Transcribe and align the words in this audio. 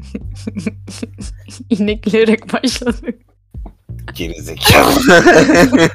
Yine 1.70 1.92
gülerek 1.92 2.52
başladık. 2.52 3.20
Gerizekalı. 4.14 5.22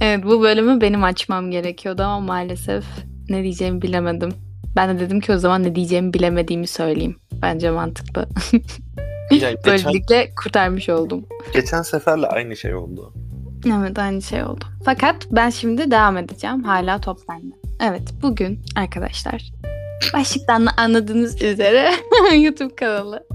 Evet 0.00 0.24
bu 0.24 0.42
bölümü 0.42 0.80
benim 0.80 1.04
açmam 1.04 1.50
gerekiyordu 1.50 2.02
ama 2.02 2.20
maalesef 2.20 2.84
ne 3.28 3.42
diyeceğimi 3.42 3.82
bilemedim. 3.82 4.30
Ben 4.76 4.96
de 4.96 5.00
dedim 5.00 5.20
ki 5.20 5.32
o 5.32 5.38
zaman 5.38 5.62
ne 5.62 5.74
diyeceğimi 5.74 6.14
bilemediğimi 6.14 6.66
söyleyeyim. 6.66 7.16
Bence 7.42 7.70
mantıklı. 7.70 8.28
yani 8.52 8.62
geçen, 9.30 9.56
Böylelikle 9.66 10.30
kurtarmış 10.34 10.88
oldum. 10.88 11.26
geçen 11.54 11.82
seferle 11.82 12.26
aynı 12.26 12.56
şey 12.56 12.74
oldu. 12.74 13.12
Evet 13.66 13.98
aynı 13.98 14.22
şey 14.22 14.44
oldu. 14.44 14.64
Fakat 14.84 15.16
ben 15.30 15.50
şimdi 15.50 15.90
devam 15.90 16.16
edeceğim. 16.16 16.64
Hala 16.64 17.00
top 17.00 17.18
bende. 17.28 17.54
Evet 17.80 18.02
bugün 18.22 18.60
arkadaşlar 18.76 19.52
başlıktan 20.14 20.66
anladığınız 20.76 21.42
üzere 21.42 21.90
YouTube 22.36 22.74
kanalı 22.74 23.26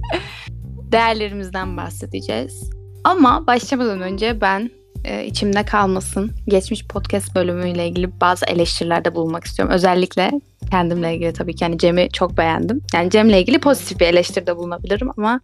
değerlerimizden 0.92 1.78
bahsedeceğiz. 1.78 2.70
Ama 3.04 3.48
başlamadan 3.48 4.02
önce 4.02 4.42
ben 4.42 4.70
e, 5.06 5.26
içimde 5.26 5.64
kalmasın 5.64 6.32
geçmiş 6.48 6.88
podcast 6.88 7.36
bölümüyle 7.36 7.88
ilgili 7.88 8.22
bazı 8.22 8.46
eleştirilerde 8.46 9.16
bulunmak 9.16 9.44
istiyorum. 9.44 9.74
Özellikle 9.74 10.32
kendimle 10.72 11.16
ilgili 11.16 11.34
tabii 11.34 11.56
ki. 11.56 11.64
Yani 11.64 11.78
Cem'i 11.78 12.10
çok 12.10 12.38
beğendim. 12.38 12.82
Yani 12.94 13.10
Cem'le 13.10 13.30
ilgili 13.30 13.60
pozitif 13.60 14.00
bir 14.00 14.06
eleştiride 14.06 14.58
bulunabilirim 14.58 15.10
ama 15.18 15.40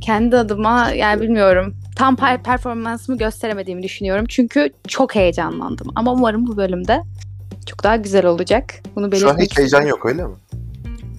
kendi 0.00 0.36
adıma 0.36 0.90
yani 0.90 1.20
bilmiyorum 1.20 1.74
tam 1.96 2.14
per- 2.14 2.42
performansımı 2.42 3.18
gösteremediğimi 3.18 3.82
düşünüyorum. 3.82 4.24
Çünkü 4.28 4.70
çok 4.88 5.14
heyecanlandım. 5.14 5.86
Ama 5.94 6.12
umarım 6.12 6.46
bu 6.46 6.56
bölümde 6.56 7.02
çok 7.66 7.84
daha 7.84 7.96
güzel 7.96 8.26
olacak. 8.26 8.74
Bunu 8.96 9.12
belirtmek 9.12 9.32
Şu 9.32 9.38
an 9.38 9.44
hiç 9.44 9.58
heyecan 9.58 9.82
yok 9.82 10.06
öyle 10.06 10.26
mi? 10.26 10.34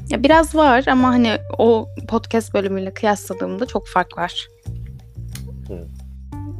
Ya 0.09 0.23
biraz 0.23 0.55
var 0.55 0.85
ama 0.87 1.07
hani 1.07 1.37
o 1.57 1.87
podcast 2.07 2.53
bölümüyle 2.53 2.93
kıyasladığımda 2.93 3.65
çok 3.65 3.87
fark 3.87 4.17
var. 4.17 4.47
Hı. 5.67 5.73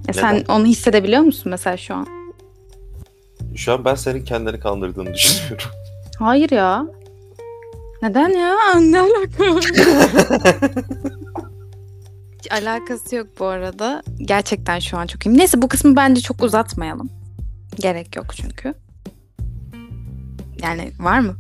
Ya 0.08 0.14
sen 0.14 0.44
onu 0.50 0.66
hissedebiliyor 0.66 1.22
musun 1.22 1.50
mesela 1.50 1.78
şu 1.78 1.96
an? 1.96 2.08
Şu 3.56 3.74
an 3.74 3.86
ben 3.86 3.96
senin 3.96 4.26
kendini 4.26 4.60
kandırdığını 4.60 5.14
düşünüyorum. 5.14 5.70
Hayır 6.20 6.50
ya. 6.50 6.86
Neden 8.02 8.30
ya? 8.30 8.56
Ne 8.80 9.00
alaka? 9.00 9.60
Hiç 12.40 12.52
alakası 12.52 13.16
yok 13.16 13.28
bu 13.40 13.46
arada. 13.46 14.04
Gerçekten 14.18 14.80
şu 14.80 14.98
an 14.98 15.08
çok 15.08 15.26
iyiyim. 15.26 15.38
Neyse 15.38 15.62
bu 15.62 15.68
kısmı 15.68 15.96
bence 15.96 16.22
çok 16.22 16.44
uzatmayalım. 16.44 17.10
Gerek 17.80 18.16
yok 18.16 18.26
çünkü. 18.36 18.74
Yani 20.64 20.92
var 21.00 21.20
mı? 21.20 21.36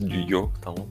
yok 0.28 0.52
tamam. 0.62 0.86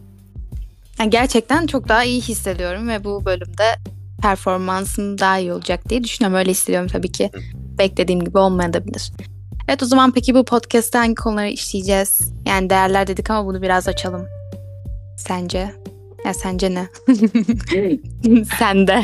Yani 1.00 1.10
gerçekten 1.10 1.68
çok 1.68 1.90
daha 1.90 2.04
iyi 2.04 2.22
hissediyorum 2.22 2.90
ve 2.90 3.04
bu 3.04 3.26
bölümde 3.26 3.76
performansım 4.22 5.18
daha 5.18 5.40
iyi 5.40 5.54
olacak 5.54 5.90
diye 5.90 6.04
düşünüyorum. 6.04 6.40
Öyle 6.40 6.52
hissediyorum 6.52 6.90
tabii 6.92 7.12
ki. 7.12 7.32
Beklediğim 7.56 8.26
gibi 8.26 8.38
olmayabilir. 8.38 9.12
Evet 9.68 9.84
o 9.84 9.86
zaman 9.86 10.12
peki 10.12 10.36
bu 10.36 10.46
podcast'te 10.46 10.98
hangi 10.98 11.16
konuları 11.16 11.50
işleyeceğiz? 11.50 12.34
Yani 12.46 12.70
değerler 12.70 13.08
dedik 13.08 13.30
ama 13.30 13.48
bunu 13.48 13.62
biraz 13.62 13.88
açalım. 13.88 14.26
Sence? 15.18 15.72
Ya 16.26 16.34
sence 16.34 16.74
ne? 16.74 16.88
Sende. 18.60 19.04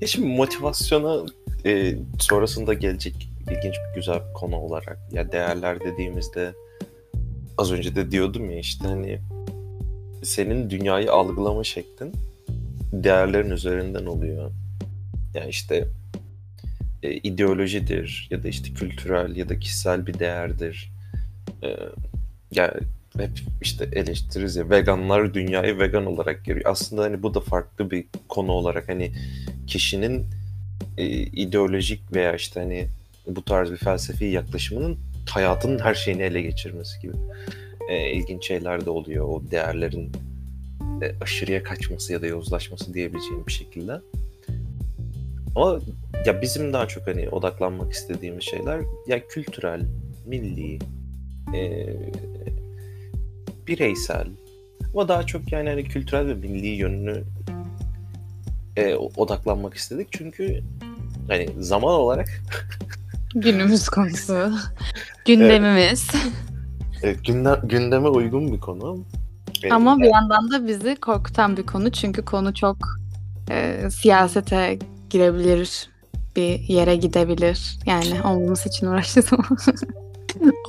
Ya 0.00 0.06
şimdi 0.06 0.28
motivasyona 0.28 1.26
e, 1.66 1.94
sonrasında 2.18 2.74
gelecek 2.74 3.29
ilginç 3.50 3.74
bir 3.74 3.94
güzel 3.94 4.20
bir 4.28 4.32
konu 4.32 4.56
olarak 4.56 4.98
ya 5.12 5.32
değerler 5.32 5.80
dediğimizde 5.80 6.52
az 7.58 7.72
önce 7.72 7.94
de 7.96 8.10
diyordum 8.10 8.50
ya 8.50 8.58
işte 8.58 8.88
hani 8.88 9.18
senin 10.22 10.70
dünyayı 10.70 11.12
algılama 11.12 11.64
şeklin 11.64 12.12
değerlerin 12.92 13.50
üzerinden 13.50 14.06
oluyor. 14.06 14.50
Yani 15.34 15.48
işte 15.48 15.88
e, 17.02 17.12
ideolojidir 17.12 18.28
ya 18.30 18.42
da 18.42 18.48
işte 18.48 18.74
kültürel 18.74 19.36
ya 19.36 19.48
da 19.48 19.58
kişisel 19.58 20.06
bir 20.06 20.18
değerdir. 20.18 20.92
E, 21.62 21.76
ya 22.52 22.74
hep 23.16 23.30
işte 23.62 23.88
eleştiririz 23.92 24.56
ya 24.56 24.70
veganlar 24.70 25.34
dünyayı 25.34 25.78
vegan 25.78 26.06
olarak 26.06 26.44
görüyor. 26.44 26.70
Aslında 26.70 27.02
hani 27.02 27.22
bu 27.22 27.34
da 27.34 27.40
farklı 27.40 27.90
bir 27.90 28.04
konu 28.28 28.52
olarak 28.52 28.88
hani 28.88 29.12
kişinin 29.66 30.26
e, 30.98 31.06
ideolojik 31.16 32.14
veya 32.14 32.34
işte 32.34 32.60
hani 32.60 32.86
bu 33.26 33.44
tarz 33.44 33.70
bir 33.70 33.76
felsefi 33.76 34.24
yaklaşımının 34.24 34.98
hayatının 35.30 35.78
her 35.78 35.94
şeyini 35.94 36.22
ele 36.22 36.42
geçirmesi 36.42 37.00
gibi. 37.00 37.12
E, 37.90 38.12
ilginç 38.12 38.46
şeyler 38.46 38.86
de 38.86 38.90
oluyor. 38.90 39.28
O 39.28 39.50
değerlerin 39.50 40.12
e, 41.02 41.14
aşırıya 41.20 41.62
kaçması 41.62 42.12
ya 42.12 42.22
da 42.22 42.26
yozlaşması 42.26 42.94
diyebileceğim 42.94 43.46
bir 43.46 43.52
şekilde. 43.52 44.00
Ama 45.56 45.80
ya 46.26 46.42
bizim 46.42 46.72
daha 46.72 46.88
çok 46.88 47.06
hani 47.06 47.28
odaklanmak 47.28 47.92
istediğimiz 47.92 48.44
şeyler 48.44 48.80
ya 49.06 49.26
kültürel, 49.28 49.82
milli, 50.26 50.78
e, 51.54 51.94
bireysel. 53.66 54.26
Ama 54.94 55.08
daha 55.08 55.26
çok 55.26 55.52
yani 55.52 55.68
hani 55.68 55.84
kültürel 55.84 56.26
ve 56.26 56.34
milli 56.34 56.66
yönünü 56.66 57.24
e, 58.76 58.94
odaklanmak 58.94 59.74
istedik. 59.74 60.08
Çünkü 60.10 60.62
hani 61.28 61.48
zaman 61.58 61.94
olarak 61.94 62.28
Günümüz 63.34 63.88
konusu. 63.88 64.52
Gündemimiz. 65.26 66.08
e, 67.02 67.12
gündem, 67.12 67.60
gündeme 67.64 68.08
uygun 68.08 68.52
bir 68.52 68.60
konu. 68.60 69.04
E, 69.62 69.70
Ama 69.70 69.98
bir 69.98 70.12
yandan 70.12 70.50
da 70.50 70.66
bizi 70.66 70.96
korkutan 70.96 71.56
bir 71.56 71.62
konu. 71.62 71.92
Çünkü 71.92 72.24
konu 72.24 72.54
çok 72.54 72.76
e, 73.50 73.88
siyasete 73.90 74.78
girebilir. 75.10 75.90
Bir 76.36 76.58
yere 76.58 76.96
gidebilir. 76.96 77.78
Yani 77.86 78.22
olmaması 78.22 78.68
için 78.68 78.86
ama 78.86 79.00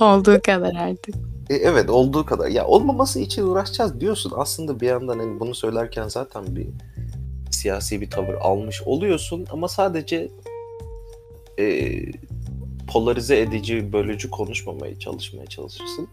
olduğu 0.00 0.40
kadar 0.42 0.74
artık. 0.74 1.14
E, 1.50 1.54
evet 1.54 1.90
olduğu 1.90 2.26
kadar. 2.26 2.48
Ya 2.48 2.66
olmaması 2.66 3.20
için 3.20 3.42
uğraşacağız 3.42 4.00
diyorsun. 4.00 4.32
Aslında 4.36 4.80
bir 4.80 4.86
yandan 4.86 5.18
hani 5.18 5.40
bunu 5.40 5.54
söylerken 5.54 6.08
zaten 6.08 6.56
bir 6.56 6.66
siyasi 7.50 8.00
bir 8.00 8.10
tavır 8.10 8.34
almış 8.34 8.82
oluyorsun 8.82 9.46
ama 9.52 9.68
sadece 9.68 10.28
e, 11.58 11.64
polarize 12.92 13.40
edici, 13.40 13.92
bölücü 13.92 14.30
konuşmamaya 14.30 14.98
çalışmaya 14.98 15.46
çalışırsın. 15.46 16.08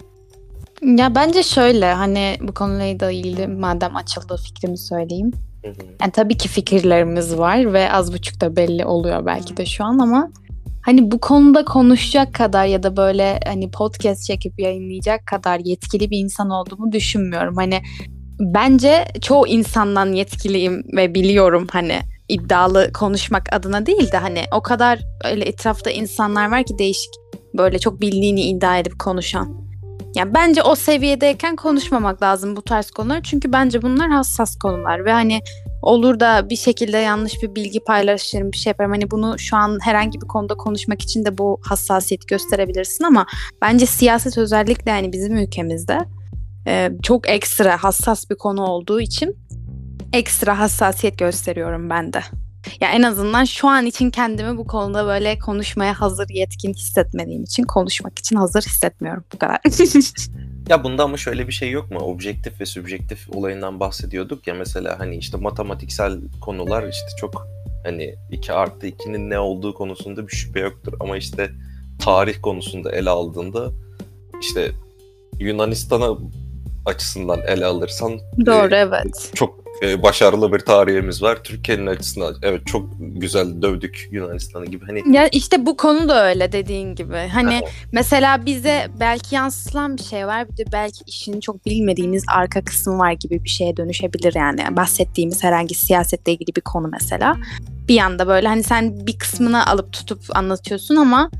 Ya 0.82 1.16
bence 1.16 1.44
şöyle 1.44 1.94
hani 1.94 2.38
bu 2.42 2.54
konuyla 2.54 3.00
da 3.00 3.12
ilgili 3.12 3.48
madem 3.48 3.96
açıldı 3.96 4.38
fikrimi 4.38 4.78
söyleyeyim. 4.78 5.32
Hı 5.64 5.70
hı. 5.70 5.74
Yani 6.02 6.12
tabii 6.12 6.38
ki 6.38 6.48
fikirlerimiz 6.48 7.38
var 7.38 7.74
ve 7.74 7.92
az 7.92 8.14
buçuk 8.14 8.42
da 8.42 8.56
belli 8.56 8.86
oluyor 8.86 9.26
belki 9.26 9.58
de 9.58 9.66
şu 9.66 9.84
an 9.84 10.00
ama 10.00 10.32
hani 10.82 11.12
bu 11.12 11.20
konuda 11.20 11.66
konuşacak 11.66 12.34
kadar 12.34 12.66
ya 12.66 12.84
da 12.84 12.98
böyle 12.98 13.40
hani 13.46 13.72
podcast 13.72 14.26
çekip 14.26 14.60
yayınlayacak 14.60 15.28
kadar 15.28 15.60
yetkili 15.60 16.12
bir 16.12 16.18
insan 16.18 16.50
olduğumu 16.50 16.92
düşünmüyorum. 16.92 17.56
Hani 17.56 17.82
bence 18.40 19.06
çoğu 19.22 19.48
insandan 19.48 20.14
yetkiliyim 20.14 20.84
ve 20.96 21.14
biliyorum 21.16 21.68
hani 21.72 22.00
iddialı 22.30 22.94
konuşmak 22.94 23.54
adına 23.54 23.86
değil 23.86 24.12
de 24.12 24.18
hani 24.18 24.44
o 24.54 24.62
kadar 24.62 25.00
öyle 25.24 25.46
etrafta 25.46 25.92
insanlar 25.92 26.52
var 26.52 26.64
ki 26.64 26.78
değişik 26.78 27.12
böyle 27.58 27.80
çok 27.80 28.02
bildiğini 28.02 28.42
iddia 28.42 28.78
edip 28.78 29.00
konuşan. 29.00 29.70
Yani 30.16 30.34
bence 30.34 30.64
o 30.64 30.76
seviyedeyken 30.76 31.56
konuşmamak 31.56 32.22
lazım 32.22 32.56
bu 32.56 32.62
tarz 32.62 32.92
konular. 32.92 33.22
Çünkü 33.24 33.54
bence 33.54 33.82
bunlar 33.82 34.10
hassas 34.10 34.56
konular 34.56 35.06
ve 35.06 35.12
hani 35.12 35.42
olur 35.82 36.20
da 36.20 36.50
bir 36.50 36.56
şekilde 36.56 36.98
yanlış 36.98 37.44
bir 37.44 37.56
bilgi 37.56 37.80
paylaşırım 37.80 38.52
bir 38.52 38.58
şey 38.58 38.72
yaparım. 38.72 38.92
Hani 38.92 39.12
bunu 39.12 39.40
şu 39.40 39.58
an 39.58 39.80
herhangi 39.82 40.22
bir 40.22 40.28
konuda 40.28 40.56
konuşmak 40.56 41.02
için 41.02 41.26
de 41.26 41.38
bu 41.38 41.60
hassasiyeti 41.64 42.28
gösterebilirsin 42.28 43.04
ama 43.04 43.26
bence 43.62 43.86
siyaset 43.86 44.38
özellikle 44.38 44.92
yani 44.92 45.14
bizim 45.14 45.38
ülkemizde 45.38 46.00
çok 47.04 47.30
ekstra 47.30 47.84
hassas 47.84 48.30
bir 48.30 48.36
konu 48.36 48.66
olduğu 48.66 49.02
için 49.02 49.38
ekstra 50.14 50.60
hassasiyet 50.60 51.18
gösteriyorum 51.18 51.90
ben 51.90 52.14
de. 52.14 52.24
Ya 52.82 52.92
en 52.92 53.02
azından 53.02 53.46
şu 53.46 53.68
an 53.68 53.86
için 53.86 54.10
kendimi 54.10 54.58
bu 54.58 54.68
konuda 54.68 55.06
böyle 55.06 55.40
konuşmaya 55.40 56.02
hazır 56.02 56.30
yetkin 56.30 56.74
hissetmediğim 56.74 57.44
için 57.44 57.64
konuşmak 57.64 58.20
için 58.20 58.36
hazır 58.36 58.62
hissetmiyorum 58.62 59.24
bu 59.34 59.40
kadar. 59.40 59.60
Ya 60.70 60.84
bunda 60.84 61.04
ama 61.04 61.18
şöyle 61.18 61.48
bir 61.48 61.52
şey 61.52 61.72
yok 61.72 61.92
mu? 61.92 62.00
Objektif 62.00 62.62
ve 62.62 62.66
subjektif 62.66 63.30
olayından 63.30 63.80
bahsediyorduk 63.80 64.48
ya 64.48 64.54
mesela 64.54 65.00
hani 65.00 65.18
işte 65.18 65.38
matematiksel 65.38 66.20
konular 66.42 66.84
işte 66.84 67.08
çok 67.20 67.48
hani 67.84 68.16
2 68.32 68.54
artı 68.54 68.88
2'nin 68.88 69.30
ne 69.30 69.40
olduğu 69.40 69.74
konusunda 69.74 70.28
bir 70.28 70.36
şüphe 70.36 70.60
yoktur 70.60 70.94
ama 71.00 71.18
işte 71.18 71.52
tarih 72.00 72.42
konusunda 72.42 72.92
ele 72.92 73.10
aldığında 73.10 73.72
işte 74.42 74.72
Yunanistan'a 75.40 76.18
açısından 76.86 77.40
ele 77.48 77.66
alırsan 77.66 78.20
Doğru 78.46 78.76
e, 78.76 78.78
evet. 78.78 79.32
çok 79.36 79.59
e, 79.84 80.04
başarılı 80.04 80.54
bir 80.54 80.60
tarihimiz 80.60 81.22
var. 81.22 81.44
Türkiye'nin 81.44 81.88
açısından 81.88 82.36
evet 82.42 82.68
çok 82.68 82.90
güzel 83.00 83.62
dövdük 83.62 84.08
Yunanistan'ı 84.12 84.66
gibi. 84.66 84.86
Hani 84.86 85.16
Ya 85.16 85.28
işte 85.28 85.66
bu 85.66 85.78
konu 85.78 86.10
da 86.10 86.28
öyle 86.30 86.52
dediğin 86.52 86.96
gibi. 86.96 87.30
Hani 87.34 87.62
mesela 87.92 88.46
bize 88.46 88.88
belki 89.00 89.36
yansıtılan 89.36 89.98
bir 89.98 90.04
şey 90.04 90.28
var. 90.28 90.50
Bir 90.50 90.58
de 90.58 90.72
belki 90.72 91.04
işini 91.08 91.42
çok 91.42 91.66
bilmediğimiz 91.66 92.24
arka 92.36 92.64
kısmı 92.64 92.98
var 92.98 93.12
gibi 93.12 93.44
bir 93.44 93.50
şeye 93.50 93.78
dönüşebilir 93.78 94.36
yani. 94.36 94.78
Bahsettiğimiz 94.78 95.44
herhangi 95.44 95.76
siyasetle 95.76 96.32
ilgili 96.32 96.56
bir 96.56 96.62
konu 96.62 96.88
mesela. 96.88 97.36
Bir 97.88 97.94
yanda 97.94 98.28
böyle 98.28 98.48
hani 98.48 98.64
sen 98.64 99.08
bir 99.08 99.18
kısmını 99.18 99.68
alıp 99.68 99.94
tutup 99.94 100.22
anlatıyorsun 100.34 100.96
ama 100.96 101.32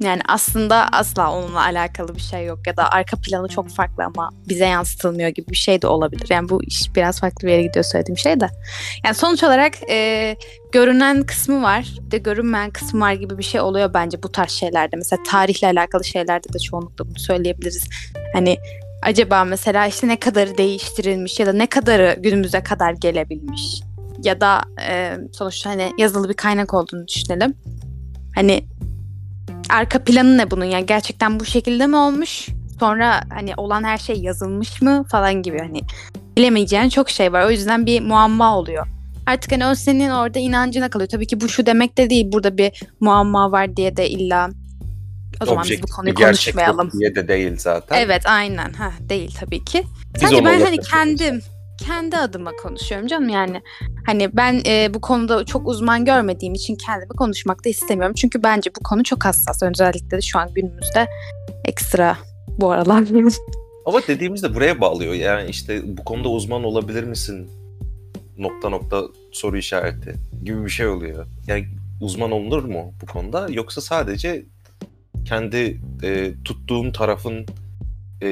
yani 0.00 0.22
aslında 0.28 0.88
asla 0.92 1.32
onunla 1.32 1.60
alakalı 1.60 2.14
bir 2.14 2.20
şey 2.20 2.46
yok 2.46 2.66
ya 2.66 2.76
da 2.76 2.90
arka 2.90 3.16
planı 3.16 3.48
çok 3.48 3.70
farklı 3.70 4.04
ama 4.04 4.30
bize 4.48 4.66
yansıtılmıyor 4.66 5.28
gibi 5.28 5.50
bir 5.50 5.56
şey 5.56 5.82
de 5.82 5.86
olabilir. 5.86 6.26
Yani 6.30 6.48
bu 6.48 6.64
iş 6.64 6.94
biraz 6.94 7.20
farklı 7.20 7.48
bir 7.48 7.52
yere 7.52 7.62
gidiyor 7.62 7.84
söylediğim 7.84 8.18
şey 8.18 8.40
de. 8.40 8.48
Yani 9.04 9.14
sonuç 9.14 9.44
olarak 9.44 9.90
e, 9.90 10.36
görünen 10.72 11.22
kısmı 11.22 11.62
var, 11.62 11.94
bir 12.00 12.10
de 12.10 12.18
görünmeyen 12.18 12.70
kısmı 12.70 13.00
var 13.00 13.12
gibi 13.12 13.38
bir 13.38 13.42
şey 13.42 13.60
oluyor 13.60 13.94
bence 13.94 14.22
bu 14.22 14.32
tarz 14.32 14.50
şeylerde. 14.50 14.96
Mesela 14.96 15.22
tarihle 15.22 15.66
alakalı 15.66 16.04
şeylerde 16.04 16.52
de 16.52 16.58
çoğunlukla 16.58 17.06
bunu 17.06 17.18
söyleyebiliriz. 17.18 17.88
Hani 18.32 18.56
acaba 19.02 19.44
mesela 19.44 19.86
işte 19.86 20.08
ne 20.08 20.20
kadarı 20.20 20.58
değiştirilmiş 20.58 21.40
ya 21.40 21.46
da 21.46 21.52
ne 21.52 21.66
kadarı 21.66 22.16
günümüze 22.20 22.62
kadar 22.62 22.92
gelebilmiş 22.92 23.80
ya 24.22 24.40
da 24.40 24.62
e, 24.88 25.16
sonuçta 25.32 25.70
hani 25.70 25.92
yazılı 25.98 26.28
bir 26.28 26.34
kaynak 26.34 26.74
olduğunu 26.74 27.08
düşünelim. 27.08 27.54
Hani 28.34 28.64
arka 29.70 30.04
planı 30.04 30.38
ne 30.38 30.50
bunun? 30.50 30.64
Yani 30.64 30.86
gerçekten 30.86 31.40
bu 31.40 31.44
şekilde 31.44 31.86
mi 31.86 31.96
olmuş? 31.96 32.48
Sonra 32.80 33.20
hani 33.30 33.52
olan 33.56 33.84
her 33.84 33.98
şey 33.98 34.16
yazılmış 34.16 34.82
mı 34.82 35.04
falan 35.10 35.42
gibi 35.42 35.58
hani 35.58 35.80
bilemeyeceğin 36.36 36.88
çok 36.88 37.10
şey 37.10 37.32
var. 37.32 37.46
O 37.46 37.50
yüzden 37.50 37.86
bir 37.86 38.00
muamma 38.00 38.58
oluyor. 38.58 38.86
Artık 39.26 39.52
hani 39.52 39.66
o 39.66 39.74
senin 39.74 40.10
orada 40.10 40.38
inancına 40.38 40.90
kalıyor. 40.90 41.08
Tabii 41.08 41.26
ki 41.26 41.40
bu 41.40 41.48
şu 41.48 41.66
demek 41.66 41.98
de 41.98 42.10
değil. 42.10 42.32
Burada 42.32 42.58
bir 42.58 42.82
muamma 43.00 43.52
var 43.52 43.76
diye 43.76 43.96
de 43.96 44.08
illa 44.10 44.50
o 45.40 45.46
zaman 45.46 45.64
biz 45.64 45.70
bu 45.70 45.74
objektif 45.74 45.96
konuyu 45.96 46.14
konuşmayalım. 46.14 46.90
diye 46.92 47.14
de 47.14 47.28
değil 47.28 47.56
zaten. 47.58 47.96
Evet 48.00 48.22
aynen. 48.26 48.72
Ha 48.72 48.92
değil 49.00 49.36
tabii 49.40 49.64
ki. 49.64 49.84
Biz 50.14 50.22
Sadece 50.22 50.44
ben 50.44 50.60
hani 50.60 50.78
kendim 50.78 51.42
kendi 51.86 52.16
adıma 52.16 52.52
konuşuyorum 52.62 53.06
canım 53.06 53.28
yani. 53.28 53.62
Hani 54.06 54.36
ben 54.36 54.62
e, 54.66 54.94
bu 54.94 55.00
konuda 55.00 55.44
çok 55.44 55.68
uzman 55.68 56.04
görmediğim 56.04 56.54
için 56.54 56.76
kendimi 56.76 57.08
konuşmak 57.08 57.64
da 57.64 57.68
istemiyorum. 57.68 58.14
Çünkü 58.14 58.42
bence 58.42 58.70
bu 58.78 58.80
konu 58.84 59.04
çok 59.04 59.24
hassas. 59.24 59.62
Özellikle 59.62 60.16
de 60.16 60.20
şu 60.20 60.38
an 60.38 60.54
günümüzde 60.54 61.06
ekstra 61.64 62.18
bu 62.48 62.70
aralar. 62.70 63.04
Ama 63.86 64.00
dediğimizde 64.08 64.54
buraya 64.54 64.80
bağlıyor. 64.80 65.14
Yani 65.14 65.50
işte 65.50 65.96
bu 65.96 66.04
konuda 66.04 66.28
uzman 66.28 66.64
olabilir 66.64 67.04
misin? 67.04 67.50
Nokta 68.38 68.68
nokta 68.68 69.02
soru 69.32 69.58
işareti 69.58 70.14
gibi 70.44 70.64
bir 70.64 70.70
şey 70.70 70.86
oluyor. 70.86 71.26
Yani 71.46 71.66
uzman 72.00 72.30
olunur 72.30 72.64
mu 72.64 72.92
bu 73.02 73.06
konuda? 73.06 73.46
Yoksa 73.50 73.80
sadece 73.80 74.44
kendi 75.24 75.80
e, 76.02 76.32
tuttuğun 76.44 76.90
tarafın 76.90 77.46
e, 78.22 78.28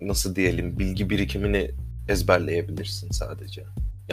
nasıl 0.00 0.36
diyelim 0.36 0.78
bilgi 0.78 1.10
birikimini 1.10 1.70
ezberleyebilirsin 2.08 3.10
sadece. 3.10 3.64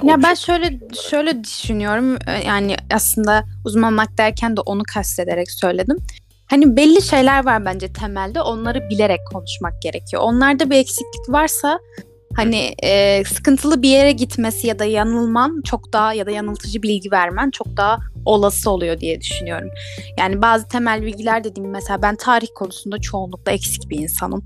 Ya 0.04 0.16
o 0.18 0.24
ben 0.24 0.34
şöyle 0.34 0.66
olarak. 0.68 0.96
şöyle 1.10 1.44
düşünüyorum. 1.44 2.18
Ee, 2.28 2.32
Yani 2.48 2.76
aslında 2.94 3.46
uzmanlık 3.66 4.18
derken 4.18 4.58
de 4.58 4.62
onu 4.62 4.84
kastederek 4.94 5.52
söyledim. 5.52 5.98
Hani 6.46 6.78
belli 6.78 7.02
şeyler 7.02 7.46
var 7.46 7.66
bence 7.66 7.94
temelde. 7.94 8.42
Onları 8.42 8.90
bilerek 8.90 9.20
konuşmak 9.34 9.82
gerekiyor. 9.82 10.22
Onlarda 10.26 10.70
bir 10.70 10.76
eksiklik 10.76 11.30
varsa 11.30 11.80
hani 12.38 12.76
e, 12.84 13.24
sıkıntılı 13.24 13.82
bir 13.82 13.90
yere 13.90 14.12
gitmesi 14.12 14.68
ya 14.68 14.80
da 14.80 14.86
yanılman 14.86 15.62
çok 15.66 15.94
daha 15.94 16.14
ya 16.14 16.26
da 16.26 16.32
yanıltıcı 16.32 16.84
bilgi 16.84 17.12
vermen 17.12 17.52
çok 17.52 17.78
daha 17.78 18.00
olası 18.26 18.72
oluyor 18.72 19.00
diye 19.00 19.22
düşünüyorum. 19.22 19.70
Yani 20.18 20.42
bazı 20.42 20.68
temel 20.68 21.02
bilgiler 21.02 21.44
dediğim 21.44 21.70
mesela 21.70 22.02
ben 22.02 22.16
tarih 22.16 22.48
konusunda 22.56 22.98
çoğunlukla 23.02 23.52
eksik 23.52 23.90
bir 23.90 24.00
insanım. 24.00 24.46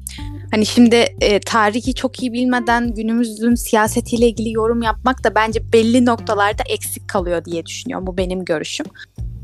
Hani 0.51 0.65
şimdi 0.65 0.95
e, 1.21 1.39
tarihi 1.39 1.93
çok 1.93 2.21
iyi 2.21 2.33
bilmeden 2.33 2.93
günümüzün 2.93 3.55
siyasetiyle 3.55 4.27
ilgili 4.27 4.51
yorum 4.51 4.81
yapmak 4.81 5.23
da 5.23 5.35
bence 5.35 5.73
belli 5.73 6.05
noktalarda 6.05 6.63
eksik 6.69 7.09
kalıyor 7.09 7.45
diye 7.45 7.65
düşünüyorum. 7.65 8.07
Bu 8.07 8.17
benim 8.17 8.45
görüşüm. 8.45 8.85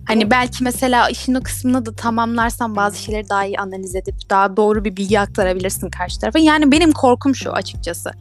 Hani 0.08 0.32
belki 0.32 0.64
mesela 0.64 1.10
işin 1.10 1.34
o 1.34 1.44
kısmını 1.44 1.86
da 1.86 1.96
tamamlarsan 1.96 2.76
bazı 2.76 3.04
şeyleri 3.04 3.30
daha 3.30 3.46
iyi 3.46 3.60
analiz 3.60 3.96
edip 3.96 4.16
daha 4.30 4.58
doğru 4.58 4.86
bir 4.86 4.96
bilgi 4.96 5.20
aktarabilirsin 5.20 5.90
karşı 5.90 6.20
tarafa. 6.20 6.40
Yani 6.40 6.72
benim 6.72 6.92
korkum 6.92 7.36
şu 7.36 7.52
açıkçası. 7.52 8.12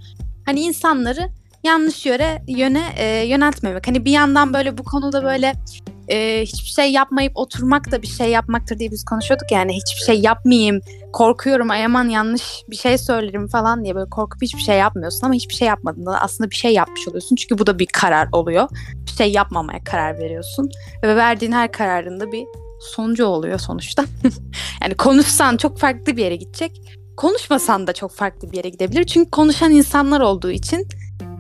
Hani 0.47 0.61
insanları 0.61 1.29
yanlış 1.65 2.07
yöre 2.07 2.43
yöne 2.49 2.85
e, 2.97 3.27
yöneltmemek. 3.27 3.89
Hani 3.89 4.05
bir 4.05 4.11
yandan 4.11 4.55
böyle 4.55 4.79
bu 4.79 4.85
konuda 4.85 5.25
böyle 5.25 5.53
e, 6.09 6.43
hiçbir 6.43 6.69
şey 6.69 6.93
yapmayıp 6.93 7.37
oturmak 7.37 7.91
da 7.91 8.03
bir 8.03 8.07
şey 8.07 8.31
yapmaktır 8.31 8.79
diye 8.79 8.91
biz 8.91 9.05
konuşuyorduk 9.05 9.53
yani 9.53 9.73
hiçbir 9.73 10.05
şey 10.07 10.21
yapmayayım 10.21 10.81
korkuyorum 11.13 11.71
ay 11.71 11.85
aman 11.85 12.09
yanlış 12.09 12.63
bir 12.71 12.77
şey 12.77 12.99
söylerim 12.99 13.49
falan 13.49 13.85
diye 13.85 13.95
böyle 13.95 14.11
korkup 14.11 14.43
hiçbir 14.43 14.61
şey 14.61 14.79
yapmıyorsun 14.79 15.27
ama 15.27 15.35
hiçbir 15.35 15.55
şey 15.55 15.69
yapmadığında 15.69 16.21
aslında 16.21 16.51
bir 16.51 16.57
şey 16.57 16.73
yapmış 16.73 17.09
oluyorsun. 17.09 17.37
Çünkü 17.37 17.59
bu 17.59 17.67
da 17.67 17.79
bir 17.79 17.87
karar 17.87 18.29
oluyor. 18.33 18.69
Bir 19.07 19.11
şey 19.11 19.33
yapmamaya 19.33 19.85
karar 19.85 20.19
veriyorsun 20.19 20.71
ve 21.03 21.17
verdiğin 21.17 21.53
her 21.53 21.73
kararında 21.73 22.33
bir 22.33 22.45
sonucu 22.81 23.27
oluyor 23.27 23.59
sonuçta. 23.59 24.05
Yani 24.83 24.95
konuşsan 24.95 25.57
çok 25.57 25.79
farklı 25.79 26.17
bir 26.17 26.23
yere 26.23 26.37
gidecek 26.37 26.81
konuşmasan 27.17 27.87
da 27.87 27.93
çok 27.93 28.13
farklı 28.13 28.53
bir 28.53 28.57
yere 28.57 28.69
gidebilir 28.69 29.05
çünkü 29.05 29.31
konuşan 29.31 29.73
insanlar 29.73 30.21
olduğu 30.21 30.51
için 30.51 30.89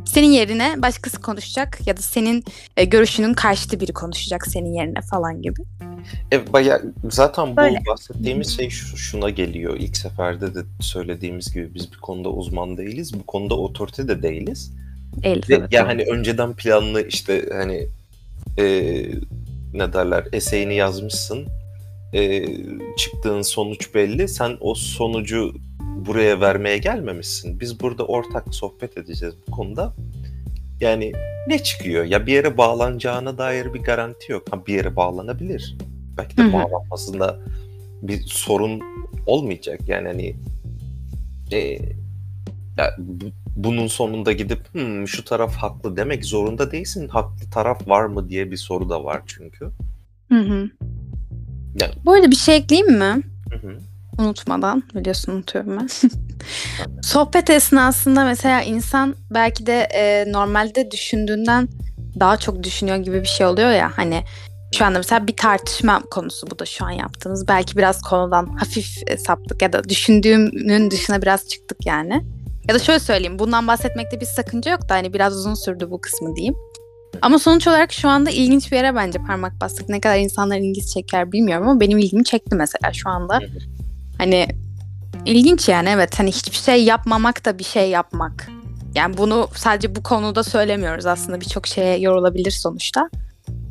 senin 0.05 0.31
yerine 0.31 0.83
başkası 0.83 1.21
konuşacak 1.21 1.87
ya 1.87 1.97
da 1.97 2.03
senin 2.03 2.45
e, 2.77 2.85
görüşünün 2.85 3.35
karşıtı 3.35 3.81
biri 3.81 3.93
konuşacak 3.93 4.47
senin 4.47 4.75
yerine 4.75 5.01
falan 5.01 5.43
gibi. 5.43 5.61
Evet, 6.33 6.53
bayağı, 6.53 6.93
zaten 7.11 7.53
bu 7.53 7.57
Böyle. 7.57 7.83
bahsettiğimiz 7.87 8.57
şey 8.57 8.71
şu- 8.71 8.97
şuna 8.97 9.31
geliyor. 9.31 9.77
İlk 9.79 9.97
seferde 9.97 10.55
de 10.55 10.59
söylediğimiz 10.81 11.55
gibi 11.55 11.75
biz 11.75 11.93
bir 11.93 11.97
konuda 11.97 12.29
uzman 12.29 12.77
değiliz. 12.77 13.15
Bu 13.15 13.23
konuda 13.27 13.55
otorite 13.55 14.09
de 14.09 14.23
değiliz. 14.23 14.73
El, 15.23 15.37
Ve 15.49 15.55
evet, 15.55 15.73
ya 15.73 15.81
evet. 15.81 15.89
hani 15.93 16.03
önceden 16.19 16.53
planlı 16.55 17.09
işte 17.09 17.49
hani 17.53 17.87
e, 18.59 18.65
ne 19.75 19.93
derler 19.93 20.25
eseyini 20.33 20.75
yazmışsın. 20.75 21.47
E, 22.15 22.47
çıktığın 22.97 23.43
sonuç 23.43 23.95
belli. 23.95 24.29
Sen 24.29 24.57
o 24.61 24.75
sonucu 24.75 25.55
buraya 25.97 26.41
vermeye 26.41 26.79
gelmemişsin. 26.79 27.61
Biz 27.61 27.81
burada 27.81 28.07
ortak 28.07 28.55
sohbet 28.55 28.99
edeceğiz 28.99 29.35
bu 29.49 29.51
konuda. 29.53 29.95
Yani 30.81 31.13
ne 31.49 31.59
çıkıyor? 31.63 32.05
Ya 32.05 32.27
bir 32.27 32.33
yere 32.33 32.59
bağlanacağına 32.59 33.39
dair 33.39 33.75
bir 33.75 33.81
garanti 33.83 34.33
yok. 34.33 34.43
Ha, 34.51 34.67
bir 34.67 34.75
yere 34.75 34.97
bağlanabilir. 34.97 35.77
Belki 36.19 36.37
de 36.37 36.43
Hı 36.43 36.47
hı. 36.49 36.53
bağlanmasında 36.53 37.39
bir 38.03 38.21
sorun 38.27 38.81
olmayacak. 39.27 39.81
Yani 39.89 40.09
hani 40.09 40.37
e, 41.53 41.59
ya 42.79 42.95
bu- 42.99 43.31
bunun 43.57 43.87
sonunda 43.87 44.33
gidip 44.33 44.75
"Hmm, 44.75 45.09
şu 45.09 45.25
taraf 45.25 45.55
haklı 45.57 45.97
demek 45.97 46.25
zorunda 46.25 46.73
değilsin. 46.73 47.09
Haklı 47.09 47.51
taraf 47.51 47.89
var 47.89 48.05
mı 48.05 48.29
diye 48.29 48.51
bir 48.51 48.57
soru 48.57 48.91
da 48.91 49.05
var 49.05 49.23
çünkü. 49.27 49.65
Hı 50.29 50.39
hı. 50.41 50.71
Yani- 51.81 51.95
Bu 52.05 52.13
arada 52.13 52.31
bir 52.31 52.37
şey 52.37 52.57
ekleyeyim 52.57 52.99
mi? 52.99 53.23
Hı 53.51 53.57
hı. 53.57 53.79
Unutmadan. 54.19 54.83
Biliyorsun 54.95 55.33
unutuyorum 55.33 55.79
ben. 55.81 55.89
Sohbet 57.03 57.51
esnasında 57.51 58.25
mesela 58.25 58.63
insan 58.63 59.15
belki 59.31 59.67
de 59.67 59.81
e, 59.81 60.33
normalde 60.33 60.91
düşündüğünden 60.91 61.69
daha 62.21 62.37
çok 62.37 62.63
düşünüyor 62.63 62.97
gibi 62.97 63.23
bir 63.23 63.29
şey 63.29 63.47
oluyor 63.47 63.71
ya. 63.71 63.93
Hani 63.97 64.25
şu 64.75 64.85
anda 64.85 64.99
mesela 64.99 65.27
bir 65.27 65.37
tartışma 65.37 66.01
konusu 66.11 66.47
bu 66.51 66.59
da 66.59 66.65
şu 66.67 66.85
an 66.85 66.91
yaptığımız. 66.91 67.49
Belki 67.49 67.77
biraz 67.77 68.03
konudan 68.03 68.47
hafif 68.47 68.87
saptık 69.27 69.63
ya 69.63 69.73
da 69.73 69.89
düşündüğümün 69.89 70.91
dışına 70.91 71.23
biraz 71.23 71.49
çıktık 71.49 71.87
yani. 71.87 72.25
Ya 72.69 72.75
da 72.75 72.79
şöyle 72.79 72.99
söyleyeyim. 72.99 73.39
Bundan 73.39 73.67
bahsetmekte 73.67 74.21
bir 74.21 74.27
sakınca 74.27 74.71
yok 74.71 74.89
da 74.89 74.95
hani 74.95 75.13
biraz 75.13 75.37
uzun 75.37 75.55
sürdü 75.55 75.91
bu 75.91 76.01
kısmı 76.01 76.37
diyeyim. 76.37 76.55
Ama 77.23 77.39
sonuç 77.39 77.69
olarak 77.69 77.93
şu 77.93 78.09
anda 78.09 78.31
ilginç 78.31 78.73
bir 78.73 78.77
yere 78.77 78.95
bence 78.95 79.19
parmak 79.19 79.61
bastık. 79.61 79.89
Ne 79.89 80.01
kadar 80.01 80.19
insanların 80.19 80.63
ilgisi 80.63 80.95
çeker 80.95 81.33
bilmiyorum 81.33 81.69
ama 81.69 81.81
benim 81.81 81.99
ilgimi 81.99 82.25
çekti 82.25 82.57
mesela 82.57 82.93
şu 82.93 83.09
anda. 83.09 83.41
Hani 84.19 84.49
ilginç 85.25 85.69
yani 85.69 85.89
evet 85.89 86.19
hani 86.21 86.33
hiçbir 86.33 86.57
şey 86.57 86.85
yapmamak 86.85 87.45
da 87.45 87.59
bir 87.59 87.65
şey 87.65 87.91
yapmak. 87.91 88.49
Yani 88.95 89.17
bunu 89.17 89.49
sadece 89.55 89.95
bu 89.97 90.03
konuda 90.03 90.43
söylemiyoruz 90.43 91.07
aslında 91.07 91.41
birçok 91.41 91.67
şeye 91.67 91.99
yorulabilir 91.99 92.51
sonuçta. 92.51 93.11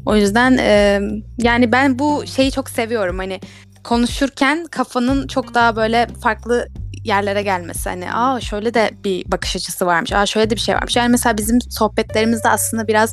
O 0.05 0.15
yüzden 0.15 0.57
e, 0.57 1.01
yani 1.37 1.71
ben 1.71 1.99
bu 1.99 2.23
şeyi 2.27 2.51
çok 2.51 2.69
seviyorum 2.69 3.17
hani 3.17 3.39
konuşurken 3.83 4.65
kafanın 4.71 5.27
çok 5.27 5.53
daha 5.53 5.75
böyle 5.75 6.07
farklı 6.21 6.67
yerlere 7.03 7.43
gelmesi. 7.43 7.89
Hani 7.89 8.13
aa 8.13 8.39
şöyle 8.39 8.73
de 8.73 8.91
bir 9.03 9.31
bakış 9.31 9.55
açısı 9.55 9.85
varmış. 9.85 10.13
Aa 10.13 10.25
şöyle 10.25 10.49
de 10.49 10.55
bir 10.55 10.61
şey 10.61 10.75
varmış. 10.75 10.95
Yani 10.95 11.09
mesela 11.09 11.37
bizim 11.37 11.61
sohbetlerimizde 11.61 12.49
aslında 12.49 12.87
biraz 12.87 13.11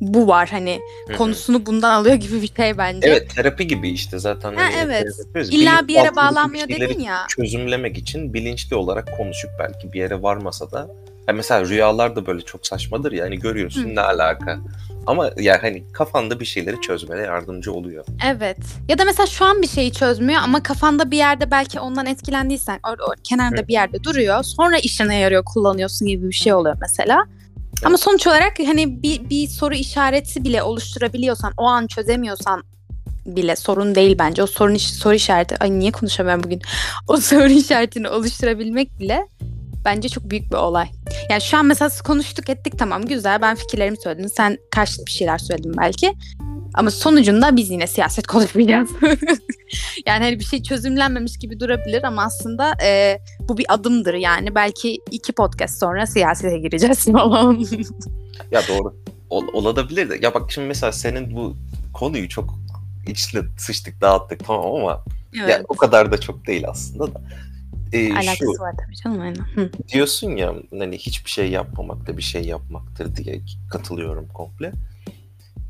bu 0.00 0.28
var 0.28 0.48
hani 0.48 0.80
Hı 1.06 1.12
hı. 1.12 1.16
konusunu 1.16 1.66
bundan 1.66 1.90
alıyor 1.90 2.14
gibi 2.14 2.42
bir 2.42 2.52
şey 2.56 2.78
bence. 2.78 3.08
Evet 3.08 3.30
terapi 3.34 3.66
gibi 3.66 3.90
işte 3.90 4.18
zaten. 4.18 4.54
Ha, 4.54 4.62
hani 4.64 4.74
evet. 4.84 5.06
İlla 5.50 5.88
bir 5.88 5.94
yere 5.94 6.16
bağlanmıyor 6.16 6.68
dedin 6.68 7.00
ya. 7.00 7.26
Çözümlemek 7.28 7.98
için 7.98 8.34
bilinçli 8.34 8.76
olarak 8.76 9.16
konuşup 9.16 9.50
belki 9.58 9.92
bir 9.92 9.98
yere 9.98 10.22
varmasa 10.22 10.70
da 10.70 10.88
Yani 11.28 11.36
mesela 11.36 11.68
rüyalar 11.68 12.16
da 12.16 12.26
böyle 12.26 12.40
çok 12.40 12.66
saçmadır 12.66 13.12
ya 13.12 13.24
hani 13.24 13.38
görüyorsun 13.38 13.84
Hı. 13.84 13.94
ne 13.94 14.00
alaka. 14.00 14.58
Ama 15.06 15.30
ya 15.38 15.58
hani 15.62 15.84
kafanda 15.92 16.40
bir 16.40 16.44
şeyleri 16.44 16.80
çözmene 16.80 17.20
yardımcı 17.20 17.72
oluyor. 17.72 18.04
Evet. 18.26 18.58
Ya 18.88 18.98
da 18.98 19.04
mesela 19.04 19.26
şu 19.26 19.44
an 19.44 19.62
bir 19.62 19.68
şeyi 19.68 19.92
çözmüyor 19.92 20.40
ama 20.44 20.62
kafanda 20.62 21.10
bir 21.10 21.16
yerde 21.16 21.50
belki 21.50 21.80
ondan 21.80 22.06
etkilendiysen 22.06 22.80
o, 22.88 22.90
o 22.90 23.14
kenarda 23.24 23.56
Evet. 23.56 23.68
bir 23.68 23.72
yerde 23.72 24.04
duruyor. 24.04 24.42
Sonra 24.42 24.78
işine 24.78 25.18
yarıyor 25.18 25.44
kullanıyorsun 25.44 26.08
gibi 26.08 26.28
bir 26.28 26.34
şey 26.34 26.54
oluyor 26.54 26.76
mesela. 26.80 27.24
Ama 27.84 27.98
sonuç 27.98 28.26
olarak 28.26 28.58
hani 28.58 29.02
bir, 29.02 29.30
bir 29.30 29.48
soru 29.48 29.74
işareti 29.74 30.44
bile 30.44 30.62
oluşturabiliyorsan 30.62 31.52
o 31.56 31.64
an 31.64 31.86
çözemiyorsan 31.86 32.62
bile 33.26 33.56
sorun 33.56 33.94
değil 33.94 34.16
bence. 34.18 34.42
O 34.42 34.46
sorun 34.46 34.76
soru 34.76 35.14
işareti 35.14 35.56
ay 35.62 35.78
niye 35.78 35.92
konuşamıyorum 35.92 36.44
bugün? 36.44 36.62
O 37.08 37.16
soru 37.16 37.48
işaretini 37.48 38.08
oluşturabilmek 38.08 38.98
bile 38.98 39.26
bence 39.84 40.08
çok 40.08 40.30
büyük 40.30 40.50
bir 40.50 40.56
olay. 40.56 40.88
Yani 41.30 41.40
şu 41.40 41.56
an 41.56 41.66
mesela 41.66 41.90
konuştuk 42.04 42.48
ettik 42.48 42.78
tamam 42.78 43.02
güzel 43.02 43.42
ben 43.42 43.56
fikirlerimi 43.56 43.96
söyledim. 43.96 44.28
Sen 44.28 44.58
karşılık 44.70 45.06
bir 45.06 45.12
şeyler 45.12 45.38
söyledin 45.38 45.74
belki. 45.76 46.12
Ama 46.76 46.90
sonucunda 46.90 47.56
biz 47.56 47.70
yine 47.70 47.86
siyaset 47.86 48.26
konuşmayacağız. 48.26 48.90
yani 50.06 50.24
hani 50.24 50.38
bir 50.38 50.44
şey 50.44 50.62
çözümlenmemiş 50.62 51.38
gibi 51.38 51.60
durabilir 51.60 52.02
ama 52.04 52.22
aslında 52.22 52.74
e, 52.84 53.18
bu 53.40 53.58
bir 53.58 53.66
adımdır 53.68 54.14
yani. 54.14 54.54
Belki 54.54 54.98
iki 55.10 55.32
podcast 55.32 55.78
sonra 55.78 56.06
siyasete 56.06 56.58
gireceğiz 56.58 57.04
falan. 57.12 57.66
Ya 58.50 58.62
doğru. 58.68 58.96
Ol, 59.30 59.44
olabilir 59.52 60.10
de. 60.10 60.18
Ya 60.22 60.34
bak 60.34 60.52
şimdi 60.52 60.68
mesela 60.68 60.92
senin 60.92 61.36
bu 61.36 61.56
konuyu 61.92 62.28
çok 62.28 62.58
içine 63.06 63.42
sıçtık 63.58 64.00
dağıttık 64.00 64.44
tamam 64.46 64.74
ama 64.74 65.04
evet. 65.40 65.48
ya 65.48 65.62
o 65.68 65.76
kadar 65.76 66.12
da 66.12 66.20
çok 66.20 66.46
değil 66.46 66.64
aslında 66.68 67.14
da. 67.14 67.20
Ee, 67.92 68.12
Alakası 68.12 68.36
şu 68.56 68.62
var 68.62 68.74
tabii 68.84 68.96
canım 68.96 69.20
aynen. 69.20 69.44
Hı. 69.54 69.70
diyorsun 69.92 70.36
ya 70.36 70.54
hani 70.78 70.98
hiçbir 70.98 71.30
şey 71.30 71.50
yapmamak 71.50 72.06
da 72.06 72.16
bir 72.16 72.22
şey 72.22 72.42
yapmaktır 72.42 73.16
diye 73.16 73.40
katılıyorum 73.70 74.28
komple. 74.28 74.72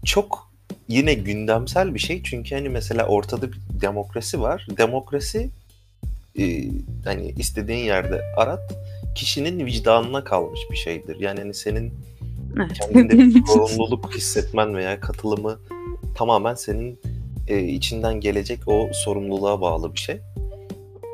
Çok 0.05 0.47
yine 0.89 1.15
gündemsel 1.15 1.95
bir 1.95 1.99
şey 1.99 2.23
çünkü 2.23 2.55
hani 2.55 2.69
mesela 2.69 3.07
ortada 3.07 3.53
bir 3.53 3.59
demokrasi 3.81 4.41
var. 4.41 4.67
Demokrasi 4.79 5.51
e, 6.39 6.65
hani 7.05 7.35
istediğin 7.39 7.85
yerde 7.85 8.23
arat 8.37 8.75
kişinin 9.15 9.67
vicdanına 9.67 10.25
kalmış 10.25 10.61
bir 10.71 10.77
şeydir. 10.77 11.21
Yani 11.21 11.41
hani 11.41 11.55
senin 11.55 11.93
Evet. 12.57 12.73
kendinde 12.73 13.19
bir 13.19 13.47
sorumluluk 13.47 14.15
hissetmen 14.15 14.75
veya 14.75 15.01
katılımı 15.01 15.59
tamamen 16.15 16.55
senin 16.55 16.99
e, 17.49 17.61
içinden 17.63 18.21
gelecek 18.21 18.69
o 18.69 18.91
sorumluluğa 18.93 19.61
bağlı 19.61 19.93
bir 19.95 19.99
şey. 19.99 20.21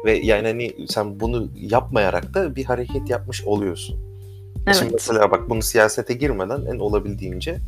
Ve 0.05 0.19
yani 0.19 0.47
hani 0.47 0.75
sen 0.89 1.21
bunu 1.21 1.49
yapmayarak 1.61 2.35
da 2.35 2.57
bir 2.57 2.65
hareket 2.65 3.11
yapmış 3.11 3.45
oluyorsun. 3.45 3.97
Şimdi 4.57 4.83
evet. 4.83 4.93
mesela 4.93 5.31
bak 5.31 5.51
bunu 5.51 5.63
siyasete 5.63 6.15
girmeden 6.15 6.67
en 6.67 6.79
olabildiğince 6.79 7.59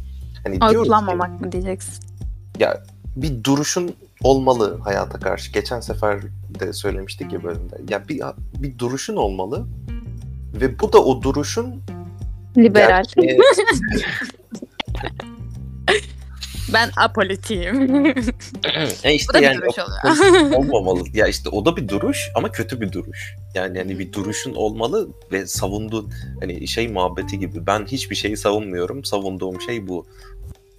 hani 0.44 0.58
kullanmamak 0.58 1.40
mı 1.40 1.52
diyeceksin? 1.52 2.04
ya 2.58 2.82
bir 3.16 3.44
duruşun 3.44 3.94
olmalı 4.22 4.78
hayata 4.84 5.18
karşı. 5.20 5.52
Geçen 5.52 5.80
sefer 5.80 6.22
de 6.60 6.72
söylemiştik 6.72 7.32
ya 7.32 7.42
bölümde. 7.44 7.80
Ya 7.88 8.08
bir 8.08 8.20
bir 8.54 8.78
duruşun 8.78 9.16
olmalı 9.16 9.66
ve 10.60 10.80
bu 10.80 10.92
da 10.92 11.04
o 11.04 11.22
duruşun 11.22 11.82
Liberal. 12.56 12.88
gerçeğe- 12.88 13.38
Ben 16.72 16.90
apolitiyim. 16.96 18.06
e 19.04 19.14
işte 19.14 19.28
Bu 19.28 19.34
da 19.34 19.38
bir 19.38 19.44
yani 19.44 19.56
duruş 19.56 19.74
o- 19.78 20.12
oluyor. 20.12 20.52
olmamalı. 20.58 21.04
Ya 21.14 21.26
işte 21.26 21.48
o 21.48 21.64
da 21.64 21.76
bir 21.76 21.88
duruş 21.88 22.30
ama 22.34 22.52
kötü 22.52 22.80
bir 22.80 22.92
duruş. 22.92 23.34
Yani 23.54 23.78
hani 23.78 23.98
bir 23.98 24.12
duruşun 24.12 24.54
olmalı 24.54 25.08
ve 25.32 25.46
savunduğun 25.46 26.12
hani 26.40 26.68
şey 26.68 26.88
muhabbeti 26.88 27.38
gibi 27.38 27.66
ben 27.66 27.86
hiçbir 27.86 28.16
şeyi 28.16 28.36
savunmuyorum. 28.36 29.04
Savunduğum 29.04 29.60
şey 29.60 29.86
bu. 29.88 30.06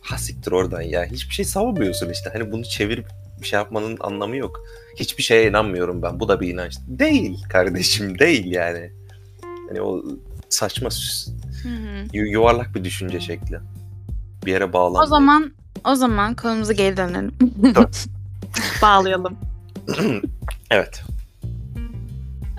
Ha 0.05 0.17
siktir 0.17 0.51
oradan 0.51 0.81
ya. 0.81 1.05
Hiçbir 1.05 1.33
şey 1.33 1.45
savunmuyorsun 1.45 2.09
işte. 2.09 2.29
Hani 2.33 2.51
bunu 2.51 2.63
çevirip 2.63 3.07
bir 3.41 3.47
şey 3.47 3.57
yapmanın 3.57 3.97
anlamı 3.99 4.35
yok. 4.37 4.59
Hiçbir 4.95 5.23
şeye 5.23 5.49
inanmıyorum 5.49 6.01
ben. 6.01 6.19
Bu 6.19 6.27
da 6.27 6.41
bir 6.41 6.47
inanç. 6.53 6.77
Değil 6.87 7.43
kardeşim 7.49 8.19
değil 8.19 8.45
yani. 8.45 8.91
Hani 9.69 9.81
o 9.81 10.03
saçma 10.49 10.89
Hı 11.63 11.69
hı. 11.69 12.07
yu- 12.13 12.31
yuvarlak 12.31 12.75
bir 12.75 12.83
düşünce 12.83 13.19
şekli. 13.19 13.59
Bir 14.45 14.51
yere 14.51 14.73
bağlanmıyor. 14.73 15.03
o 15.03 15.07
zaman 15.07 15.53
o 15.85 15.95
zaman 15.95 16.35
konumuza 16.35 16.73
geri 16.73 16.97
dönelim. 16.97 17.31
Dön. 17.75 17.87
Bağlayalım. 18.81 19.37
evet. 20.71 21.03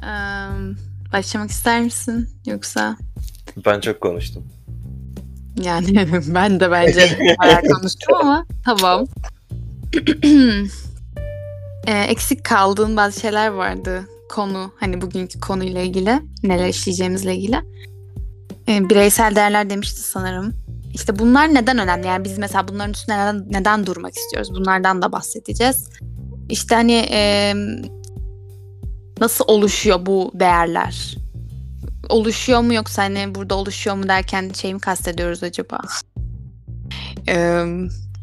Eee, 0.03 0.09
başlamak 1.13 1.51
ister 1.51 1.83
misin 1.83 2.29
yoksa? 2.47 2.97
Ben 3.67 3.81
çok 3.81 4.01
konuştum. 4.01 4.45
Yani 5.63 6.09
ben 6.27 6.61
de 6.61 6.71
bence 6.71 7.37
bayağı 7.43 7.63
konuştum 7.63 8.15
ama 8.21 8.47
tamam. 8.65 9.07
Ee, 11.87 12.01
eksik 12.09 12.45
kaldığın 12.45 12.97
bazı 12.97 13.21
şeyler 13.21 13.49
vardı 13.49 14.09
konu 14.29 14.73
hani 14.81 15.01
bugünkü 15.01 15.41
konuyla 15.41 15.81
ilgili 15.81 16.21
neler 16.43 16.69
işleyeceğimizle 16.69 17.37
ilgili. 17.37 17.57
Ee, 18.69 18.89
bireysel 18.89 19.37
değerler 19.37 19.71
demişti 19.71 20.01
sanırım. 20.01 20.55
İşte 20.95 21.19
bunlar 21.19 21.55
neden 21.55 21.79
önemli? 21.79 22.07
Yani 22.07 22.25
biz 22.25 22.39
mesela 22.39 22.69
bunların 22.69 22.93
üstünde 22.93 23.19
neden, 23.19 23.47
neden 23.51 23.87
durmak 23.87 24.17
istiyoruz? 24.17 24.51
Bunlardan 24.55 25.03
da 25.03 25.13
bahsedeceğiz. 25.13 25.89
İşte 26.49 26.75
hani 26.75 27.07
e, 27.11 27.55
nasıl 29.21 29.45
oluşuyor 29.49 30.07
bu 30.07 30.31
değerler? 30.35 31.17
Oluşuyor 32.09 32.61
mu 32.61 32.75
yoksa 32.75 33.03
hani 33.03 33.35
burada 33.35 33.55
oluşuyor 33.55 33.97
mu 33.97 34.09
derken 34.09 34.51
şey 34.53 34.75
mi 34.75 34.81
kastediyoruz 34.81 35.43
acaba? 35.43 35.81
Ee, 37.29 37.65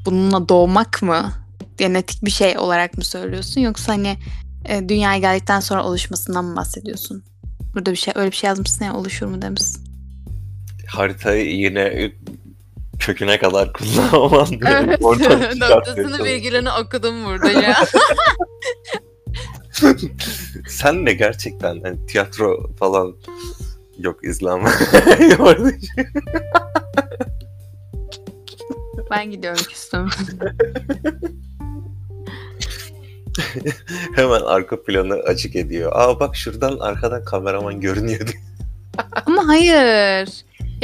bununla 0.06 0.50
doğmak 0.50 1.02
mı? 1.02 1.34
Genetik 1.78 2.26
bir 2.26 2.32
şey 2.32 2.58
olarak 2.58 2.98
mı 2.98 3.04
söylüyorsun 3.04 3.62
yoksa 3.62 3.94
hani 3.94 4.18
e, 4.66 4.90
dünyaya 4.90 5.20
geldikten 5.20 5.60
sonra 5.60 5.84
oluşmasından 5.84 6.46
mı 6.46 6.56
bahsediyorsun? 6.56 7.24
Burada 7.76 7.92
bir 7.92 7.98
şey 7.98 8.14
öyle 8.18 8.32
bir 8.32 8.36
şey 8.36 8.48
yazmışsın 8.48 8.86
ya 8.86 8.94
oluşur 8.94 9.26
mu 9.28 9.42
demişsin. 9.42 9.84
haritayı 10.88 11.56
yine 11.56 12.12
köküne 13.00 13.40
kadar 13.40 13.74
kullanamam. 13.74 14.48
Evet. 14.68 15.02
Noktasını 15.60 16.24
virgülünü 16.24 16.70
okudum 16.84 17.26
burada 17.26 17.52
ya. 17.52 17.76
Sen 20.68 21.06
de 21.06 21.14
gerçekten 21.14 21.82
hani 21.84 22.06
tiyatro 22.06 22.76
falan 22.80 23.16
yok 23.98 24.24
izlem. 24.24 24.66
ben 29.12 29.32
gidiyorum 29.32 29.64
küstüm. 29.70 30.10
Hemen 34.16 34.42
arka 34.42 34.84
planı 34.84 35.14
açık 35.14 35.56
ediyor. 35.56 35.92
Aa 35.96 36.20
bak 36.20 36.36
şuradan 36.36 36.80
arkadan 36.80 37.26
kameraman 37.26 37.82
görünüyordu. 37.82 38.32
Ama 39.26 39.48
hayır. 39.48 40.30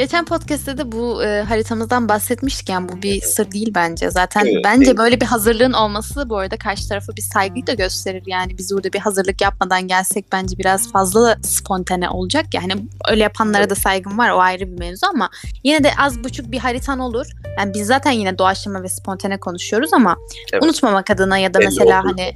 Geçen 0.00 0.24
podcast'te 0.24 0.78
de 0.78 0.92
bu 0.92 1.24
e, 1.24 1.42
haritamızdan 1.42 2.08
bahsetmiştik 2.08 2.68
yani 2.68 2.88
bu 2.88 3.02
bir 3.02 3.20
sır 3.20 3.50
değil 3.50 3.72
bence. 3.74 4.10
Zaten 4.10 4.46
Evet, 4.46 4.64
bence 4.64 4.86
değil. 4.86 4.96
böyle 4.96 5.20
bir 5.20 5.26
hazırlığın 5.26 5.72
olması 5.72 6.30
bu 6.30 6.38
arada 6.38 6.56
karşı 6.56 6.88
tarafa 6.88 7.16
bir 7.16 7.22
saygıyı 7.22 7.66
da 7.66 7.74
gösterir. 7.74 8.22
Yani 8.26 8.58
biz 8.58 8.74
burada 8.74 8.92
bir 8.92 8.98
hazırlık 8.98 9.40
yapmadan 9.40 9.88
gelsek 9.88 10.32
bence 10.32 10.58
biraz 10.58 10.92
fazla 10.92 11.36
spontane 11.42 12.10
olacak. 12.10 12.46
Yani 12.54 12.72
öyle 13.08 13.22
yapanlara 13.22 13.70
da 13.70 13.74
saygım 13.74 14.18
var 14.18 14.30
o 14.30 14.38
ayrı 14.38 14.72
bir 14.72 14.78
mevzu 14.78 15.06
ama 15.06 15.30
yine 15.64 15.84
de 15.84 15.90
az 15.98 16.24
buçuk 16.24 16.52
bir 16.52 16.58
haritan 16.58 16.98
olur. 16.98 17.26
Yani 17.58 17.74
biz 17.74 17.86
zaten 17.86 18.10
yine 18.10 18.38
doğaçlama 18.38 18.82
ve 18.82 18.88
spontane 18.88 19.40
konuşuyoruz 19.40 19.92
ama 19.92 20.16
Evet. 20.52 20.64
unutmamak 20.64 21.10
adına 21.10 21.38
ya 21.38 21.54
da 21.54 21.58
Belli 21.58 21.66
mesela 21.68 22.04
hani. 22.04 22.32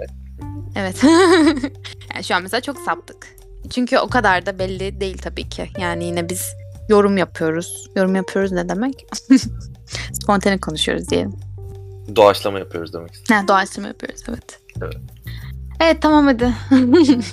Evet. 0.76 0.96
yani 2.14 2.24
şu 2.24 2.34
an 2.34 2.42
mesela 2.42 2.60
çok 2.60 2.78
saptık. 2.78 3.36
Çünkü 3.70 3.98
o 3.98 4.08
kadar 4.08 4.46
da 4.46 4.58
belli 4.58 5.00
değil 5.00 5.18
tabii 5.18 5.48
ki. 5.48 5.70
Yani 5.78 6.04
yine 6.04 6.28
biz 6.28 6.63
yorum 6.88 7.16
yapıyoruz. 7.16 7.90
Yorum 7.96 8.14
yapıyoruz 8.14 8.52
ne 8.52 8.68
demek? 8.68 9.06
Spontane 10.12 10.58
konuşuyoruz 10.58 11.08
diyelim. 11.08 11.32
Doğaçlama 12.16 12.58
yapıyoruz 12.58 12.92
demek 12.92 13.12
istedim. 13.12 13.36
Ha, 13.36 13.48
doğaçlama 13.48 13.88
yapıyoruz 13.88 14.20
evet. 14.28 14.60
Evet. 14.82 14.96
Evet 15.80 16.02
tamam 16.02 16.26
hadi. 16.26 16.54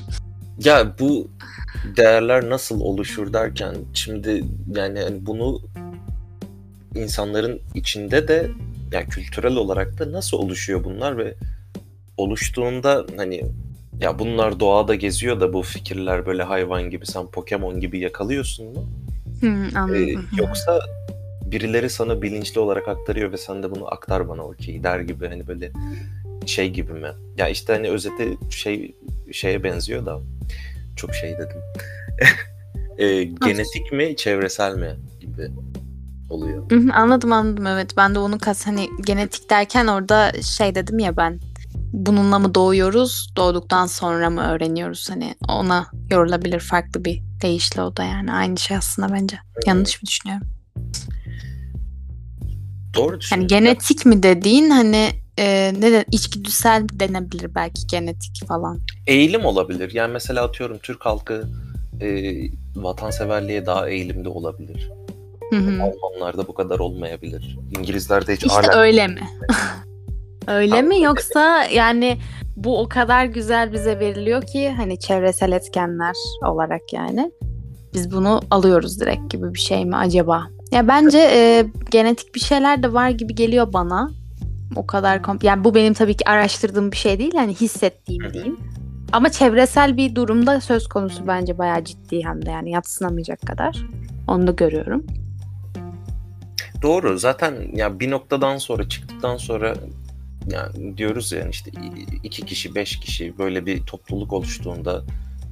Ya 0.65 0.93
bu 1.00 1.27
değerler 1.98 2.50
nasıl 2.50 2.81
oluşur 2.81 3.34
derken 3.34 3.75
şimdi 3.93 4.43
yani 4.75 5.01
bunu 5.20 5.62
insanların 6.96 7.62
içinde 7.75 8.27
de 8.27 8.51
yani 8.91 9.05
kültürel 9.05 9.55
olarak 9.55 10.00
da 10.00 10.12
nasıl 10.12 10.38
oluşuyor 10.38 10.84
bunlar 10.84 11.17
ve 11.17 11.36
oluştuğunda 12.17 13.05
hani 13.17 13.43
ya 14.00 14.20
bunlar 14.20 14.60
doğada 14.60 14.96
geziyor 14.96 15.39
da 15.41 15.53
bu 15.53 15.62
fikirler 15.62 16.25
böyle 16.25 16.43
hayvan 16.43 16.89
gibi 16.89 17.05
sen 17.05 17.27
Pokemon 17.27 17.79
gibi 17.79 18.00
yakalıyorsun 18.00 18.65
mu? 18.65 18.86
Hmm, 19.42 19.94
Ee, 19.96 20.16
yoksa 20.38 20.80
birileri 21.46 21.90
sana 21.90 22.22
bilinçli 22.22 22.60
olarak 22.60 22.88
aktarıyor 22.88 23.32
ve 23.32 23.38
sen 23.38 23.64
de 23.64 23.72
bunu 23.72 23.88
aktar 23.94 24.30
bana 24.30 24.44
okey 24.44 24.84
der 24.84 25.00
gibi 25.00 25.28
hani 25.28 25.48
böyle 25.48 25.72
şey 26.46 26.70
gibi 26.70 26.94
mi? 26.94 27.12
Ya 27.38 27.48
işte 27.48 27.74
hani 27.74 27.90
özeti 27.90 28.38
şey 28.50 28.96
şeye 29.32 29.64
benziyor 29.64 30.06
da 30.06 30.20
çok 30.96 31.14
şey 31.16 31.32
dedim. 31.38 31.62
e, 32.98 33.24
genetik 33.24 33.92
mi 33.92 34.16
çevresel 34.16 34.76
mi 34.76 34.96
gibi 35.20 35.52
oluyor. 36.30 36.72
Anladım 36.94 37.34
anladım 37.34 37.68
evet. 37.68 37.92
Ben 37.98 38.16
de 38.16 38.20
onu 38.20 38.40
kas 38.40 38.68
hani 38.68 38.88
genetik 39.06 39.50
derken 39.50 39.88
orada 39.88 40.32
şey 40.42 40.76
dedim 40.76 41.00
ya 41.00 41.18
ben 41.18 41.40
bununla 41.94 42.40
mı 42.40 42.56
doğuyoruz, 42.56 43.34
doğduktan 43.38 43.86
sonra 43.86 44.30
mı 44.30 44.42
öğreniyoruz? 44.42 45.10
Hani 45.10 45.36
ona 45.50 45.88
yorulabilir 46.12 46.60
farklı 46.60 47.06
bir 47.06 47.22
deyişle 47.42 47.82
o 47.82 47.98
da 47.98 48.04
yani. 48.04 48.34
Aynı 48.34 48.58
şey 48.58 48.78
aslında 48.78 49.14
bence. 49.14 49.40
Yanlış 49.66 50.02
mı 50.02 50.08
düşünüyorum? 50.08 50.48
Doğru 52.96 53.20
Yani 53.32 53.48
genetik 53.48 54.06
mi 54.06 54.24
dediğin 54.24 54.70
hani 54.70 55.10
e, 55.40 55.74
ne 55.80 55.92
de 55.92 56.06
içgüdüsel 56.12 56.88
denebilir 56.94 57.56
belki 57.56 57.88
genetik 57.88 58.48
falan. 58.48 58.80
Eğilim 59.08 59.46
olabilir. 59.46 59.94
Yani 59.94 60.12
mesela 60.12 60.44
atıyorum 60.44 60.78
Türk 60.78 61.06
halkı 61.06 61.44
e, 62.02 62.34
vatanseverliğe 62.76 63.66
daha 63.66 63.90
eğilimli 63.90 64.30
olabilir. 64.30 64.92
Almanlarda 65.54 66.48
bu 66.48 66.54
kadar 66.54 66.80
olmayabilir. 66.80 67.58
İngilizlerde 67.78 68.34
hiç 68.34 68.46
İşte 68.46 68.72
öyle 68.74 69.08
mi? 69.08 69.30
öyle 70.48 70.76
Tam 70.76 70.86
mi 70.86 71.02
yoksa 71.02 71.64
yani 71.66 72.18
bu 72.63 72.80
o 72.80 72.89
kadar 72.89 73.25
güzel 73.25 73.74
bize 73.74 74.00
veriliyor 74.00 74.41
ki 74.41 74.70
hani 74.70 75.00
çevresel 75.00 75.51
etkenler 75.51 76.15
olarak 76.46 76.94
yani 76.94 77.32
biz 77.94 78.12
bunu 78.12 78.41
alıyoruz 78.51 79.00
direkt 79.00 79.32
gibi 79.32 79.53
bir 79.53 79.60
şey 79.60 79.86
mi 79.86 79.96
acaba? 79.96 80.48
Ya 80.72 80.88
bence 80.88 81.18
e, 81.18 81.65
genetik 81.91 82.36
bir 82.36 82.39
şeyler 82.39 82.84
de 82.84 82.94
var 82.94 83.10
gibi 83.10 83.36
geliyor 83.36 83.74
bana. 83.74 84.12
O 84.75 84.88
kadar 84.88 85.18
kom- 85.18 85.46
yani 85.46 85.63
bu 85.63 85.75
benim 85.75 85.94
tabii 85.94 86.13
ki 86.13 86.30
araştırdığım 86.30 86.91
bir 86.91 86.98
şey 86.98 87.20
değil 87.20 87.32
yani 87.36 87.53
hissettiğim 87.56 88.34
diyeyim. 88.34 88.60
Ama 89.12 89.30
çevresel 89.30 89.98
bir 89.98 90.15
durumda 90.15 90.62
söz 90.62 90.88
konusu 90.88 91.27
bence 91.27 91.58
bayağı 91.58 91.84
ciddi 91.84 92.25
hem 92.25 92.46
de 92.46 92.50
yani 92.50 92.72
yatsınamayacak 92.72 93.41
kadar. 93.41 93.86
Onu 94.27 94.48
da 94.48 94.51
görüyorum. 94.51 95.06
Doğru. 96.82 97.18
Zaten 97.20 97.53
ya 97.74 98.00
bir 98.00 98.12
noktadan 98.12 98.58
sonra 98.58 98.89
çıktıktan 98.89 99.38
sonra 99.38 99.74
yani 100.48 100.98
diyoruz 100.98 101.32
yani 101.32 101.50
işte 101.50 101.72
iki 102.24 102.46
kişi, 102.46 102.76
beş 102.76 103.00
kişi 103.00 103.38
böyle 103.38 103.66
bir 103.66 103.84
topluluk 103.86 104.34
oluştuğunda 104.34 105.04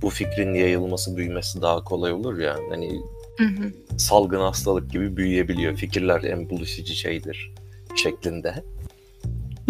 bu 0.01 0.10
fikrin 0.10 0.53
yayılması, 0.53 1.17
büyümesi 1.17 1.62
daha 1.62 1.84
kolay 1.84 2.13
olur 2.13 2.39
ya. 2.39 2.58
Hani 2.69 3.01
Hı 3.38 3.46
hı. 3.46 3.72
salgın 3.98 4.39
hastalık 4.39 4.91
gibi 4.91 5.17
büyüyebiliyor. 5.17 5.75
Fikirler 5.75 6.24
en 6.24 6.50
buluşucu 6.50 6.93
şeydir 6.93 7.53
şeklinde. 7.96 8.63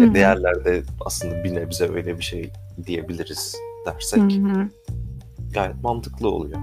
Hı 0.00 0.14
değerlerde 0.14 0.82
aslında 1.00 1.44
bir 1.44 1.54
nebze 1.54 1.88
öyle 1.88 2.18
bir 2.18 2.22
şey 2.24 2.50
diyebiliriz 2.86 3.56
dersek 3.86 4.20
Hı 4.20 4.26
hı. 4.26 4.68
gayet 5.54 5.82
mantıklı 5.82 6.30
oluyor. 6.30 6.60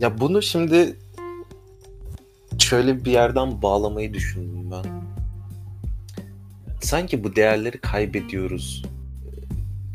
Ya 0.00 0.20
bunu 0.20 0.42
şimdi 0.42 0.96
şöyle 2.58 3.04
bir 3.04 3.12
yerden 3.12 3.62
bağlamayı 3.62 4.14
düşündüm 4.14 4.70
ben. 4.70 5.09
Sanki 6.80 7.24
bu 7.24 7.36
değerleri 7.36 7.78
kaybediyoruz. 7.78 8.82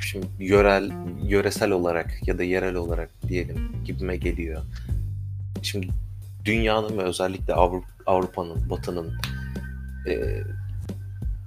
Şimdi 0.01 0.27
yörel, 0.39 0.91
yöresel 1.23 1.71
olarak 1.71 2.27
ya 2.27 2.37
da 2.37 2.43
yerel 2.43 2.75
olarak 2.75 3.09
diyelim 3.27 3.57
gibime 3.85 4.17
geliyor. 4.17 4.61
Şimdi 5.61 5.87
dünyanın 6.45 6.97
ve 6.97 7.01
özellikle 7.01 7.53
Avru- 7.53 7.83
Avrupa'nın, 8.05 8.69
Batı'nın 8.69 9.13
e, 10.07 10.43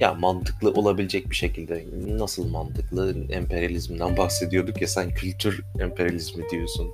ya 0.00 0.14
mantıklı 0.14 0.71
olabilecek 0.73 1.30
bir 1.30 1.37
şekilde 1.37 1.85
nasıl 2.09 2.50
mantıklı 2.50 3.16
emperyalizmden 3.30 4.16
bahsediyorduk 4.16 4.80
ya 4.80 4.88
sen 4.88 5.11
kültür 5.14 5.62
emperyalizmi 5.80 6.45
diyorsun. 6.50 6.90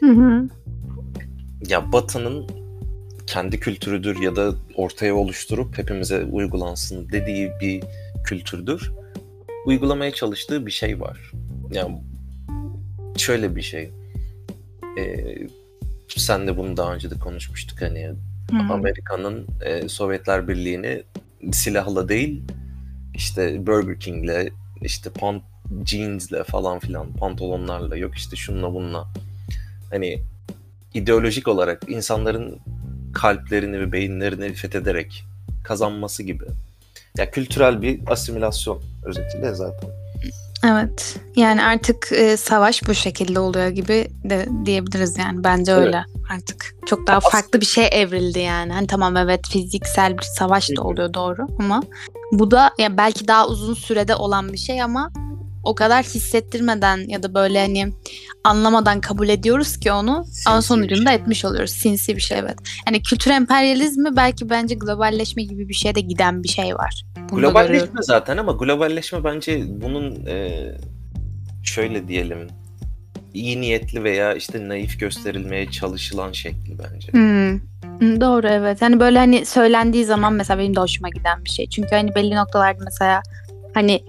Hı 0.00 0.10
hı. 0.10 0.48
Ya 1.68 1.92
Batı'nın 1.92 2.46
kendi 3.28 3.60
kültürüdür 3.60 4.20
ya 4.20 4.36
da 4.36 4.54
ortaya 4.74 5.14
oluşturup 5.14 5.78
hepimize 5.78 6.24
uygulansın 6.24 7.08
dediği 7.12 7.52
bir 7.60 7.82
kültürdür. 8.24 8.92
Uygulamaya 9.66 10.12
çalıştığı 10.12 10.66
bir 10.66 10.70
şey 10.70 11.00
var. 11.00 11.32
Yani 11.70 11.98
şöyle 13.16 13.56
bir 13.56 13.62
şey. 13.62 13.90
Ee, 14.98 15.36
senle 16.08 16.56
bunu 16.56 16.76
daha 16.76 16.94
önce 16.94 17.10
de 17.10 17.14
konuşmuştuk 17.14 17.82
hani. 17.82 18.10
Amerika'nın 18.70 19.46
e, 19.64 19.88
Sovyetler 19.88 20.48
Birliği'ni 20.48 21.02
silahla 21.52 22.08
değil 22.08 22.42
işte 23.14 23.66
Burger 23.66 24.00
King'le 24.00 24.52
işte 24.82 25.10
pant 25.10 25.42
jeans'le 25.86 26.44
falan 26.46 26.78
filan 26.78 27.12
pantolonlarla 27.12 27.96
yok 27.96 28.14
işte 28.14 28.36
şununla 28.36 28.74
bununla 28.74 29.08
hani 29.90 30.22
ideolojik 30.94 31.48
olarak 31.48 31.82
insanların 31.88 32.60
kalplerini 33.20 33.80
ve 33.80 33.92
beyinlerini 33.92 34.54
fethederek 34.54 35.24
kazanması 35.64 36.22
gibi. 36.22 36.44
Ya 37.18 37.30
kültürel 37.30 37.82
bir 37.82 38.00
asimilasyon 38.06 38.82
özetiyle 39.04 39.54
zaten. 39.54 39.90
Evet. 40.64 41.16
Yani 41.36 41.62
artık 41.62 42.08
e, 42.12 42.36
savaş 42.36 42.86
bu 42.88 42.94
şekilde 42.94 43.40
oluyor 43.40 43.68
gibi 43.68 44.08
de 44.24 44.48
diyebiliriz 44.64 45.18
yani. 45.18 45.44
Bence 45.44 45.72
Evet. 45.72 45.86
öyle 45.86 46.04
artık. 46.32 46.74
Çok 46.86 47.06
daha 47.06 47.16
As- 47.16 47.30
farklı 47.32 47.60
bir 47.60 47.66
şey 47.66 47.88
evrildi 47.92 48.38
yani. 48.38 48.72
Hani 48.72 48.86
tamam 48.86 49.16
evet 49.16 49.48
fiziksel 49.48 50.18
bir 50.18 50.22
savaş 50.38 50.70
da 50.76 50.82
oluyor 50.82 51.14
doğru 51.14 51.46
ama 51.58 51.82
bu 52.32 52.50
da 52.50 52.70
ya 52.78 52.96
belki 52.96 53.28
daha 53.28 53.48
uzun 53.48 53.74
sürede 53.74 54.14
olan 54.14 54.52
bir 54.52 54.58
şey 54.58 54.82
ama 54.82 55.10
o 55.68 55.74
kadar 55.74 56.04
hissettirmeden 56.04 57.08
ya 57.08 57.22
da 57.22 57.34
böyle 57.34 57.60
hani 57.60 57.92
anlamadan 58.44 59.00
kabul 59.00 59.28
ediyoruz 59.28 59.76
ki 59.76 59.92
onu 59.92 60.24
ama 60.46 60.62
Sinsi 60.62 60.68
sonucunda 60.68 61.10
şey. 61.10 61.16
etmiş 61.16 61.44
oluyoruz. 61.44 61.70
Sinsi 61.70 62.16
bir 62.16 62.20
şey 62.20 62.38
evet. 62.38 62.56
Yani 62.86 63.02
kültür 63.02 63.30
emperyalizmi 63.30 64.16
belki 64.16 64.50
bence 64.50 64.74
globalleşme 64.74 65.42
gibi 65.42 65.68
bir 65.68 65.74
şeye 65.74 65.94
de 65.94 66.00
giden 66.00 66.42
bir 66.42 66.48
şey 66.48 66.74
var. 66.74 67.04
Bunu 67.16 67.22
da 67.22 67.30
görüyorum. 67.30 67.52
Globalleşme 67.52 68.02
zaten 68.02 68.36
ama 68.36 68.52
globalleşme 68.52 69.24
bence 69.24 69.64
bunun 69.68 70.26
e, 70.26 70.66
şöyle 71.64 72.08
diyelim 72.08 72.48
iyi 73.34 73.60
niyetli 73.60 74.04
veya 74.04 74.34
işte 74.34 74.68
naif 74.68 75.00
gösterilmeye 75.00 75.70
çalışılan 75.70 76.32
şekli 76.32 76.78
bence. 76.78 77.12
Hmm. 77.12 77.60
Hmm, 77.98 78.20
Doğru 78.20 78.48
evet. 78.48 78.82
Hani 78.82 79.00
böyle 79.00 79.18
hani 79.18 79.46
söylendiği 79.46 80.04
zaman 80.04 80.32
mesela 80.32 80.58
benim 80.58 80.76
de 80.76 80.80
hoşuma 80.80 81.08
giden 81.08 81.44
bir 81.44 81.50
şey. 81.50 81.68
Çünkü 81.68 81.88
hani 81.90 82.14
belli 82.14 82.34
noktalarda 82.34 82.84
mesela 82.84 83.22
hani 83.74 84.04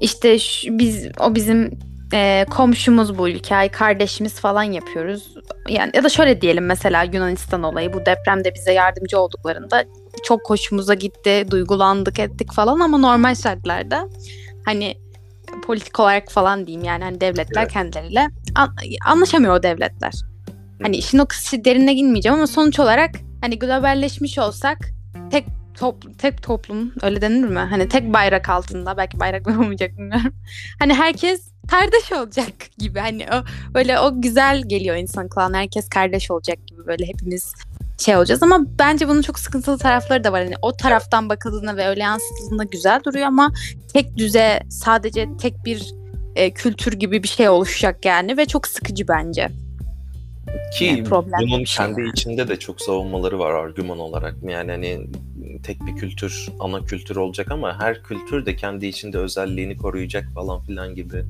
işte 0.00 0.38
şu- 0.38 0.78
biz 0.78 1.08
o 1.20 1.34
bizim 1.34 1.78
e, 2.12 2.46
komşumuz 2.50 3.18
bu 3.18 3.28
ülke, 3.28 3.68
kardeşimiz 3.68 4.34
falan 4.40 4.62
yapıyoruz. 4.62 5.34
Yani 5.68 5.90
ya 5.94 6.04
da 6.04 6.08
şöyle 6.08 6.40
diyelim 6.40 6.66
mesela 6.66 7.02
Yunanistan 7.02 7.62
olayı 7.62 7.92
bu 7.92 8.06
depremde 8.06 8.54
bize 8.54 8.72
yardımcı 8.72 9.18
olduklarında 9.18 9.84
çok 10.24 10.50
hoşumuza 10.50 10.94
gitti, 10.94 11.46
duygulandık 11.50 12.18
ettik 12.18 12.52
falan 12.52 12.80
ama 12.80 12.98
normal 12.98 13.34
şartlarda 13.34 14.08
hani 14.64 14.94
politik 15.66 16.00
olarak 16.00 16.30
falan 16.32 16.66
diyeyim 16.66 16.84
yani 16.86 17.04
hani 17.04 17.20
devletler 17.20 17.62
Evet. 17.62 17.72
kendileriyle 17.72 18.28
an- 18.54 18.74
anlaşamıyor 19.06 19.54
o 19.54 19.62
devletler. 19.62 20.12
Hani 20.82 20.96
işin 20.96 21.18
o 21.18 21.26
kısmı 21.26 21.64
derine 21.64 21.94
inmeyeceğim 21.94 22.36
ama 22.38 22.46
sonuç 22.46 22.80
olarak 22.80 23.10
hani 23.40 23.58
globalleşmiş 23.58 24.38
olsak 24.38 24.78
tek 25.30 25.44
top, 25.80 26.18
tek 26.18 26.42
toplum 26.42 26.92
öyle 27.02 27.20
denir 27.20 27.48
mi? 27.48 27.58
Hani 27.58 27.88
tek 27.88 28.12
bayrak 28.12 28.48
altında 28.48 28.96
belki 28.96 29.20
bayrak 29.20 29.46
olmayacak 29.48 29.98
bilmiyorum. 29.98 30.34
Hani 30.78 30.94
herkes 30.94 31.48
kardeş 31.70 32.12
olacak 32.12 32.52
gibi 32.78 32.98
hani 32.98 33.26
o 33.32 33.44
böyle 33.74 34.00
o 34.00 34.20
güzel 34.20 34.62
geliyor 34.68 34.96
insan 34.96 35.28
kulağına 35.28 35.58
herkes 35.58 35.88
kardeş 35.88 36.30
olacak 36.30 36.66
gibi 36.66 36.86
böyle 36.86 37.06
hepimiz 37.06 37.54
şey 37.98 38.16
olacağız 38.16 38.42
ama 38.42 38.60
bence 38.78 39.08
bunun 39.08 39.22
çok 39.22 39.38
sıkıntılı 39.38 39.78
tarafları 39.78 40.24
da 40.24 40.32
var. 40.32 40.44
Hani 40.44 40.54
o 40.62 40.76
taraftan 40.76 41.28
bakıldığında 41.28 41.76
ve 41.76 41.86
öyle 41.86 42.02
yansıtıldığında 42.02 42.64
güzel 42.64 43.04
duruyor 43.04 43.26
ama 43.26 43.52
tek 43.92 44.16
düze 44.16 44.60
sadece 44.70 45.28
tek 45.40 45.64
bir 45.64 45.94
e, 46.36 46.50
kültür 46.50 46.92
gibi 46.92 47.22
bir 47.22 47.28
şey 47.28 47.48
oluşacak 47.48 48.04
yani 48.04 48.36
ve 48.36 48.46
çok 48.46 48.66
sıkıcı 48.66 49.08
bence. 49.08 49.48
Ki 50.78 50.84
Yani 50.84 51.10
bunun 51.40 51.64
kendi 51.64 52.02
içinde 52.02 52.48
de 52.48 52.58
çok 52.58 52.80
savunmaları 52.80 53.38
var 53.38 53.50
argüman 53.50 53.98
olarak. 53.98 54.34
Yani 54.42 54.70
hani 54.70 55.00
tek 55.58 55.86
bir 55.86 55.96
kültür, 55.96 56.48
ana 56.60 56.84
kültür 56.84 57.16
olacak 57.16 57.50
ama 57.50 57.80
her 57.80 58.02
kültür 58.02 58.46
de 58.46 58.56
kendi 58.56 58.86
içinde 58.86 59.18
özelliğini 59.18 59.76
koruyacak 59.76 60.28
falan 60.34 60.60
filan 60.60 60.94
gibi. 60.94 61.24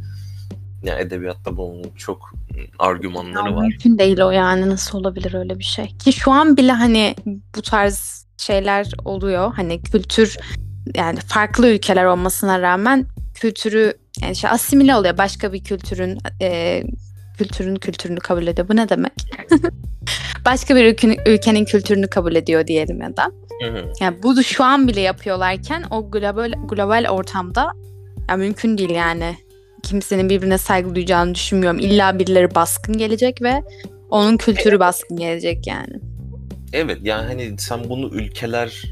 Yani 0.83 1.01
edebiyatta 1.01 1.57
bunun 1.57 1.91
çok 1.97 2.33
argümanları 2.79 3.49
Ya 3.49 3.57
var. 3.57 3.63
mümkün 3.63 3.99
değil 3.99 4.21
o 4.21 4.31
yani 4.31 4.69
nasıl 4.69 4.99
olabilir 4.99 5.35
öyle 5.35 5.59
bir 5.59 5.65
şey. 5.65 5.87
Ki 5.87 6.13
şu 6.13 6.31
an 6.31 6.57
bile 6.57 6.73
hani 6.73 7.15
bu 7.57 7.63
tarz 7.63 8.27
şeyler 8.37 8.87
oluyor. 9.05 9.53
Hani 9.55 9.83
kültür 9.83 10.37
yani 10.95 11.19
farklı 11.21 11.69
ülkeler 11.69 12.05
olmasına 12.05 12.61
rağmen 12.61 13.07
kültürü 13.35 13.93
yani 14.23 14.37
şey 14.37 14.51
asimile 14.51 14.97
oluyor. 14.97 15.19
Başka 15.19 15.53
bir 15.53 15.65
kültürün 15.65 16.19
e, 16.43 16.83
kültürün 17.39 17.77
kültürünü 17.77 18.19
kabul 18.19 18.47
ediyor. 18.47 18.69
Bu 18.69 18.77
ne 18.77 18.89
demek? 18.89 19.13
Başka 20.45 20.77
bir 20.77 20.85
ülkenin, 20.85 21.19
ülkenin 21.27 21.65
kültürünü 21.65 22.07
kabul 22.07 22.35
ediyor 22.35 22.67
diyelim 22.67 23.01
ya 23.01 23.17
da. 23.17 23.31
Yani 24.01 24.23
bunu 24.23 24.45
şu 24.45 24.65
an 24.65 24.89
bile 24.89 25.01
yapıyorlarken 25.01 25.85
o 25.91 26.11
global 26.11 26.53
global 26.69 27.07
ortamda 27.11 27.73
ya 28.29 28.37
mümkün 28.37 28.79
değil 28.79 28.91
yani. 28.91 29.37
Kimsenin 29.83 30.29
birbirine 30.29 30.59
saygı 30.59 30.95
duyacağını 30.95 31.35
düşünmüyorum. 31.35 31.79
İlla 31.79 32.19
birileri 32.19 32.55
baskın 32.55 32.99
gelecek 32.99 33.43
ve 33.43 33.63
Onun 34.11 34.37
kültürü 34.37 34.81
baskın 34.81 35.17
gelecek 35.17 35.67
yani. 35.67 36.01
Evet 36.73 36.99
yani 37.03 37.27
hani 37.27 37.59
sen 37.59 37.89
bunu 37.89 38.07
ülkeler 38.07 38.83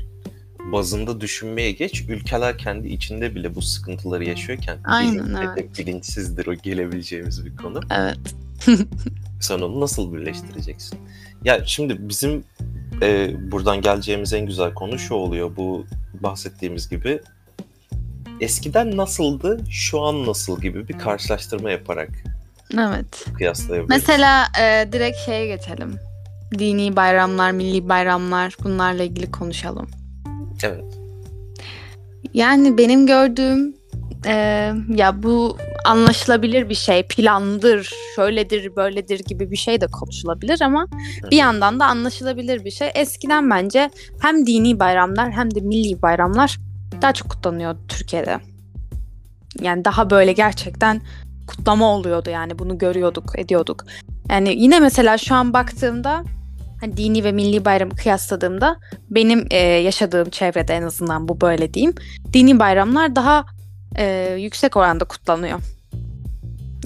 bazında 0.72 1.20
düşünmeye 1.20 1.72
geç. 1.72 2.04
Ülkeler 2.08 2.58
kendi 2.58 2.88
içinde 2.88 3.34
bile 3.34 3.54
bu 3.54 3.62
sıkıntıları 3.62 4.24
yaşıyorken 4.24 4.78
Aynen, 4.84 5.36
evet. 5.42 5.78
de 5.78 5.82
bilinçsizdir 5.84 6.46
o 6.46 6.54
gelebileceğimiz 6.54 7.44
bir 7.44 7.56
konu. 7.56 7.80
Evet. 7.90 8.18
Sen 9.40 9.58
onu 9.58 9.80
nasıl 9.80 10.14
birleştireceksin? 10.14 10.98
Ya 11.44 11.66
şimdi 11.66 12.08
bizim 12.08 12.44
e, 13.02 13.30
buradan 13.52 13.80
geleceğimiz 13.80 14.32
en 14.32 14.46
güzel 14.46 14.74
konu 14.74 14.98
şu 14.98 15.14
oluyor. 15.14 15.50
Bu 15.56 15.86
bahsettiğimiz 16.20 16.88
gibi 16.88 17.20
eskiden 18.40 18.96
nasıldı, 18.96 19.60
şu 19.70 20.00
an 20.00 20.26
nasıl 20.26 20.60
gibi 20.60 20.88
bir 20.88 20.98
karşılaştırma 20.98 21.70
yaparak 21.70 22.10
Evet. 22.74 23.24
kıyaslayabiliriz. 23.34 23.88
Mesela 23.88 24.46
e, 24.60 24.92
direkt 24.92 25.18
şeye 25.18 25.46
geçelim. 25.46 25.94
Dini 26.58 26.96
bayramlar, 26.96 27.50
milli 27.50 27.88
bayramlar 27.88 28.56
bunlarla 28.64 29.02
ilgili 29.02 29.30
konuşalım. 29.30 29.90
Evet. 30.62 30.84
Yani 32.34 32.78
benim 32.78 33.06
gördüğüm 33.06 33.74
e, 34.26 34.32
ya 34.94 35.22
bu 35.22 35.58
anlaşılabilir 35.84 36.68
bir 36.68 36.74
şey, 36.74 37.02
plandır, 37.02 37.92
şöyledir, 38.16 38.76
böyledir 38.76 39.18
gibi 39.18 39.50
bir 39.50 39.56
şey 39.56 39.80
de 39.80 39.86
konuşulabilir 39.86 40.60
ama 40.60 40.86
bir 41.30 41.36
yandan 41.36 41.80
da 41.80 41.86
anlaşılabilir 41.86 42.64
bir 42.64 42.70
şey. 42.70 42.90
Eskiden 42.94 43.50
bence 43.50 43.90
hem 44.20 44.46
dini 44.46 44.80
bayramlar 44.80 45.32
hem 45.32 45.54
de 45.54 45.60
milli 45.60 46.02
bayramlar 46.02 46.58
daha 47.02 47.12
çok 47.12 47.30
kutlanıyordu 47.30 47.78
Türkiye'de. 47.88 48.40
Yani 49.60 49.84
daha 49.84 50.10
böyle 50.10 50.32
gerçekten 50.32 51.00
kutlama 51.46 51.86
oluyordu 51.86 52.30
yani 52.30 52.58
bunu 52.58 52.78
görüyorduk, 52.78 53.38
ediyorduk. 53.38 53.84
Yani 54.30 54.54
yine 54.56 54.80
mesela 54.80 55.18
şu 55.18 55.34
an 55.34 55.52
baktığımda 55.52 56.24
hani 56.80 56.96
dini 56.96 57.24
ve 57.24 57.32
milli 57.32 57.64
bayramı 57.64 57.94
kıyasladığımda 57.94 58.76
benim 59.10 59.46
e, 59.50 59.56
yaşadığım 59.58 60.30
çevrede 60.30 60.74
en 60.74 60.82
azından 60.82 61.28
bu 61.28 61.40
böyle 61.40 61.74
diyeyim. 61.74 61.94
Dini 62.32 62.58
bayramlar 62.58 63.16
daha 63.16 63.44
e, 63.96 64.36
yüksek 64.38 64.76
oranda 64.76 65.04
kutlanıyor. 65.04 65.60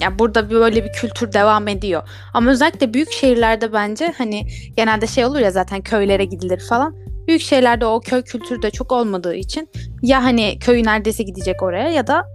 Yani 0.01 0.19
burada 0.19 0.49
böyle 0.49 0.85
bir 0.85 0.91
kültür 0.91 1.33
devam 1.33 1.67
ediyor. 1.67 2.09
Ama 2.33 2.51
özellikle 2.51 2.93
büyük 2.93 3.11
şehirlerde 3.11 3.73
bence 3.73 4.13
hani 4.17 4.47
genelde 4.75 5.07
şey 5.07 5.25
olur 5.25 5.39
ya 5.39 5.51
zaten 5.51 5.81
köylere 5.81 6.25
gidilir 6.25 6.59
falan. 6.69 6.95
Büyük 7.27 7.41
şehirlerde 7.41 7.85
o 7.85 7.99
köy 7.99 8.21
kültürü 8.21 8.61
de 8.61 8.71
çok 8.71 8.91
olmadığı 8.91 9.35
için 9.35 9.69
ya 10.01 10.23
hani 10.23 10.59
köyü 10.59 10.83
neredeyse 10.83 11.23
gidecek 11.23 11.63
oraya 11.63 11.89
ya 11.89 12.07
da 12.07 12.25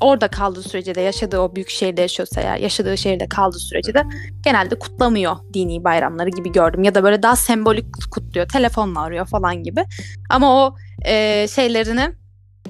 orada 0.00 0.28
kaldığı 0.28 0.62
sürece 0.62 0.94
de 0.94 1.00
yaşadığı 1.00 1.38
o 1.38 1.54
büyük 1.54 1.70
şehirde 1.70 2.02
yaşıyorsa 2.02 2.40
eğer 2.40 2.56
yaşadığı 2.56 2.98
şehirde 2.98 3.28
kaldığı 3.28 3.58
sürece 3.58 3.94
de 3.94 4.02
genelde 4.44 4.78
kutlamıyor 4.78 5.36
dini 5.54 5.84
bayramları 5.84 6.28
gibi 6.28 6.52
gördüm. 6.52 6.82
Ya 6.82 6.94
da 6.94 7.02
böyle 7.02 7.22
daha 7.22 7.36
sembolik 7.36 7.86
kutluyor. 8.10 8.48
Telefonla 8.48 9.00
arıyor 9.02 9.26
falan 9.26 9.62
gibi. 9.62 9.84
Ama 10.30 10.66
o 10.66 10.76
e, 11.04 11.46
şeylerini 11.48 12.14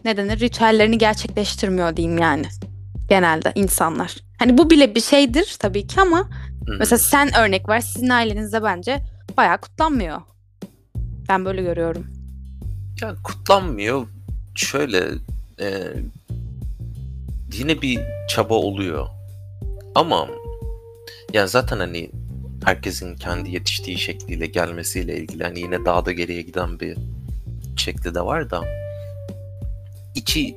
ne 0.05 0.17
denir 0.17 0.41
ritüellerini 0.41 0.99
gerçekleştirmiyor 0.99 1.97
diyeyim 1.97 2.19
yani. 2.19 2.47
Genelde 3.09 3.53
insanlar. 3.55 4.17
Hani 4.39 4.59
bu 4.59 4.71
bile 4.71 4.95
bir 4.95 5.01
şeydir 5.01 5.57
tabii 5.59 5.87
ki 5.87 6.01
ama 6.01 6.19
Hı 6.19 6.73
hı. 6.73 6.77
mesela 6.79 6.99
sen 6.99 7.37
örnek 7.39 7.69
ver 7.69 7.81
sizin 7.81 8.09
ailenizde 8.09 8.63
bence 8.63 9.01
bayağı 9.37 9.59
kutlanmıyor. 9.59 10.21
Ben 11.29 11.45
böyle 11.45 11.63
görüyorum. 11.63 12.07
Ya 13.01 13.15
kutlanmıyor. 13.25 14.07
Şöyle 14.55 15.05
e, 15.61 15.83
yine 17.53 17.83
bir 17.83 18.01
çaba 18.29 18.55
oluyor. 18.55 19.07
Ama 19.95 20.29
ya 21.33 21.47
zaten 21.47 21.79
hani 21.79 22.11
herkesin 22.65 23.17
kendi 23.17 23.51
yetiştiği 23.51 23.99
şekliyle 23.99 24.47
gelmesiyle 24.47 25.17
ilgili 25.17 25.45
hani 25.45 25.61
yine 25.61 25.85
daha 25.85 26.07
da 26.07 26.13
geriye 26.13 26.43
giden 26.43 26.81
bir 26.81 26.97
şekli 27.77 28.15
de 28.15 28.21
var 28.21 28.51
da 28.51 28.65
içi 30.19 30.57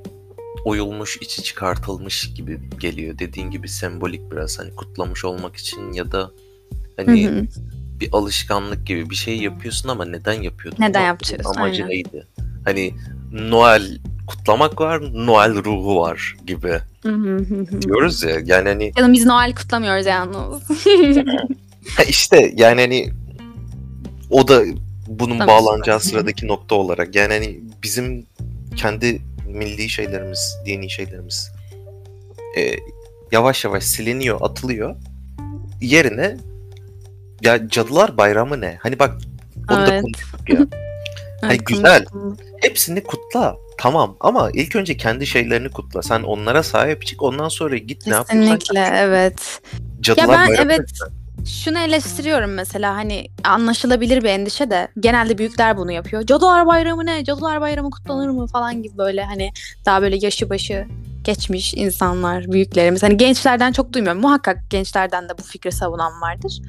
oyulmuş, 0.66 1.18
içi 1.22 1.44
çıkartılmış 1.44 2.34
gibi 2.34 2.60
geliyor. 2.80 3.20
Dediğin 3.20 3.52
gibi 3.52 3.70
sembolik 3.70 4.32
biraz 4.32 4.60
hani 4.60 4.76
kutlamış 4.76 5.26
olmak 5.26 5.56
için 5.56 5.94
ya 5.94 6.12
da 6.12 6.32
hani 6.98 7.28
Hı 7.28 7.40
hı. 7.40 7.46
bir 8.00 8.10
alışkanlık 8.12 8.88
gibi 8.88 9.10
bir 9.10 9.16
şey 9.16 9.38
yapıyorsun 9.38 9.90
ama 9.90 10.06
neden 10.06 10.42
yapıyordun? 10.42 10.84
Neden 10.84 11.06
yapıyorsun, 11.06 11.50
Amacı 11.50 11.84
aynen. 11.84 11.90
neydi? 11.90 12.28
Hani 12.66 12.94
Noel 13.32 13.98
kutlamak 14.28 14.82
var, 14.82 15.02
Noel 15.14 15.64
ruhu 15.64 16.00
var 16.00 16.38
gibi 16.48 16.80
diyoruz 17.82 18.24
ya. 18.24 18.40
Yani 18.46 18.70
hani 18.70 18.94
Canım 18.98 19.14
biz 19.14 19.26
Noel 19.26 19.56
kutlamıyoruz 19.56 20.06
yalnız. 20.06 20.64
işte 22.10 22.54
yani 22.58 22.82
hani 22.82 23.10
o 24.30 24.48
da 24.48 24.64
bunun 25.08 25.38
Tabii. 25.38 25.48
bağlanacağı 25.48 26.00
sıradaki 26.00 26.48
nokta 26.48 26.76
olarak 26.76 27.16
yani 27.16 27.34
hani 27.34 27.60
bizim 27.84 28.26
kendi 28.76 29.22
milli 29.52 29.90
şeylerimiz, 29.90 30.58
dini 30.66 30.90
şeylerimiz 30.90 31.52
e, 32.58 32.76
yavaş 33.32 33.66
yavaş 33.66 33.84
siliniyor, 33.84 34.42
atılıyor. 34.42 34.96
Yerine 35.82 36.38
ya 37.42 37.70
Cadılar 37.70 38.18
Bayramı 38.18 38.62
ne? 38.62 38.78
Hani 38.82 39.00
bak 39.00 39.18
onu 39.70 39.78
da 39.78 39.92
Evet. 39.92 40.02
konuştuk 40.02 40.50
ya. 40.50 40.68
Hani 41.42 41.58
güzel. 41.58 42.06
Hepsini 42.62 43.04
kutla. 43.04 43.58
Tamam 43.78 44.18
ama 44.20 44.50
ilk 44.54 44.76
önce 44.76 44.98
kendi 44.98 45.28
şeylerini 45.28 45.70
kutla. 45.70 46.02
Sen 46.02 46.24
onlara 46.24 46.64
sahip 46.64 47.06
çık. 47.06 47.22
Ondan 47.24 47.50
sonra 47.50 47.78
git 47.78 48.08
ne 48.08 48.14
yapıyorsan 48.14 48.58
Kesinlikle 48.58 48.98
evet. 48.98 49.62
Cadılar 50.02 50.24
Ya 50.24 50.40
ben 50.40 50.50
Bayramı 50.50 50.74
evet 50.74 50.90
şunu 51.46 51.80
eleştiriyorum 51.80 52.54
mesela 52.54 52.96
hani 52.96 53.28
anlaşılabilir 53.44 54.24
bir 54.24 54.30
endişe 54.30 54.70
de 54.70 54.88
genelde 55.00 55.38
büyükler 55.38 55.78
bunu 55.78 55.92
yapıyor. 55.92 56.26
Cadılar 56.26 56.68
Bayramı 56.68 57.06
ne? 57.06 57.24
Cadılar 57.24 57.62
Bayramı 57.62 57.90
kutlanır 57.90 58.30
mı 58.30 58.48
falan 58.48 58.84
gibi 58.84 58.98
böyle 58.98 59.24
hani 59.24 59.52
daha 59.86 60.02
böyle 60.02 60.18
yaşı 60.22 60.50
başı 60.50 60.86
geçmiş 61.24 61.74
insanlar, 61.74 62.52
büyüklerimiz. 62.52 63.04
Hani 63.04 63.18
gençlerden 63.18 63.72
çok 63.72 63.94
duymuyorum. 63.94 64.22
Muhakkak 64.22 64.58
gençlerden 64.70 65.30
de 65.30 65.38
bu 65.38 65.44
fikri 65.44 65.72
savunan 65.72 66.22
vardır. 66.22 66.62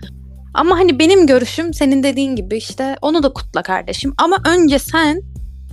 Ama 0.54 0.78
hani 0.78 0.98
benim 0.98 1.26
görüşüm 1.26 1.74
senin 1.74 2.02
dediğin 2.02 2.36
gibi 2.36 2.56
işte 2.56 2.96
onu 3.02 3.22
da 3.22 3.32
kutla 3.32 3.62
kardeşim. 3.62 4.14
Ama 4.18 4.36
önce 4.46 4.78
sen 4.78 5.22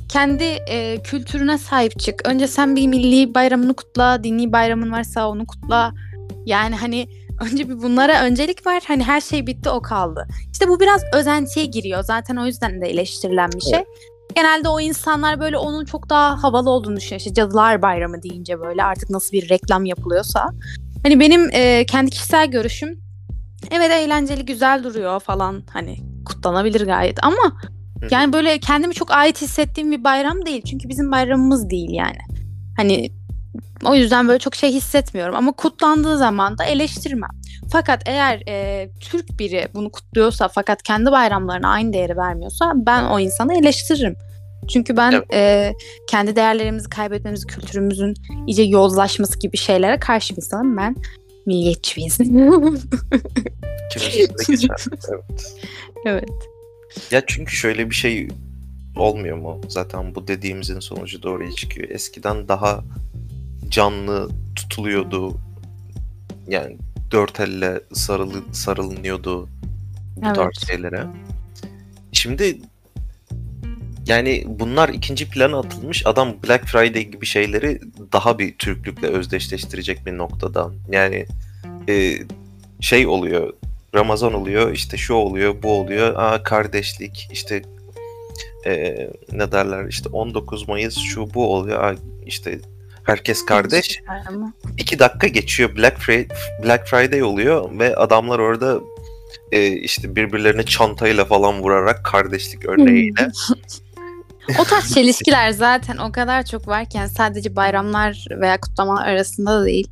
kendi 0.10 0.44
e, 0.44 1.04
kültürüne 1.04 1.58
sahip 1.58 2.00
çık. 2.00 2.28
Önce 2.28 2.48
sen 2.48 2.76
bir 2.76 2.88
milli 2.88 3.36
bayramını 3.36 3.74
kutla, 3.74 4.24
dini 4.24 4.52
bayramın 4.52 4.92
varsa 4.92 5.30
onu 5.30 5.46
kutla. 5.46 5.94
Yani 6.46 6.76
hani 6.76 7.08
önce 7.40 7.70
bir 7.70 7.82
bunlara 7.82 8.24
öncelik 8.24 8.68
ver. 8.68 8.84
Hani 8.88 9.04
her 9.04 9.22
şey 9.22 9.48
bitti 9.48 9.70
o 9.70 9.82
kaldı. 9.82 10.28
İşte 10.52 10.68
bu 10.68 10.80
biraz 10.80 11.02
özentiye 11.14 11.66
giriyor. 11.66 12.04
Zaten 12.04 12.36
o 12.36 12.46
yüzden 12.46 12.82
de 12.82 12.88
eleştirilen 12.88 13.50
bir 13.52 13.62
şey. 13.62 13.76
Evet. 13.76 13.88
Genelde 14.36 14.70
o 14.70 14.80
insanlar 14.80 15.40
böyle 15.40 15.58
onun 15.58 15.86
çok 15.86 16.10
daha 16.10 16.44
havalı 16.44 16.70
olduğunu 16.70 16.96
düşünüyor. 16.96 17.20
İşte 17.20 17.34
Cadılar 17.34 17.82
Bayramı 17.82 18.24
deyince 18.24 18.60
böyle 18.60 18.84
artık 18.84 19.10
nasıl 19.10 19.32
bir 19.32 19.50
reklam 19.50 19.86
yapılıyorsa. 19.86 20.50
Hani 21.04 21.20
benim 21.20 21.50
e, 21.54 21.86
kendi 21.86 22.12
kişisel 22.12 22.48
görüşüm 22.52 23.00
evet 23.72 23.92
eğlenceli 23.92 24.46
güzel 24.46 24.84
duruyor 24.84 25.20
falan 25.20 25.64
hani 25.74 25.98
kutlanabilir 26.26 26.86
gayet 26.86 27.24
ama 27.24 27.62
yani 28.12 28.34
böyle 28.34 28.60
kendimi 28.60 28.94
çok 28.94 29.12
ait 29.12 29.42
hissettiğim 29.42 29.92
bir 29.92 30.04
bayram 30.04 30.46
değil. 30.46 30.62
Çünkü 30.70 30.90
bizim 30.90 31.12
bayramımız 31.12 31.70
değil 31.70 31.90
yani. 31.92 32.18
Hani 32.78 33.12
o 33.86 33.96
yüzden 33.96 34.28
böyle 34.28 34.40
çok 34.40 34.56
şey 34.56 34.72
hissetmiyorum 34.74 35.36
ama 35.36 35.52
kutlandığı 35.52 36.18
zaman 36.18 36.58
da 36.58 36.64
eleştirmem. 36.64 37.30
Fakat 37.72 38.02
eğer 38.06 38.42
e, 38.48 38.90
Türk 39.00 39.40
biri 39.40 39.68
bunu 39.74 39.92
kutluyorsa 39.92 40.48
fakat 40.48 40.84
kendi 40.84 41.12
bayramlarına 41.12 41.70
aynı 41.70 41.94
değeri 41.94 42.18
vermiyorsa 42.18 42.74
ben 42.76 43.04
o 43.04 43.20
insanı 43.20 43.60
eleştiririm. 43.60 44.16
Çünkü 44.70 44.98
ben 44.98 45.12
Evet. 45.12 45.34
e, 45.34 45.74
kendi 46.08 46.36
değerlerimizi 46.36 46.90
kaybetmemiz, 46.90 47.46
kültürümüzün 47.46 48.14
iyice 48.48 48.64
yozlaşması 48.64 49.40
gibi 49.40 49.58
şeylere 49.58 50.00
karşı 50.00 50.36
bir 50.36 50.42
insanım. 50.42 50.78
Ben 50.78 50.96
milliyetçi 51.46 51.98
bir 51.98 52.02
insanım. 52.04 52.80
Evet. 53.96 54.88
evet. 56.06 56.30
Ya 57.12 57.22
çünkü 57.28 57.56
şöyle 57.56 57.90
bir 57.90 57.96
şey 57.96 58.28
olmuyor 58.96 59.38
mu? 59.38 59.62
Zaten 59.68 60.16
bu 60.16 60.28
dediğimizin 60.28 60.80
sonucu 60.80 61.30
oraya 61.30 61.52
çıkıyor. 61.52 61.90
Eskiden 61.90 62.48
daha 62.48 62.84
canlı 63.70 64.30
tutuluyordu. 64.56 65.38
Yani 66.48 66.78
dört 67.12 67.40
elle 67.40 67.82
sarılı, 67.94 68.44
sarılınıyordu 68.52 69.50
bu 70.16 70.26
Evet. 70.26 70.36
tarz 70.36 70.68
şeylere. 70.68 71.06
Şimdi 72.12 72.58
yani 74.08 74.44
bunlar 74.48 74.90
ikinci 74.90 75.30
plana 75.30 75.60
atılmış. 75.60 76.06
Adam 76.06 76.34
Black 76.48 76.66
Friday 76.66 77.04
gibi 77.04 77.26
şeyleri 77.26 77.82
daha 78.12 78.40
bir 78.40 78.58
Türklükle 78.58 79.08
özdeşleştirecek 79.08 80.06
bir 80.06 80.18
noktada. 80.18 80.72
Yani 80.92 81.26
e, 81.90 82.18
şey 82.80 83.08
oluyor. 83.08 83.54
Ramazan 83.96 84.34
oluyor, 84.34 84.72
işte 84.72 84.98
şu 84.98 85.14
oluyor, 85.14 85.64
bu 85.64 85.72
oluyor. 85.72 86.16
Aa 86.16 86.44
kardeşlik, 86.44 87.30
işte 87.32 87.62
e, 88.66 88.96
ne 89.32 89.52
derler 89.52 89.88
işte 89.88 90.10
19 90.10 90.68
Mayıs 90.68 90.98
şu 90.98 91.34
bu 91.34 91.54
oluyor. 91.56 91.84
Aa, 91.84 91.96
işte 92.26 92.60
herkes 93.10 93.46
kardeş. 93.46 94.02
Bayramı. 94.08 94.54
İki 94.78 95.00
dakika 95.00 95.28
geçiyor 95.28 95.76
Black 95.78 95.98
Friday, 95.98 96.38
Black 96.64 96.88
Friday 96.88 97.24
oluyor 97.24 97.80
ve 97.80 97.96
adamlar 97.96 98.40
orada 98.40 98.80
e, 99.52 99.68
işte 99.68 100.16
birbirlerine 100.16 100.64
çantayla 100.64 101.26
falan 101.26 101.62
vurarak 101.62 102.06
kardeşlik 102.06 102.66
örneğiyle. 102.66 103.32
o 104.60 104.64
tarz 104.64 104.94
çelişkiler 104.94 105.52
zaten 105.52 105.98
o 105.98 106.12
kadar 106.12 106.46
çok 106.46 106.68
varken 106.68 107.08
sadece 107.08 107.56
bayramlar 107.56 108.26
veya 108.32 108.60
kutlamalar 108.60 109.08
arasında 109.08 109.62
da 109.62 109.66
değil. 109.66 109.88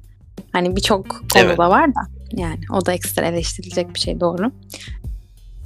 Hani 0.52 0.76
birçok 0.76 1.10
konuda 1.10 1.40
evet. 1.40 1.60
var 1.60 1.96
da. 1.96 2.02
Yani 2.32 2.60
o 2.72 2.86
da 2.86 2.94
ekstra 2.94 3.26
eleştirilecek 3.26 3.94
bir 3.94 4.00
şey 4.00 4.20
doğru. 4.20 4.52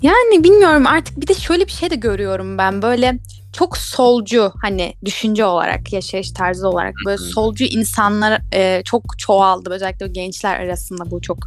Yani 0.02 0.44
bilmiyorum 0.44 0.88
artık 0.88 1.22
bir 1.22 1.28
de 1.28 1.34
şöyle 1.34 1.66
bir 1.66 1.72
şey 1.72 1.90
de 1.90 1.96
görüyorum 1.96 2.58
ben 2.58 2.82
böyle 2.82 3.20
çok 3.54 3.78
solcu 3.78 4.52
hani 4.62 4.94
düşünce 5.06 5.46
olarak 5.46 5.94
yaşayış 5.94 6.32
tarzı 6.32 6.70
olarak 6.70 6.94
böyle 7.06 7.18
solcu 7.18 7.66
insanlar 7.66 8.42
e, 8.54 8.82
çok 8.86 9.20
çoğaldı. 9.20 9.70
Özellikle 9.70 10.08
gençler 10.08 10.60
arasında 10.60 11.12
bu 11.12 11.22
çok 11.22 11.38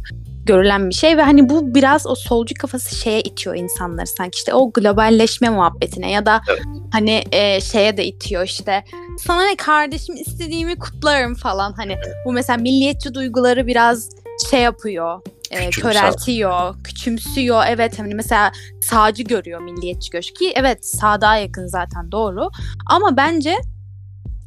görülen 0.45 0.89
bir 0.89 0.95
şey 0.95 1.17
ve 1.17 1.21
hani 1.21 1.49
bu 1.49 1.75
biraz 1.75 2.07
o 2.07 2.15
solcu 2.15 2.55
kafası 2.59 2.95
şeye 2.95 3.21
itiyor 3.21 3.55
insanları 3.55 4.07
sanki. 4.07 4.37
İşte 4.37 4.53
o 4.53 4.71
globalleşme 4.71 5.49
muhabbetine 5.49 6.11
ya 6.11 6.25
da 6.25 6.41
evet. 6.49 6.61
hani 6.91 7.23
e, 7.31 7.61
şeye 7.61 7.97
de 7.97 8.05
itiyor 8.05 8.43
işte 8.43 8.83
sana 9.17 9.45
ne 9.45 9.55
kardeşim 9.55 10.15
istediğimi 10.15 10.75
kutlarım 10.75 11.35
falan. 11.35 11.73
Hani 11.73 11.97
bu 12.25 12.31
mesela 12.31 12.57
milliyetçi 12.57 13.13
duyguları 13.13 13.67
biraz 13.67 14.09
şey 14.49 14.61
yapıyor 14.61 15.21
e, 15.51 15.69
köreltiyor, 15.69 16.83
küçümsüyor. 16.83 17.63
Evet 17.67 17.99
hani 17.99 18.15
mesela 18.15 18.51
sağcı 18.81 19.23
görüyor 19.23 19.61
milliyetçi 19.61 20.09
göç 20.11 20.33
ki 20.33 20.53
evet 20.55 20.85
sağda 20.85 21.35
yakın 21.35 21.67
zaten 21.67 22.11
doğru. 22.11 22.49
Ama 22.85 23.17
bence 23.17 23.55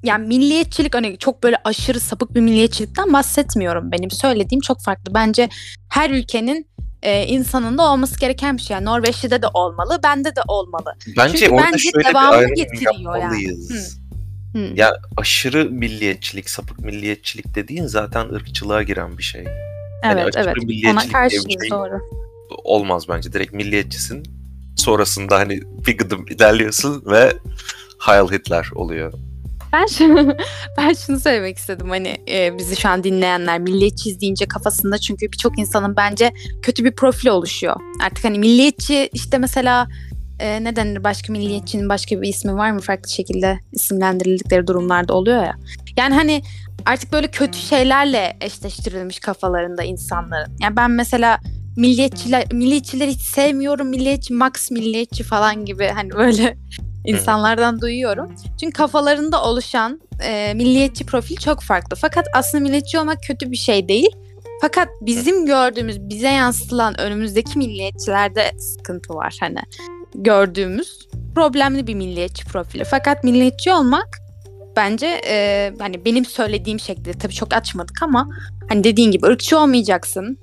yani 0.02 0.26
milliyetçilik 0.26 0.94
hani 0.94 1.18
çok 1.18 1.42
böyle 1.42 1.56
aşırı 1.64 2.00
sapık 2.00 2.34
bir 2.34 2.40
milliyetçilikten 2.40 3.12
bahsetmiyorum. 3.12 3.92
Benim 3.92 4.10
söylediğim 4.10 4.60
çok 4.60 4.82
farklı. 4.82 5.14
Bence 5.14 5.48
her 5.88 6.10
ülkenin 6.10 6.66
e, 7.02 7.26
insanın 7.26 7.78
da 7.78 7.92
olması 7.92 8.20
gereken 8.20 8.56
bir 8.56 8.62
şey. 8.62 8.74
Yani 8.74 8.84
Norveç'te 8.84 9.42
de 9.42 9.46
olmalı, 9.54 10.00
bende 10.02 10.36
de 10.36 10.40
olmalı. 10.48 10.94
Bence 11.16 11.38
Çünkü 11.38 11.52
orada 11.52 11.66
bence 11.72 11.90
şöyle 11.90 12.08
devamı 12.08 12.42
bir 12.42 12.56
getiriyor 12.56 12.94
yapmalıyız. 12.94 13.70
yani. 13.70 13.80
Hı. 13.80 13.98
Hı. 14.58 14.72
Ya 14.74 14.92
aşırı 15.16 15.70
milliyetçilik, 15.70 16.50
sapık 16.50 16.78
milliyetçilik 16.78 17.54
dediğin 17.54 17.86
zaten 17.86 18.28
ırkçılığa 18.28 18.82
giren 18.82 19.18
bir 19.18 19.22
şey. 19.22 19.44
Hani 20.02 20.20
evet 20.20 20.36
yani 20.36 20.46
evet. 20.46 20.94
Ona 20.94 21.12
karşıyız 21.12 21.46
şey 21.60 21.70
doğru. 21.70 22.00
Olmaz 22.64 23.08
bence. 23.08 23.32
Direkt 23.32 23.52
milliyetçisin. 23.52 24.22
Sonrasında 24.76 25.38
hani 25.38 25.60
bir 25.86 25.98
gıdım 25.98 26.26
ilerliyorsun 26.28 27.02
ve 27.06 27.32
Heil 27.98 28.32
Hitler 28.32 28.68
oluyor. 28.74 29.12
Ben 29.72 29.86
şunu, 29.86 30.36
ben 30.78 30.92
şunu 30.92 31.20
söylemek 31.20 31.56
istedim 31.58 31.88
hani 31.88 32.16
e, 32.30 32.58
bizi 32.58 32.76
şu 32.76 32.88
an 32.88 33.04
dinleyenler 33.04 33.58
milliyetçiyiz 33.58 34.20
deyince 34.20 34.48
kafasında 34.48 34.98
çünkü 34.98 35.32
birçok 35.32 35.58
insanın 35.58 35.96
bence 35.96 36.32
kötü 36.62 36.84
bir 36.84 36.92
profil 36.92 37.28
oluşuyor. 37.28 37.76
Artık 38.02 38.24
hani 38.24 38.38
milliyetçi 38.38 39.10
işte 39.12 39.38
mesela 39.38 39.88
e, 40.38 40.64
ne 40.64 40.76
denir 40.76 41.04
başka 41.04 41.32
milliyetçinin 41.32 41.88
başka 41.88 42.22
bir 42.22 42.28
ismi 42.28 42.54
var 42.54 42.70
mı 42.70 42.80
farklı 42.80 43.10
şekilde 43.10 43.58
isimlendirildikleri 43.72 44.66
durumlarda 44.66 45.14
oluyor 45.14 45.44
ya. 45.44 45.56
Yani 45.96 46.14
hani 46.14 46.42
artık 46.86 47.12
böyle 47.12 47.28
kötü 47.28 47.58
şeylerle 47.58 48.36
eşleştirilmiş 48.40 49.20
kafalarında 49.20 49.82
insanların. 49.82 50.56
Yani 50.62 50.76
ben 50.76 50.90
mesela 50.90 51.38
milliyetçiler 51.76 52.52
milliyetçileri 52.52 53.10
hiç 53.10 53.20
sevmiyorum. 53.20 53.88
Milliyetçi 53.88 54.34
Max 54.34 54.70
milliyetçi 54.70 55.24
falan 55.24 55.64
gibi 55.64 55.86
hani 55.94 56.10
böyle 56.10 56.56
insanlardan 57.04 57.80
duyuyorum. 57.80 58.34
Çünkü 58.60 58.72
kafalarında 58.72 59.42
oluşan 59.42 60.00
e, 60.22 60.54
milliyetçi 60.54 61.06
profil 61.06 61.36
çok 61.36 61.62
farklı. 61.62 61.96
Fakat 61.96 62.26
aslında 62.34 62.62
milliyetçi 62.62 62.98
olmak 62.98 63.22
kötü 63.22 63.50
bir 63.50 63.56
şey 63.56 63.88
değil. 63.88 64.10
Fakat 64.60 64.88
bizim 65.00 65.46
gördüğümüz, 65.46 66.00
bize 66.00 66.28
yansıtılan 66.28 67.00
önümüzdeki 67.00 67.58
milliyetçilerde 67.58 68.50
sıkıntı 68.58 69.14
var 69.14 69.36
hani 69.40 69.60
gördüğümüz 70.14 71.08
problemli 71.34 71.86
bir 71.86 71.94
milliyetçi 71.94 72.44
profili. 72.44 72.84
Fakat 72.84 73.24
milliyetçi 73.24 73.72
olmak 73.72 74.27
bence 74.78 75.20
e, 75.26 75.72
hani 75.78 76.04
benim 76.04 76.24
söylediğim 76.24 76.80
şekilde 76.80 77.12
tabii 77.12 77.34
çok 77.34 77.54
açmadık 77.54 78.02
ama 78.02 78.28
hani 78.68 78.84
dediğin 78.84 79.10
gibi 79.10 79.26
ırkçı 79.26 79.58
olmayacaksın. 79.58 80.38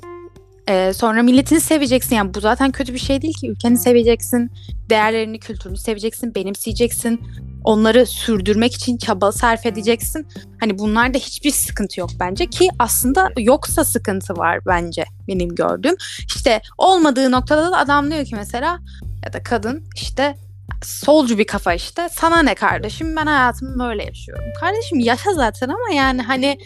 E, 0.67 0.93
sonra 0.93 1.23
milletini 1.23 1.59
seveceksin. 1.59 2.15
Yani 2.15 2.33
bu 2.33 2.39
zaten 2.39 2.71
kötü 2.71 2.93
bir 2.93 2.99
şey 2.99 3.21
değil 3.21 3.33
ki. 3.33 3.49
Ülkeni 3.49 3.77
seveceksin. 3.77 4.51
Değerlerini, 4.89 5.39
kültürünü 5.39 5.77
seveceksin. 5.77 6.35
Benimseyeceksin. 6.35 7.21
Onları 7.63 8.05
sürdürmek 8.05 8.73
için 8.73 8.97
çaba 8.97 9.31
sarf 9.31 9.65
edeceksin. 9.65 10.27
Hani 10.59 10.79
bunlarda 10.79 11.17
hiçbir 11.17 11.51
sıkıntı 11.51 11.99
yok 11.99 12.09
bence 12.19 12.45
ki 12.45 12.69
aslında 12.79 13.31
yoksa 13.37 13.83
sıkıntı 13.83 14.37
var 14.37 14.59
bence 14.67 15.05
benim 15.27 15.55
gördüğüm. 15.55 15.95
İşte 16.35 16.61
olmadığı 16.77 17.31
noktada 17.31 17.71
da 17.71 17.77
adam 17.77 18.11
diyor 18.11 18.25
ki 18.25 18.35
mesela 18.35 18.79
ya 19.25 19.33
da 19.33 19.43
kadın 19.43 19.83
işte 19.95 20.35
solcu 20.83 21.37
bir 21.37 21.47
kafa 21.47 21.73
işte. 21.73 22.09
Sana 22.11 22.41
ne 22.43 22.55
kardeşim 22.55 23.15
ben 23.15 23.25
hayatımı 23.25 23.79
böyle 23.79 24.03
yaşıyorum. 24.03 24.45
Kardeşim 24.59 24.99
yaşa 24.99 25.33
zaten 25.33 25.69
ama 25.69 25.95
yani 25.95 26.21
hani 26.21 26.57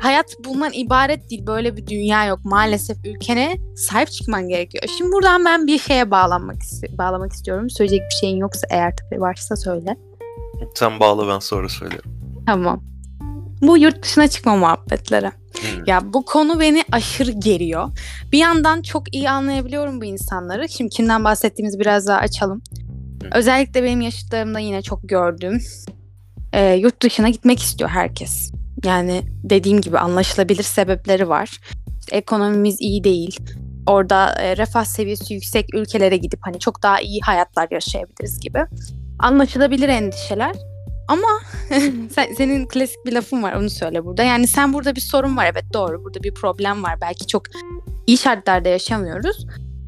hayat 0.00 0.36
bundan 0.44 0.72
ibaret 0.72 1.30
değil. 1.30 1.46
Böyle 1.46 1.76
bir 1.76 1.86
dünya 1.86 2.26
yok. 2.26 2.44
Maalesef 2.44 2.96
ülkene 3.04 3.56
sahip 3.76 4.10
çıkman 4.10 4.48
gerekiyor. 4.48 4.84
Şimdi 4.98 5.12
buradan 5.12 5.44
ben 5.44 5.66
bir 5.66 5.78
şeye 5.78 6.10
bağlanmak 6.10 6.56
bağlamak 6.98 7.32
istiyorum. 7.32 7.70
Söyleyecek 7.70 8.02
bir 8.10 8.14
şeyin 8.14 8.36
yoksa 8.36 8.66
eğer 8.70 8.94
tabii 8.96 9.20
varsa 9.20 9.56
söyle. 9.56 9.96
Sen 10.74 11.00
bağla 11.00 11.28
ben 11.28 11.38
sonra 11.38 11.68
söylerim. 11.68 12.10
Tamam. 12.46 12.84
Bu 13.62 13.78
yurt 13.78 14.02
dışına 14.02 14.28
çıkma 14.28 14.56
muhabbetleri. 14.56 15.26
Hmm. 15.26 15.84
Ya 15.86 16.12
bu 16.12 16.24
konu 16.24 16.60
beni 16.60 16.84
aşırı 16.92 17.30
geriyor. 17.30 17.88
Bir 18.32 18.38
yandan 18.38 18.82
çok 18.82 19.14
iyi 19.14 19.30
anlayabiliyorum 19.30 20.00
bu 20.00 20.04
insanları. 20.04 20.68
Şimdi 20.68 20.90
kimden 20.90 21.24
bahsettiğimizi 21.24 21.80
biraz 21.80 22.06
daha 22.06 22.18
açalım. 22.18 22.62
Özellikle 23.32 23.82
benim 23.82 24.00
yaşıtlarımda 24.00 24.58
yine 24.58 24.82
çok 24.82 25.08
gördüğüm 25.08 25.60
e, 26.52 26.74
yurt 26.74 27.02
dışına 27.02 27.28
gitmek 27.28 27.62
istiyor 27.62 27.90
herkes. 27.90 28.52
Yani 28.84 29.22
dediğim 29.44 29.80
gibi 29.80 29.98
anlaşılabilir 29.98 30.62
sebepleri 30.62 31.28
var. 31.28 31.60
İşte 32.00 32.16
ekonomimiz 32.16 32.80
iyi 32.80 33.04
değil. 33.04 33.40
Orada 33.86 34.34
e, 34.34 34.56
refah 34.56 34.84
seviyesi 34.84 35.34
yüksek 35.34 35.74
ülkelere 35.74 36.16
gidip 36.16 36.40
hani 36.42 36.58
çok 36.58 36.82
daha 36.82 37.00
iyi 37.00 37.20
hayatlar 37.20 37.68
yaşayabiliriz 37.70 38.40
gibi. 38.40 38.64
Anlaşılabilir 39.18 39.88
endişeler. 39.88 40.52
Ama 41.08 41.28
sen, 42.14 42.34
senin 42.36 42.66
klasik 42.66 43.06
bir 43.06 43.12
lafın 43.12 43.42
var 43.42 43.52
onu 43.52 43.70
söyle 43.70 44.04
burada. 44.04 44.22
Yani 44.22 44.46
sen 44.46 44.72
burada 44.72 44.96
bir 44.96 45.00
sorun 45.00 45.36
var 45.36 45.46
evet 45.52 45.64
doğru 45.72 46.04
burada 46.04 46.22
bir 46.22 46.34
problem 46.34 46.82
var. 46.82 47.00
Belki 47.00 47.26
çok 47.26 47.42
iyi 48.06 48.18
şartlarda 48.18 48.68
yaşamıyoruz. 48.68 49.46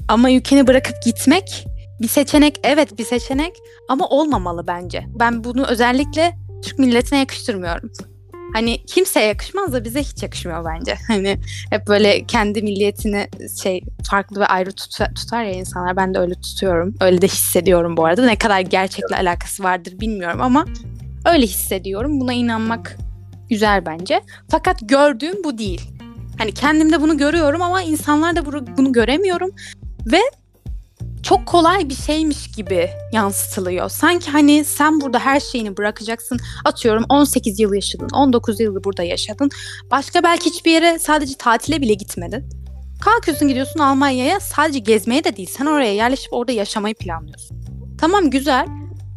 Ama 0.09 0.31
ülkeni 0.31 0.67
bırakıp 0.67 1.03
gitmek 1.05 1.67
bir 2.01 2.09
seçenek 2.09 2.61
evet 2.63 2.99
bir 2.99 3.05
seçenek 3.05 3.53
ama 3.89 4.09
olmamalı 4.09 4.67
bence. 4.67 5.05
Ben 5.21 5.45
bunu 5.45 5.67
özellikle 5.67 6.35
Türk 6.63 6.79
milletine 6.79 7.19
yakıştırmıyorum. 7.19 7.93
Hani 8.53 8.87
kimseye 8.87 9.27
yakışmaz 9.27 9.73
da 9.73 9.85
bize 9.85 10.03
hiç 10.03 10.23
yakışmıyor 10.23 10.65
bence. 10.65 10.95
Hani 11.09 11.39
hep 11.71 11.87
böyle 11.87 12.27
kendi 12.27 12.63
milliyetini 12.63 13.29
şey 13.63 13.81
farklı 14.11 14.41
ve 14.41 14.47
ayrı 14.47 14.71
tut- 14.73 15.15
tutar 15.15 15.45
ya 15.45 15.53
insanlar. 15.53 15.97
Ben 15.97 16.15
de 16.15 16.19
öyle 16.19 16.35
tutuyorum. 16.35 16.95
Öyle 17.01 17.23
de 17.23 17.27
hissediyorum 17.27 17.97
bu 17.97 18.05
arada. 18.05 18.27
Ne 18.27 18.37
kadar 18.37 18.61
gerçekle 18.61 19.17
alakası 19.17 19.63
vardır 19.63 20.01
bilmiyorum 20.01 20.41
ama 20.41 20.65
öyle 21.25 21.47
hissediyorum. 21.47 22.21
Buna 22.21 22.33
inanmak 22.33 22.97
güzel 23.49 23.87
bence. 23.87 24.21
Fakat 24.51 24.79
gördüğüm 24.83 25.45
bu 25.45 25.59
değil. 25.59 25.91
Hani 26.39 26.53
kendimde 26.53 27.01
bunu 27.01 27.19
görüyorum 27.19 27.63
ama 27.63 27.83
insanlarda 27.83 28.47
bunu 28.77 28.93
göremiyorum. 28.93 29.51
Ve 30.07 30.21
çok 31.23 31.47
kolay 31.47 31.89
bir 31.89 31.95
şeymiş 31.95 32.51
gibi 32.51 32.91
yansıtılıyor. 33.13 33.89
Sanki 33.89 34.31
hani 34.31 34.65
sen 34.65 35.01
burada 35.01 35.19
her 35.19 35.41
şeyini 35.41 35.77
bırakacaksın. 35.77 36.39
Atıyorum 36.65 37.05
18 37.09 37.61
yıl 37.61 37.75
yaşadın, 37.75 38.09
19 38.09 38.61
yıl 38.61 38.85
burada 38.85 39.03
yaşadın. 39.03 39.51
Başka 39.91 40.23
belki 40.23 40.51
hiçbir 40.51 40.73
yere 40.73 40.99
sadece 40.99 41.35
tatile 41.35 41.81
bile 41.81 41.95
gitmedin. 41.95 42.51
Kalkıyorsun 43.01 43.49
gidiyorsun 43.49 43.81
Almanya'ya 43.81 44.41
sadece 44.41 44.79
gezmeye 44.79 45.25
de 45.25 45.37
değil. 45.37 45.51
Sen 45.59 45.67
oraya 45.67 45.95
yerleşip 45.95 46.33
orada 46.33 46.53
yaşamayı 46.53 46.95
planlıyorsun. 46.95 47.61
Tamam 47.99 48.31
güzel 48.31 48.67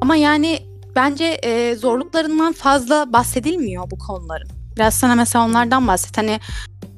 ama 0.01 0.15
yani 0.15 0.59
bence 0.95 1.25
e, 1.25 1.75
zorluklarından 1.75 2.53
fazla 2.53 3.13
bahsedilmiyor 3.13 3.91
bu 3.91 3.97
konuların. 3.97 4.47
Biraz 4.75 4.93
sana 4.93 5.15
mesela 5.15 5.45
onlardan 5.45 5.87
bahset. 5.87 6.17
Hani 6.17 6.39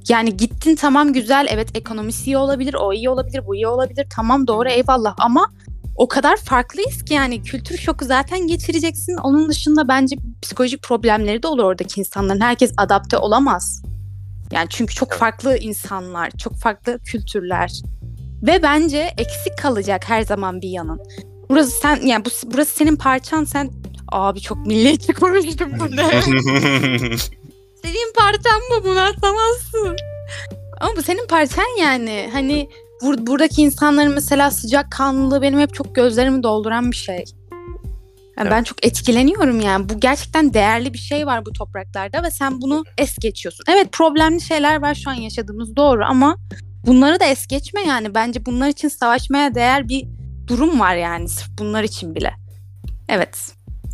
yani 0.09 0.37
gittin 0.37 0.75
tamam 0.75 1.13
güzel 1.13 1.47
evet 1.49 1.77
ekonomisi 1.77 2.25
iyi 2.25 2.37
olabilir, 2.37 2.73
o 2.73 2.93
iyi 2.93 3.09
olabilir, 3.09 3.47
bu 3.47 3.55
iyi 3.55 3.67
olabilir. 3.67 4.07
Tamam 4.09 4.47
doğru 4.47 4.69
eyvallah 4.69 5.15
ama 5.17 5.51
o 5.95 6.07
kadar 6.07 6.37
farklıyız 6.37 7.05
ki 7.05 7.13
yani 7.13 7.43
kültür 7.43 7.77
şoku 7.77 8.05
zaten 8.05 8.47
geçireceksin. 8.47 9.17
Onun 9.17 9.49
dışında 9.49 9.87
bence 9.87 10.15
psikolojik 10.41 10.83
problemleri 10.83 11.43
de 11.43 11.47
olur 11.47 11.63
oradaki 11.63 11.99
insanların. 11.99 12.41
Herkes 12.41 12.73
adapte 12.77 13.17
olamaz. 13.17 13.83
Yani 14.51 14.67
çünkü 14.69 14.95
çok 14.95 15.13
farklı 15.13 15.57
insanlar, 15.57 16.31
çok 16.31 16.55
farklı 16.55 16.99
kültürler. 16.99 17.81
Ve 18.43 18.63
bence 18.63 19.09
eksik 19.17 19.57
kalacak 19.57 20.09
her 20.09 20.21
zaman 20.21 20.61
bir 20.61 20.69
yanın. 20.69 20.99
Burası 21.49 21.71
sen 21.71 22.01
yani 22.05 22.25
bu, 22.25 22.29
burası 22.45 22.75
senin 22.75 22.95
parçan 22.95 23.43
sen 23.43 23.71
abi 24.11 24.41
çok 24.41 24.67
milliyetçi 24.67 25.13
konuştum 25.13 25.71
bu 25.79 25.95
ne? 25.95 26.21
Senin 27.88 28.13
parçan 28.13 28.60
mı 28.69 28.84
bunu 28.84 29.00
atamazsın. 29.00 29.95
Ama 30.82 30.95
bu 30.97 31.02
senin 31.02 31.28
parçan 31.28 31.80
yani. 31.82 32.30
Hani 32.34 32.69
bur- 33.02 33.28
buradaki 33.28 33.62
insanların 33.62 34.13
mesela 34.13 34.52
sıcak 34.52 34.91
kanlılığı 34.91 35.41
benim 35.41 35.60
hep 35.60 35.73
çok 35.73 35.95
gözlerimi 35.95 36.43
dolduran 36.43 36.91
bir 36.91 36.95
şey. 36.95 37.23
Yani 38.38 38.50
Ben 38.50 38.56
Evet. 38.56 38.65
çok 38.65 38.86
etkileniyorum 38.86 39.62
yani. 39.62 39.89
Bu 39.89 40.00
gerçekten 40.00 40.54
değerli 40.54 40.93
bir 40.93 40.97
şey 40.97 41.26
var 41.26 41.45
bu 41.45 41.54
topraklarda 41.54 42.23
ve 42.23 42.32
sen 42.32 42.62
bunu 42.62 42.84
es 42.97 43.15
geçiyorsun. 43.17 43.63
Evet 43.69 43.91
problemli 43.91 44.41
şeyler 44.41 44.82
var 44.82 44.95
şu 44.95 45.10
an 45.10 45.13
yaşadığımız 45.13 45.76
doğru 45.76 46.06
ama 46.06 46.38
bunları 46.86 47.19
da 47.19 47.26
es 47.26 47.47
geçme 47.47 47.82
yani. 47.82 48.15
Bence 48.15 48.45
bunlar 48.45 48.67
için 48.69 48.88
savaşmaya 48.88 49.56
değer 49.56 49.89
bir 49.89 50.08
durum 50.47 50.80
var 50.80 50.95
yani 50.95 51.30
sırf 51.30 51.50
bunlar 51.60 51.84
için 51.84 52.15
bile. 52.15 52.34
Evet 53.10 53.38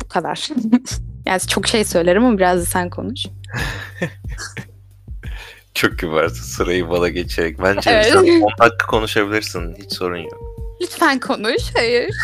bu 0.04 0.08
kadar. 0.08 0.48
yani 1.26 1.40
çok 1.40 1.66
şey 1.66 1.84
söylerim 1.84 2.24
ama 2.24 2.38
biraz 2.38 2.60
da 2.60 2.64
sen 2.66 2.90
konuş. 2.90 3.26
Çok 5.74 5.98
kibarsın 5.98 6.42
sırayı 6.42 6.88
bana 6.90 7.08
geçerek. 7.08 7.58
Bence 7.62 7.90
Evet. 7.90 8.06
sen 8.06 8.40
10 8.40 8.50
dakika 8.60 8.86
konuşabilirsin. 8.86 9.76
Hiç 9.78 9.92
sorun 9.92 10.16
yok. 10.16 10.40
Lütfen 10.82 11.20
konuş. 11.20 11.62
Hayır. 11.74 12.10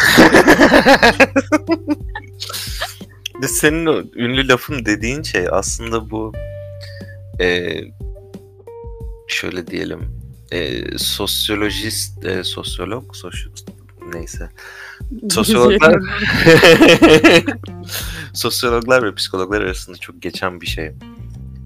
De 3.43 3.49
senin 3.49 3.87
o 3.87 4.03
ünlü 4.15 4.49
lafın 4.49 4.85
dediğin 4.85 5.23
şey 5.23 5.47
aslında 5.51 6.11
bu 6.11 6.33
e, 7.41 7.81
şöyle 9.29 9.67
diyelim 9.67 10.21
e, 10.53 10.83
sosyolojist 10.99 12.25
e, 12.25 12.45
sosyolog 12.45 13.17
sosyo, 13.17 13.51
neyse 14.13 14.51
sosyologlar 15.31 15.95
sosyologlar 18.35 19.03
ve 19.03 19.15
psikologlar 19.15 19.61
arasında 19.61 19.97
çok 19.97 20.23
geçen 20.23 20.61
bir 20.61 20.67
şey. 20.67 20.93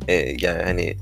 E, 0.08 0.14
yani 0.38 0.62
hani 0.62 0.96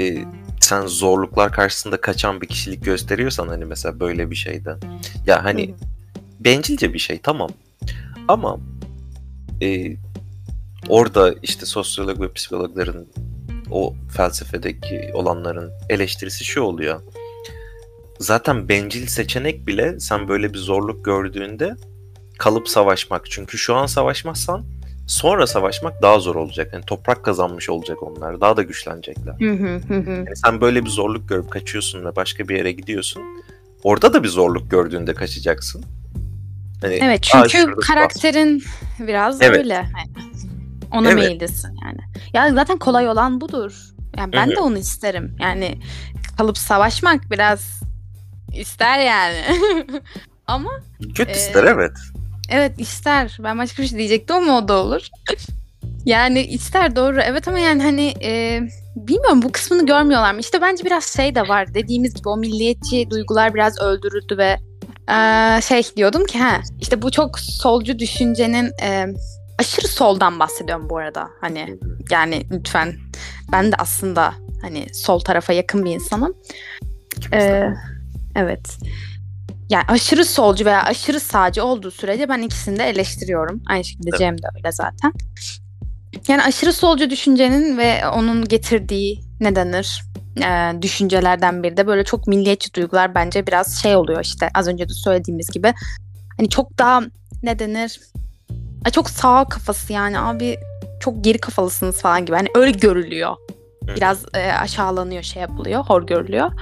e, 0.00 0.24
sen 0.60 0.86
zorluklar 0.86 1.52
karşısında 1.52 2.00
kaçan 2.00 2.40
bir 2.40 2.46
kişilik 2.46 2.84
gösteriyorsan 2.84 3.48
hani 3.48 3.64
mesela 3.64 4.00
böyle 4.00 4.30
bir 4.30 4.36
şeyde 4.36 4.76
ya 5.26 5.44
hani 5.44 5.74
bencilce 6.40 6.94
bir 6.94 6.98
şey 6.98 7.18
tamam 7.18 7.50
ama 8.28 8.58
e, 9.62 9.96
orada 10.88 11.34
işte 11.42 11.66
sosyolog 11.66 12.20
ve 12.20 12.32
psikologların 12.32 13.06
o 13.70 13.94
felsefedeki 14.16 15.10
olanların 15.14 15.72
eleştirisi 15.88 16.44
şu 16.44 16.62
oluyor. 16.62 17.02
Zaten 18.18 18.68
bencil 18.68 19.06
seçenek 19.06 19.66
bile 19.66 20.00
sen 20.00 20.28
böyle 20.28 20.54
bir 20.54 20.58
zorluk 20.58 21.04
gördüğünde 21.04 21.76
kalıp 22.38 22.68
savaşmak. 22.68 23.30
Çünkü 23.30 23.58
şu 23.58 23.74
an 23.74 23.86
savaşmazsan 23.86 24.64
sonra 25.08 25.46
savaşmak 25.46 26.02
daha 26.02 26.18
zor 26.18 26.34
olacak. 26.36 26.70
Yani 26.72 26.84
toprak 26.84 27.24
kazanmış 27.24 27.70
olacak 27.70 28.02
onlar. 28.02 28.40
Daha 28.40 28.56
da 28.56 28.62
güçlenecekler. 28.62 29.34
Yani 29.40 30.36
sen 30.44 30.60
böyle 30.60 30.84
bir 30.84 30.90
zorluk 30.90 31.28
görüp 31.28 31.50
kaçıyorsun 31.50 32.04
ve 32.04 32.16
başka 32.16 32.48
bir 32.48 32.56
yere 32.56 32.72
gidiyorsun. 32.72 33.22
Orada 33.82 34.12
da 34.12 34.22
bir 34.22 34.28
zorluk 34.28 34.70
gördüğünde 34.70 35.14
kaçacaksın. 35.14 35.84
Hani, 36.80 36.94
Evet 36.94 37.30
"Aa, 37.34 37.48
çünkü 37.48 37.74
karakterin 37.76 38.62
biraz 38.98 39.42
Evet. 39.42 39.58
öyle. 39.58 39.74
Yani 39.74 40.28
Ona 40.92 41.10
Evet. 41.10 41.24
meyillisin 41.24 41.76
yani. 41.84 41.98
Ya 42.32 42.54
zaten 42.54 42.78
kolay 42.78 43.08
olan 43.08 43.40
budur. 43.40 43.72
Yani 44.16 44.32
ben 44.32 44.50
de 44.50 44.60
onu 44.60 44.78
isterim. 44.78 45.36
Yani 45.40 45.78
kalıp 46.38 46.58
savaşmak 46.58 47.30
biraz 47.30 47.80
ister 48.54 48.98
yani. 48.98 49.36
Ama 50.46 50.70
Kötü 51.14 51.30
Ee, 51.30 51.34
ister 51.34 51.64
evet. 51.64 51.92
Evet 52.48 52.80
ister. 52.80 53.38
Ben 53.44 53.58
başka 53.58 53.82
bir 53.82 53.88
şey 53.88 53.98
diyecektim 53.98 54.36
ama 54.36 54.58
o 54.58 54.68
da 54.68 54.82
olur. 54.82 55.08
yani 56.04 56.42
ister 56.42 56.96
doğru. 56.96 57.20
Evet 57.20 57.48
ama 57.48 57.58
yani 57.58 57.82
hani 57.82 58.14
e, 58.22 58.60
bilmiyorum 58.96 59.42
bu 59.42 59.52
kısmını 59.52 59.86
görmüyorlar 59.86 60.34
mı? 60.34 60.40
İşte 60.40 60.60
bence 60.60 60.84
biraz 60.84 61.04
şey 61.04 61.34
de 61.34 61.48
var. 61.48 61.74
Dediğimiz 61.74 62.14
gibi 62.14 62.28
o 62.28 62.36
milliyetçi 62.36 63.10
duygular 63.10 63.54
biraz 63.54 63.80
öldürüldü 63.80 64.38
ve 64.38 64.56
e, 65.12 65.60
şey 65.62 65.82
diyordum 65.96 66.26
ki 66.26 66.38
ha 66.38 66.60
işte 66.80 67.02
bu 67.02 67.10
çok 67.10 67.38
solcu 67.40 67.98
düşüncenin 67.98 68.72
e, 68.82 69.06
aşırı 69.58 69.88
soldan 69.88 70.38
bahsediyorum 70.38 70.90
bu 70.90 70.98
arada. 70.98 71.28
Hani 71.40 71.78
yani 72.10 72.42
lütfen 72.50 72.94
ben 73.52 73.72
de 73.72 73.76
aslında 73.78 74.34
hani 74.62 74.86
sol 74.92 75.20
tarafa 75.20 75.52
yakın 75.52 75.84
bir 75.84 75.90
insanım. 75.90 76.34
Ee, 77.32 77.68
evet. 78.36 78.78
Yani 79.70 79.84
aşırı 79.88 80.24
solcu 80.24 80.64
veya 80.64 80.82
aşırı 80.82 81.20
sağcı 81.20 81.64
olduğu 81.64 81.90
sürece 81.90 82.28
ben 82.28 82.42
ikisini 82.42 82.78
de 82.78 82.84
eleştiriyorum. 82.84 83.62
Aynı 83.66 83.84
şekilde 83.84 84.08
Evet. 84.10 84.18
Cem 84.18 84.38
de 84.38 84.46
öyle 84.56 84.72
zaten. 84.72 85.12
Yani 86.28 86.42
aşırı 86.42 86.72
solcu 86.72 87.10
düşüncenin 87.10 87.78
ve 87.78 88.08
onun 88.08 88.44
getirdiği 88.44 89.20
ne 89.40 89.56
denir? 89.56 90.02
Ee, 90.42 90.82
düşüncelerden 90.82 91.62
biri 91.62 91.76
de 91.76 91.86
böyle 91.86 92.04
çok 92.04 92.26
milliyetçi 92.26 92.74
duygular 92.74 93.14
bence 93.14 93.46
biraz 93.46 93.82
şey 93.82 93.96
oluyor 93.96 94.24
işte 94.24 94.50
az 94.54 94.68
önce 94.68 94.88
de 94.88 94.92
söylediğimiz 94.92 95.50
gibi. 95.50 95.74
Hani 96.36 96.48
çok 96.48 96.78
daha 96.78 97.02
ne 97.42 97.58
denir? 97.58 98.00
Çok 98.92 99.10
sağ 99.10 99.44
kafası 99.44 99.92
yani 99.92 100.20
abi 100.20 100.58
çok 101.00 101.24
geri 101.24 101.38
kafalısınız 101.38 102.00
falan 102.00 102.26
gibi. 102.26 102.36
Hani 102.36 102.48
öyle 102.54 102.70
görülüyor. 102.70 103.36
Biraz 103.96 104.24
e, 104.34 104.52
aşağılanıyor, 104.52 105.22
şey 105.22 105.42
yapılıyor, 105.42 105.84
hor 105.84 106.06
görülüyor. 106.06 106.52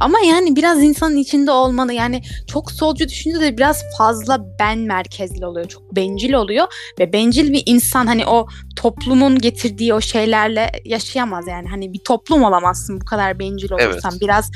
Ama 0.00 0.18
yani 0.20 0.56
biraz 0.56 0.82
insanın 0.82 1.16
içinde 1.16 1.50
olmalı. 1.50 1.92
Yani 1.92 2.22
çok 2.46 2.72
solcu 2.72 3.08
düşünce 3.08 3.40
de 3.40 3.56
biraz 3.56 3.82
fazla 3.98 4.58
ben 4.58 4.78
merkezli 4.78 5.46
oluyor. 5.46 5.68
Çok 5.68 5.96
bencil 5.96 6.32
oluyor. 6.32 6.66
Ve 6.98 7.12
bencil 7.12 7.52
bir 7.52 7.62
insan 7.66 8.06
hani 8.06 8.26
o 8.26 8.46
toplumun 8.76 9.38
getirdiği 9.38 9.94
o 9.94 10.00
şeylerle 10.00 10.72
yaşayamaz 10.84 11.46
yani. 11.48 11.68
Hani 11.68 11.92
bir 11.92 12.00
toplum 12.04 12.42
olamazsın 12.42 13.00
bu 13.00 13.04
kadar 13.04 13.38
bencil 13.38 13.72
olursan. 13.72 14.10
Evet. 14.12 14.20
Biraz 14.20 14.50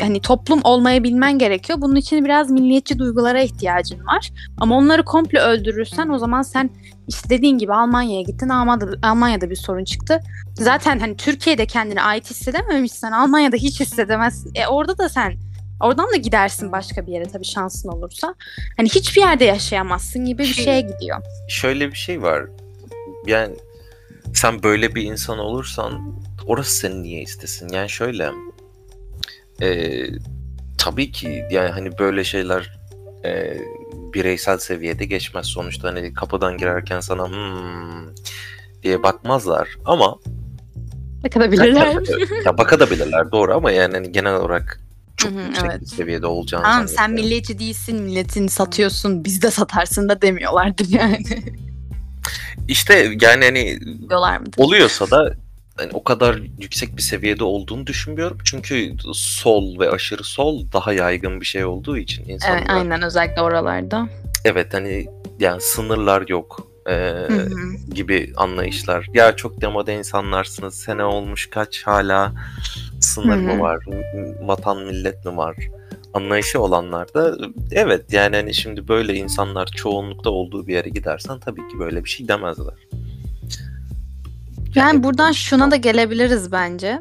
hani 0.00 0.20
toplum 0.20 0.60
olmayı 0.64 1.04
bilmen 1.04 1.38
gerekiyor. 1.38 1.80
Bunun 1.80 1.96
için 1.96 2.24
biraz 2.24 2.50
milliyetçi 2.50 2.98
duygulara 2.98 3.40
ihtiyacın 3.42 4.06
var. 4.06 4.30
Ama 4.58 4.76
onları 4.76 5.04
komple 5.04 5.40
öldürürsen 5.40 6.08
o 6.08 6.18
zaman 6.18 6.42
sen 6.42 6.70
işte 7.08 7.28
dediğin 7.28 7.58
gibi 7.58 7.74
Almanya'ya 7.74 8.22
gittin. 8.22 8.48
Almanya'da, 8.48 9.08
Almanya'da 9.08 9.50
bir 9.50 9.56
sorun 9.56 9.84
çıktı. 9.84 10.20
Zaten 10.54 10.98
hani 10.98 11.16
Türkiye'de 11.16 11.66
kendine 11.66 12.02
ait 12.02 12.30
hissedememişsen 12.30 13.12
Almanya'da 13.12 13.56
hiç 13.56 13.80
hissedemezsin. 13.80 14.52
E 14.54 14.66
orada 14.66 14.98
da 14.98 15.08
sen 15.08 15.34
oradan 15.80 16.12
da 16.12 16.16
gidersin 16.16 16.72
başka 16.72 17.06
bir 17.06 17.12
yere 17.12 17.24
tabii 17.24 17.44
şansın 17.44 17.88
olursa. 17.88 18.34
Hani 18.76 18.88
hiçbir 18.88 19.20
yerde 19.20 19.44
yaşayamazsın 19.44 20.24
gibi 20.26 20.42
bir 20.42 20.46
Şey- 20.46 20.64
şeye 20.64 20.80
gidiyor. 20.80 21.22
Şöyle 21.48 21.88
bir 21.92 21.96
şey 21.96 22.22
var. 22.22 22.44
Yani 23.26 23.54
sen 24.34 24.62
böyle 24.62 24.94
bir 24.94 25.02
insan 25.02 25.38
olursan 25.38 26.14
orası 26.46 26.76
seni 26.76 27.02
niye 27.02 27.22
istesin? 27.22 27.68
Yani 27.68 27.90
şöyle 27.90 28.30
e, 29.62 30.00
tabii 30.78 31.12
ki 31.12 31.44
yani 31.50 31.70
hani 31.70 31.98
böyle 31.98 32.24
şeyler 32.24 32.78
e, 33.24 33.58
bireysel 34.14 34.58
seviyede 34.58 35.04
geçmez 35.04 35.46
sonuçta 35.46 35.88
hani 35.88 36.14
kapıdan 36.14 36.58
girerken 36.58 37.00
sana 37.00 37.28
hmm 37.28 38.14
diye 38.82 39.02
bakmazlar 39.02 39.68
ama 39.84 40.18
Bakabilirler. 41.24 41.96
ya 42.44 42.58
bakabilirler 42.58 43.32
doğru 43.32 43.54
ama 43.54 43.70
yani 43.70 43.94
hani 43.94 44.12
genel 44.12 44.34
olarak 44.34 44.80
çok 45.16 45.32
yüksek 45.32 45.64
evet. 45.70 45.80
bir 45.80 45.86
seviyede 45.86 46.26
olacağını 46.26 46.64
Tamam 46.64 46.88
sen 46.88 47.10
milliyetçi 47.10 47.58
değilsin, 47.58 48.02
milletini 48.02 48.50
satıyorsun, 48.50 49.24
biz 49.24 49.42
de 49.42 49.50
satarsın 49.50 50.08
da 50.08 50.22
demiyorlardır 50.22 50.88
yani. 50.88 51.44
İşte 52.68 52.94
yani 53.20 53.44
hani 53.44 53.80
Diyorlar 54.08 54.38
mıdır? 54.38 54.58
oluyorsa 54.58 55.10
da 55.10 55.34
hani 55.76 55.90
o 55.92 56.04
kadar 56.04 56.40
yüksek 56.60 56.96
bir 56.96 57.02
seviyede 57.02 57.44
olduğunu 57.44 57.86
düşünmüyorum. 57.86 58.38
Çünkü 58.44 58.96
sol 59.14 59.78
ve 59.78 59.90
aşırı 59.90 60.24
sol 60.24 60.64
daha 60.72 60.92
yaygın 60.92 61.40
bir 61.40 61.46
şey 61.46 61.64
olduğu 61.64 61.98
için 61.98 62.28
insanlar. 62.28 62.58
Evet, 62.58 62.70
aynen 62.70 63.02
özellikle 63.02 63.42
oralarda. 63.42 64.08
Evet 64.44 64.74
hani 64.74 65.06
yani 65.38 65.60
sınırlar 65.60 66.28
yok 66.28 66.74
ee, 66.86 66.92
hı. 66.92 67.48
gibi 67.94 68.32
anlayışlar. 68.36 69.06
Ya 69.14 69.36
çok 69.36 69.60
demode 69.60 69.94
insanlarsınız. 69.94 70.74
Sene 70.74 71.04
olmuş 71.04 71.50
kaç 71.50 71.82
hala 71.82 72.32
sınır 73.00 73.36
Hı 73.36 73.40
mı 73.40 73.60
var? 73.60 73.78
Vatan 74.40 74.82
millet 74.82 75.24
mi 75.24 75.36
var? 75.36 75.56
Anlayışı 76.14 76.60
olanlar 76.60 77.14
da 77.14 77.36
evet 77.72 78.12
yani 78.12 78.36
hani 78.36 78.54
şimdi 78.54 78.88
böyle 78.88 79.14
insanlar 79.14 79.66
çoğunlukta 79.66 80.30
olduğu 80.30 80.66
bir 80.66 80.74
yere 80.74 80.88
gidersen 80.88 81.40
tabii 81.40 81.68
ki 81.68 81.78
böyle 81.78 82.04
bir 82.04 82.08
şey 82.08 82.28
demezler. 82.28 82.74
Yani 84.74 85.02
buradan 85.02 85.32
şuna 85.32 85.70
da 85.70 85.76
gelebiliriz 85.76 86.52
bence. 86.52 87.00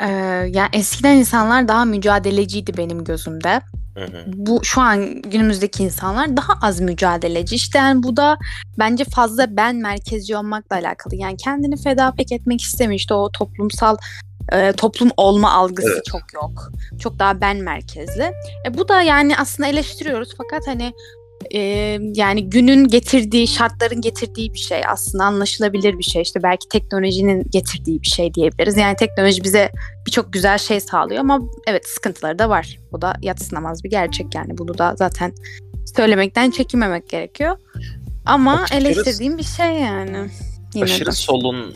Ee, 0.00 0.08
yani 0.50 0.68
eskiden 0.72 1.16
insanlar 1.16 1.68
daha 1.68 1.84
mücadeleciydi 1.84 2.76
benim 2.76 3.04
gözümde. 3.04 3.60
Hı 3.94 4.04
hı. 4.04 4.24
Bu 4.26 4.64
şu 4.64 4.80
an 4.80 5.22
günümüzdeki 5.22 5.82
insanlar 5.82 6.36
daha 6.36 6.52
az 6.62 6.80
mücadeleci. 6.80 7.54
İşte 7.54 7.78
yani 7.78 8.02
bu 8.02 8.16
da 8.16 8.38
bence 8.78 9.04
fazla 9.04 9.56
ben 9.56 9.76
merkezci 9.76 10.36
olmakla 10.36 10.76
alakalı. 10.76 11.16
Yani 11.16 11.36
kendini 11.36 11.76
feda 11.76 12.12
pek 12.16 12.32
etmek 12.32 12.62
istemiyor. 12.62 12.98
İşte 12.98 13.14
o 13.14 13.30
toplumsal 13.32 13.96
e, 14.52 14.72
toplum 14.72 15.10
olma 15.16 15.52
algısı 15.52 15.92
Evet. 15.94 16.04
çok 16.04 16.34
yok. 16.34 16.72
Çok 16.98 17.18
daha 17.18 17.40
ben 17.40 17.56
merkezli. 17.56 18.32
E, 18.66 18.78
bu 18.78 18.88
da 18.88 19.02
yani 19.02 19.36
aslında 19.36 19.68
eleştiriyoruz 19.68 20.34
fakat 20.38 20.66
hani 20.66 20.92
e, 21.50 21.58
yani 22.14 22.50
günün 22.50 22.88
getirdiği, 22.88 23.48
şartların 23.48 24.00
getirdiği 24.00 24.54
bir 24.54 24.58
şey 24.58 24.82
aslında 24.88 25.24
anlaşılabilir 25.24 25.98
bir 25.98 26.04
şey. 26.04 26.22
İşte 26.22 26.42
belki 26.42 26.68
teknolojinin 26.68 27.46
getirdiği 27.50 28.02
bir 28.02 28.06
şey 28.06 28.34
diyebiliriz. 28.34 28.76
Yani 28.76 28.96
teknoloji 28.96 29.44
bize 29.44 29.70
birçok 30.06 30.32
güzel 30.32 30.58
şey 30.58 30.80
sağlıyor 30.80 31.20
ama 31.20 31.40
evet 31.66 31.88
sıkıntıları 31.88 32.38
da 32.38 32.48
var. 32.48 32.78
Bu 32.92 33.02
da 33.02 33.14
yatsınamaz 33.22 33.84
bir 33.84 33.90
gerçek 33.90 34.34
yani. 34.34 34.58
Bunu 34.58 34.78
da 34.78 34.94
zaten 34.98 35.32
söylemekten 35.96 36.50
çekinmemek 36.50 37.08
gerekiyor. 37.08 37.56
Ama 38.26 38.54
Açıkçası- 38.54 38.80
eleştirdiğim 38.88 39.38
bir 39.38 39.42
şey 39.42 39.66
yani. 39.66 40.30
Yine 40.74 40.84
Aşırı 40.84 41.06
de. 41.06 41.12
solun 41.12 41.74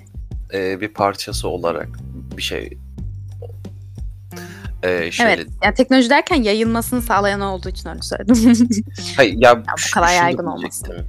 e, 0.54 0.80
bir 0.80 0.88
parçası 0.88 1.48
olarak 1.48 1.88
bir 2.36 2.42
şey. 2.42 2.70
E, 4.84 5.10
şöyle, 5.10 5.32
Evet. 5.32 5.46
Yani 5.64 5.74
teknoloji 5.74 6.10
derken 6.10 6.42
yayılmasını 6.42 7.02
sağlayan 7.02 7.40
olduğu 7.40 7.68
için 7.68 7.88
öyle 7.88 8.02
söyledim. 8.02 8.68
Hayır, 9.16 9.34
ya, 9.38 9.62
bu 9.62 9.78
şu- 9.78 9.94
kadar 9.94 10.14
yaygın 10.14 10.46
olması. 10.46 11.04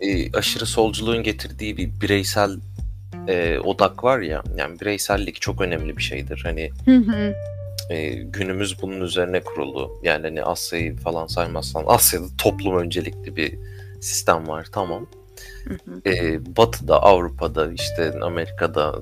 E, 0.00 0.32
aşırı 0.32 0.66
solculuğun 0.66 1.22
getirdiği 1.22 1.76
bir 1.76 2.00
bireysel 2.00 2.50
e, 3.28 3.58
odak 3.58 4.04
var 4.04 4.18
ya. 4.18 4.42
Yani 4.56 4.80
bireysellik 4.80 5.40
çok 5.40 5.60
önemli 5.60 5.96
bir 5.96 6.02
şeydir. 6.02 6.40
Hani 6.44 6.70
Hı 6.84 6.96
hı. 6.96 7.34
e, 7.90 8.10
günümüz 8.12 8.82
bunun 8.82 9.00
üzerine 9.00 9.40
kurulu. 9.40 10.00
Yani 10.02 10.22
hani 10.22 10.42
Asya'yı 10.42 10.96
falan 10.96 11.26
saymazsan 11.26 11.84
Asya'da 11.86 12.26
toplum 12.38 12.78
öncelikli 12.78 13.36
bir 13.36 13.58
sistem 14.00 14.48
var. 14.48 14.66
Tamam. 14.72 15.06
Hı 15.64 15.74
hı. 15.74 16.10
e, 16.10 16.40
Batı'da, 16.56 17.02
Avrupa'da, 17.02 17.72
işte 17.72 18.12
Amerika'da, 18.22 18.94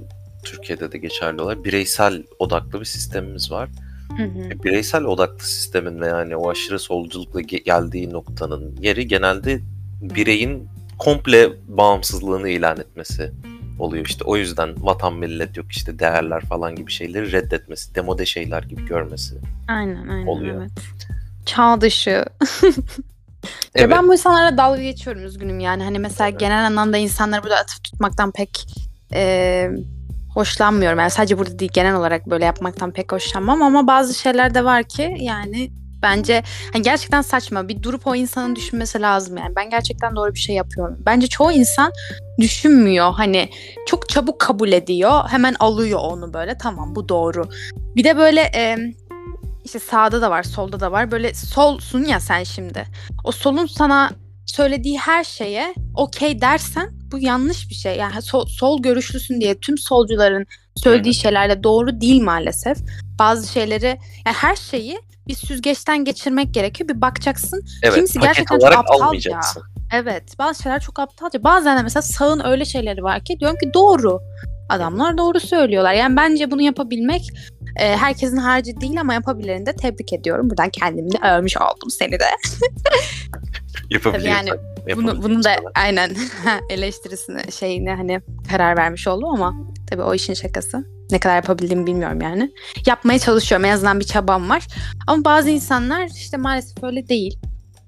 Türkiye'de 0.44 0.92
de 0.92 0.98
geçerli 0.98 1.42
olarak 1.42 1.64
bireysel 1.64 2.22
odaklı 2.38 2.80
bir 2.80 2.84
sistemimiz 2.84 3.50
var. 3.52 3.68
Hı 4.16 4.22
hı. 4.22 4.48
E, 4.50 4.64
Bireysel 4.64 5.04
odaklı 5.04 5.44
sistemin 5.46 6.00
ve 6.00 6.06
yani 6.06 6.36
o 6.36 6.50
aşırı 6.50 6.78
solculukla 6.78 7.40
ge- 7.40 7.64
geldiği 7.64 8.10
noktanın 8.12 8.76
yeri 8.80 9.06
genelde 9.08 9.60
bireyin 10.00 10.68
komple 10.98 11.48
bağımsızlığını 11.68 12.48
ilan 12.48 12.78
etmesi 12.80 13.32
oluyor. 13.78 14.06
İşte 14.06 14.24
o 14.24 14.36
yüzden 14.36 14.74
vatan 14.86 15.14
millet 15.14 15.56
yok 15.56 15.72
işte 15.72 15.98
değerler 15.98 16.40
falan 16.40 16.76
gibi 16.76 16.90
şeyleri 16.90 17.32
reddetmesi, 17.32 17.94
demode 17.94 18.26
şeyler 18.26 18.62
gibi 18.62 18.86
görmesi. 18.86 19.34
Aynen 19.68 20.08
aynen 20.08 20.26
Oluyor. 20.26 20.60
evet. 20.60 20.70
Çağ 21.46 21.80
dışı. 21.80 22.24
Ya 23.76 23.82
Evet. 23.84 23.90
ben 23.96 24.08
bu 24.08 24.12
insanlara 24.12 24.58
dalga 24.58 24.82
geçiyorum 24.82 25.24
üzgünüm 25.24 25.60
yani. 25.60 25.82
Hani 25.82 25.98
mesela 25.98 26.30
genel 26.30 26.66
anlamda 26.66 26.96
insanları 26.96 27.42
burada 27.42 27.56
atıp 27.56 27.84
tutmaktan 27.84 28.32
pek 28.32 28.66
e, 29.14 29.70
hoşlanmıyorum. 30.36 30.98
Yani 30.98 31.10
sadece 31.10 31.38
burada 31.38 31.58
değil 31.58 31.70
genel 31.74 31.94
olarak 31.94 32.26
böyle 32.26 32.44
yapmaktan 32.44 32.92
pek 32.92 33.12
hoşlanmam 33.12 33.62
ama 33.62 33.86
bazı 33.86 34.14
şeyler 34.14 34.54
de 34.54 34.64
var 34.64 34.82
ki 34.82 35.16
yani 35.18 35.70
bence 36.02 36.42
hani 36.72 36.82
gerçekten 36.82 37.22
saçma. 37.22 37.68
Bir 37.68 37.82
durup 37.82 38.06
o 38.06 38.14
insanın 38.14 38.56
düşünmesi 38.56 39.00
lazım 39.00 39.36
yani. 39.36 39.56
Ben 39.56 39.70
gerçekten 39.70 40.16
doğru 40.16 40.34
bir 40.34 40.38
şey 40.38 40.56
yapıyorum. 40.56 40.96
Bence 41.06 41.26
çoğu 41.26 41.52
insan 41.52 41.92
düşünmüyor. 42.40 43.12
Hani 43.12 43.50
çok 43.86 44.08
çabuk 44.08 44.40
kabul 44.40 44.72
ediyor. 44.72 45.28
Hemen 45.28 45.54
alıyor 45.60 46.00
onu 46.02 46.34
böyle. 46.34 46.58
Tamam 46.58 46.94
bu 46.94 47.08
doğru. 47.08 47.48
Bir 47.96 48.04
de 48.04 48.16
böyle 48.16 48.40
e, 48.40 48.76
işte 49.64 49.78
sağda 49.78 50.22
da 50.22 50.30
var, 50.30 50.42
solda 50.42 50.80
da 50.80 50.92
var. 50.92 51.10
Böyle 51.10 51.34
solsun 51.34 52.04
ya 52.04 52.20
sen 52.20 52.42
şimdi. 52.42 52.84
O 53.24 53.32
solun 53.32 53.66
sana 53.66 54.10
söylediği 54.46 54.98
her 54.98 55.24
şeye 55.24 55.74
okey 55.94 56.40
dersen 56.40 56.90
bu 57.12 57.18
yanlış 57.18 57.70
bir 57.70 57.74
şey. 57.74 57.96
Yani 57.96 58.22
sol, 58.22 58.46
sol 58.46 58.82
görüşlüsün 58.82 59.40
diye 59.40 59.58
tüm 59.60 59.78
solcuların 59.78 60.46
söylediği 60.76 61.14
şeyler 61.14 61.50
de 61.50 61.62
doğru 61.62 62.00
değil 62.00 62.22
maalesef. 62.22 62.78
Bazı 63.18 63.52
şeyleri 63.52 63.86
yani 64.26 64.36
her 64.36 64.56
şeyi 64.56 64.98
bir 65.28 65.34
süzgeçten 65.34 66.04
geçirmek 66.04 66.54
gerekiyor. 66.54 66.88
Bir 66.88 67.00
bakacaksın. 67.00 67.64
evet, 67.82 67.94
kimisi 67.94 68.20
gerçekten 68.20 68.58
çok 68.58 68.72
aptalca. 68.72 69.40
Evet 69.92 70.38
bazı 70.38 70.62
şeyler 70.62 70.80
çok 70.80 70.98
aptalca. 70.98 71.44
Bazen 71.44 71.78
de 71.78 71.82
mesela 71.82 72.02
sağın 72.02 72.42
öyle 72.44 72.64
şeyleri 72.64 73.02
var 73.02 73.24
ki 73.24 73.40
diyorum 73.40 73.58
ki 73.58 73.70
doğru. 73.74 74.20
Adamlar 74.68 75.18
doğru 75.18 75.40
söylüyorlar. 75.40 75.92
Yani 75.92 76.16
bence 76.16 76.50
bunu 76.50 76.62
yapabilmek 76.62 77.22
e, 77.76 77.96
herkesin 77.96 78.36
harcı 78.36 78.80
değil 78.80 79.00
ama 79.00 79.14
yapabileni 79.14 79.66
de 79.66 79.76
tebrik 79.76 80.12
ediyorum. 80.12 80.50
Buradan 80.50 80.70
kendimi 80.70 81.12
de 81.12 81.18
övmüş 81.18 81.56
oldum 81.56 81.90
seni 81.90 82.12
de. 82.12 82.24
Yapabiliyorsan. 83.90 84.46
yani 84.46 84.50
Bunu, 84.96 85.22
bunu 85.22 85.44
da 85.44 85.50
yapabiliyorsan. 85.50 85.82
aynen 85.82 86.16
eleştirisine 86.70 87.50
şeyine 87.50 87.94
hani 87.94 88.20
karar 88.50 88.76
vermiş 88.76 89.08
oldum 89.08 89.28
ama 89.28 89.54
tabii 89.90 90.02
o 90.02 90.14
işin 90.14 90.34
şakası. 90.34 90.84
Ne 91.10 91.18
kadar 91.20 91.36
yapabildiğimi 91.36 91.86
bilmiyorum 91.86 92.20
yani. 92.20 92.52
Yapmaya 92.86 93.18
çalışıyorum. 93.18 93.64
En 93.64 93.72
azından 93.72 94.00
bir 94.00 94.04
çabam 94.04 94.50
var. 94.50 94.66
Ama 95.06 95.24
bazı 95.24 95.50
insanlar 95.50 96.08
işte 96.16 96.36
maalesef 96.36 96.84
öyle 96.84 97.08
değil. 97.08 97.38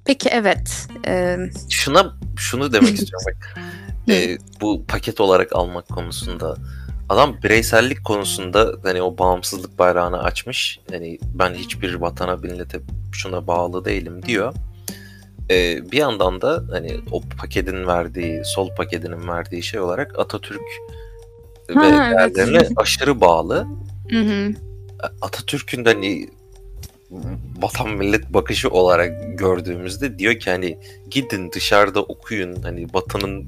Peki 0.05 0.29
evet. 0.29 0.87
e, 1.07 1.37
şuna 1.71 2.15
şunu 2.37 2.73
demek 2.73 2.95
istiyorum 2.95 3.27
bak. 3.27 3.63
Ee, 4.11 4.39
bu 4.61 4.85
paket 4.87 5.21
olarak 5.21 5.53
almak 5.53 5.89
konusunda 5.89 6.57
adam 7.09 7.37
bireysellik 7.43 8.05
konusunda 8.05 8.73
hani 8.83 9.03
o 9.03 9.19
bağımsızlık 9.19 9.79
bayrağını 9.79 10.23
açmış. 10.23 10.81
Hani 10.91 11.19
ben 11.35 11.55
hiçbir 11.55 11.95
vatana 11.95 12.37
millete 12.37 12.81
şuna 13.13 13.47
bağlı 13.47 13.85
değilim 13.85 14.23
diyor. 14.23 14.55
Ee, 15.51 15.91
bir 15.93 15.97
yandan 15.97 16.41
da 16.41 16.65
hani 16.71 16.97
o 17.13 17.21
paketin 17.41 17.87
verdiği, 17.87 18.45
sol 18.45 18.75
paketinin 18.75 19.29
verdiği 19.29 19.63
şey 19.63 19.81
olarak 19.81 20.19
Atatürk 20.19 20.61
Ha, 21.75 21.83
ve 21.83 21.87
evet. 21.87 22.37
değerlerine 22.37 22.69
aşırı 22.77 23.21
bağlı. 23.21 23.67
hı 24.11 24.21
hı. 24.21 24.53
Atatürk'ün 25.23 25.85
de 25.85 25.93
hani 25.95 26.29
vatan 27.63 27.91
millet 27.91 28.35
bakışı 28.35 28.71
olarak 28.71 29.39
gördüğümüzde 29.39 30.19
diyor 30.19 30.35
ki 30.35 30.51
hani 30.51 30.79
gidin 31.11 31.53
dışarıda 31.53 32.03
okuyun 32.03 32.63
hani 32.63 32.87
vatanın 32.95 33.47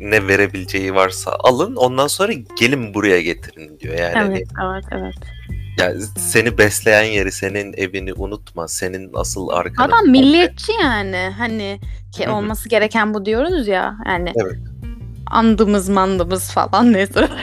ne 0.00 0.28
verebileceği 0.28 0.94
varsa 0.94 1.36
alın 1.40 1.76
ondan 1.76 2.06
sonra 2.06 2.32
gelin 2.60 2.94
buraya 2.94 3.20
getirin 3.20 3.80
diyor. 3.80 3.94
Yani 3.94 4.14
hani, 4.14 4.34
Evet, 4.34 4.48
evet, 4.64 4.84
evet. 4.90 5.14
Yani 5.78 6.02
seni 6.18 6.58
besleyen 6.58 7.04
yeri 7.04 7.32
senin 7.32 7.74
evini 7.76 8.12
unutma 8.12 8.68
senin 8.68 9.10
asıl 9.14 9.48
arkanı. 9.48 9.86
Adam 9.86 10.08
milliyetçi 10.08 10.72
yani. 10.82 11.30
Hani 11.38 11.80
ki 12.12 12.28
olması 12.28 12.68
gereken 12.68 13.14
bu 13.14 13.24
diyoruz 13.24 13.68
ya. 13.68 13.96
Yani 14.06 14.32
Evet. 14.36 14.56
andımız 15.26 15.88
mandımız 15.88 16.50
falan 16.50 16.92
neyse. 16.92 17.28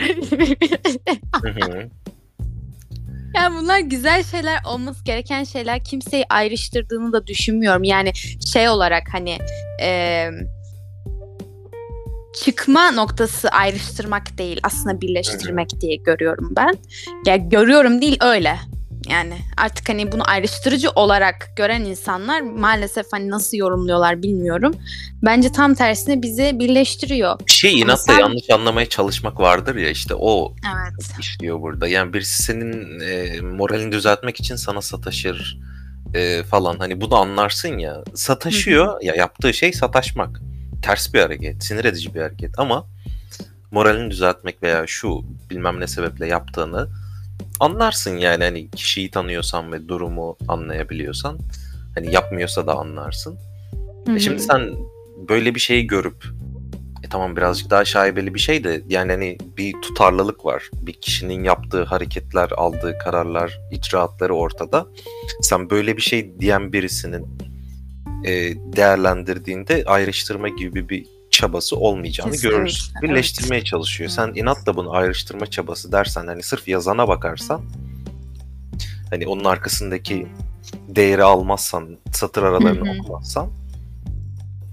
Yani 3.35 3.55
bunlar 3.61 3.79
güzel 3.79 4.23
şeyler 4.23 4.59
olması 4.65 5.03
gereken 5.03 5.43
şeyler 5.43 5.83
kimseyi 5.83 6.25
ayrıştırdığını 6.29 7.13
da 7.13 7.27
düşünmüyorum. 7.27 7.83
Yani 7.83 8.11
şey 8.53 8.69
olarak 8.69 9.03
hani 9.11 9.37
e, 9.81 10.29
çıkma 12.43 12.91
noktası 12.91 13.49
ayrıştırmak 13.49 14.37
değil 14.37 14.59
aslında 14.63 15.01
birleştirmek 15.01 15.81
diye 15.81 15.95
görüyorum 15.95 16.53
ben. 16.55 16.77
Ya 17.25 17.35
görüyorum 17.35 18.01
değil 18.01 18.17
öyle. 18.21 18.55
Yani 19.09 19.33
artık 19.57 19.89
hani 19.89 20.11
bunu 20.11 20.29
ayrıştırıcı 20.29 20.89
olarak 20.89 21.49
gören 21.55 21.81
insanlar 21.81 22.41
maalesef 22.41 23.05
hani 23.11 23.29
nasıl 23.29 23.57
yorumluyorlar 23.57 24.23
bilmiyorum. 24.23 24.75
Bence 25.23 25.51
tam 25.51 25.73
tersine 25.73 26.21
bizi 26.21 26.59
birleştiriyor. 26.59 27.39
Bir 27.47 27.51
şey 27.51 27.79
inatla 27.79 28.13
sen- 28.13 28.19
yanlış 28.19 28.49
anlamaya 28.49 28.89
çalışmak 28.89 29.39
vardır 29.39 29.75
ya 29.75 29.89
işte 29.89 30.15
o 30.15 30.53
Evet. 30.75 31.19
işliyor 31.19 31.61
burada. 31.61 31.87
Yani 31.87 32.13
birisi 32.13 32.43
senin 32.43 32.99
e, 32.99 33.41
moralini 33.41 33.91
düzeltmek 33.91 34.39
için 34.39 34.55
sana 34.55 34.81
sataşır 34.81 35.57
e, 36.13 36.43
falan. 36.43 36.79
Hani 36.79 37.01
bunu 37.01 37.15
anlarsın 37.15 37.77
ya. 37.77 38.03
Sataşıyor 38.15 39.01
ya 39.01 39.15
yaptığı 39.15 39.53
şey 39.53 39.73
sataşmak. 39.73 40.41
Ters 40.81 41.13
bir 41.13 41.19
hareket, 41.19 41.63
sinir 41.63 41.85
edici 41.85 42.15
bir 42.15 42.21
hareket 42.21 42.59
ama 42.59 42.87
moralini 43.71 44.11
düzeltmek 44.11 44.63
veya 44.63 44.87
şu 44.87 45.23
bilmem 45.49 45.79
ne 45.79 45.87
sebeple 45.87 46.27
yaptığını 46.27 46.89
anlarsın 47.59 48.17
yani 48.17 48.43
hani 48.43 48.69
kişiyi 48.71 49.11
tanıyorsan 49.11 49.71
ve 49.71 49.87
durumu 49.87 50.37
anlayabiliyorsan 50.47 51.39
hani 51.95 52.13
yapmıyorsa 52.13 52.67
da 52.67 52.75
anlarsın. 52.75 53.39
Hı. 54.07 54.19
Şimdi 54.19 54.39
sen 54.39 54.75
böyle 55.29 55.55
bir 55.55 55.59
şeyi 55.59 55.87
görüp 55.87 56.25
e 57.03 57.09
tamam 57.09 57.35
birazcık 57.35 57.69
daha 57.69 57.85
şaibeli 57.85 58.33
bir 58.33 58.39
şey 58.39 58.63
de 58.63 58.81
yani 58.89 59.11
hani 59.11 59.37
bir 59.57 59.73
tutarlılık 59.81 60.45
var. 60.45 60.69
Bir 60.73 60.93
kişinin 60.93 61.43
yaptığı 61.43 61.83
hareketler, 61.83 62.49
aldığı 62.57 62.97
kararlar, 62.97 63.59
icraatları 63.71 64.35
ortada. 64.35 64.87
Sen 65.41 65.69
böyle 65.69 65.97
bir 65.97 66.01
şey 66.01 66.39
diyen 66.39 66.73
birisinin 66.73 67.27
e, 68.25 68.31
değerlendirdiğinde 68.55 69.83
ayrıştırma 69.87 70.49
gibi 70.49 70.89
bir 70.89 71.05
çabası 71.31 71.75
olmayacağını 71.75 72.31
Kesinlikle, 72.31 72.57
görürsün. 72.57 72.93
evet. 72.93 73.09
Birleştirmeye 73.09 73.63
çalışıyor. 73.63 74.09
Sen 74.09 74.31
inatla 74.35 74.75
bunu 74.75 74.93
ayrıştırma 74.93 75.45
çabası 75.45 75.91
dersen 75.91 76.27
hani 76.27 76.43
sırf 76.43 76.67
yazana 76.67 77.07
bakarsan 77.07 77.61
hani 79.09 79.27
onun 79.27 79.43
arkasındaki 79.43 80.27
değeri 80.87 81.23
almazsan, 81.23 81.97
satır 82.11 82.43
aralarını 82.43 82.89
Hı 82.89 82.93
hı. 82.93 82.99
okumazsan 83.01 83.49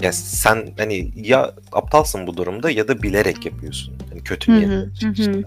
ya 0.01 0.12
sen 0.12 0.74
hani 0.78 1.12
ya 1.16 1.55
aptalsın 1.72 2.26
bu 2.26 2.36
durumda 2.36 2.70
ya 2.70 2.88
da 2.88 3.03
bilerek 3.03 3.47
yapıyorsun. 3.47 3.94
Hani 4.11 4.24
kötü 4.24 4.53
işte. 5.12 5.42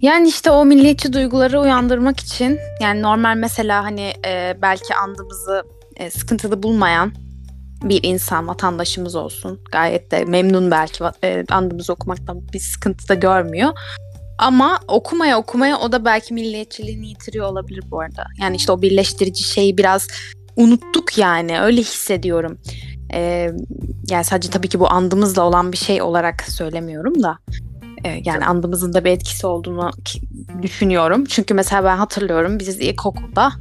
Yani 0.00 0.28
işte 0.28 0.50
o 0.50 0.64
milliyetçi 0.64 1.12
duyguları 1.12 1.60
uyandırmak 1.60 2.20
için 2.20 2.58
yani 2.80 3.02
normal 3.02 3.36
mesela 3.36 3.84
hani 3.84 4.12
e, 4.26 4.56
belki 4.62 4.94
andımızı 4.94 5.64
e, 5.96 6.10
sıkıntılı 6.10 6.62
bulmayan 6.62 7.12
bir 7.82 8.00
insan 8.02 8.48
vatandaşımız 8.48 9.14
olsun. 9.14 9.60
Gayet 9.72 10.10
de 10.10 10.24
memnun 10.24 10.70
belki 10.70 11.04
e, 11.24 11.44
andımızı 11.50 11.92
okumaktan 11.92 12.48
bir 12.52 12.58
sıkıntı 12.58 13.08
da 13.08 13.14
görmüyor. 13.14 13.70
Ama 14.38 14.80
okumaya 14.88 15.38
okumaya 15.38 15.78
o 15.78 15.92
da 15.92 16.04
belki 16.04 16.34
milliyetçiliğini 16.34 17.08
yitiriyor 17.08 17.46
olabilir 17.46 17.84
bu 17.90 18.00
arada. 18.00 18.24
Yani 18.40 18.56
işte 18.56 18.72
o 18.72 18.82
birleştirici 18.82 19.42
şeyi 19.42 19.78
biraz 19.78 20.08
unuttuk 20.56 21.18
yani 21.18 21.60
öyle 21.60 21.80
hissediyorum. 21.80 22.58
Ee, 23.12 23.50
yani 24.10 24.24
sadece 24.24 24.50
tabii 24.50 24.68
ki 24.68 24.80
bu 24.80 24.90
andımızla 24.90 25.42
olan 25.42 25.72
bir 25.72 25.76
şey 25.76 26.02
olarak 26.02 26.42
söylemiyorum 26.42 27.22
da. 27.22 27.38
Ee, 28.04 28.20
yani 28.24 28.46
andımızın 28.46 28.92
da 28.92 29.04
bir 29.04 29.10
etkisi 29.10 29.46
olduğunu 29.46 29.90
düşünüyorum. 30.62 31.24
Çünkü 31.24 31.54
mesela 31.54 31.84
ben 31.84 31.96
hatırlıyorum 31.96 32.58
biz 32.58 32.80
ilkokulda 32.80 33.52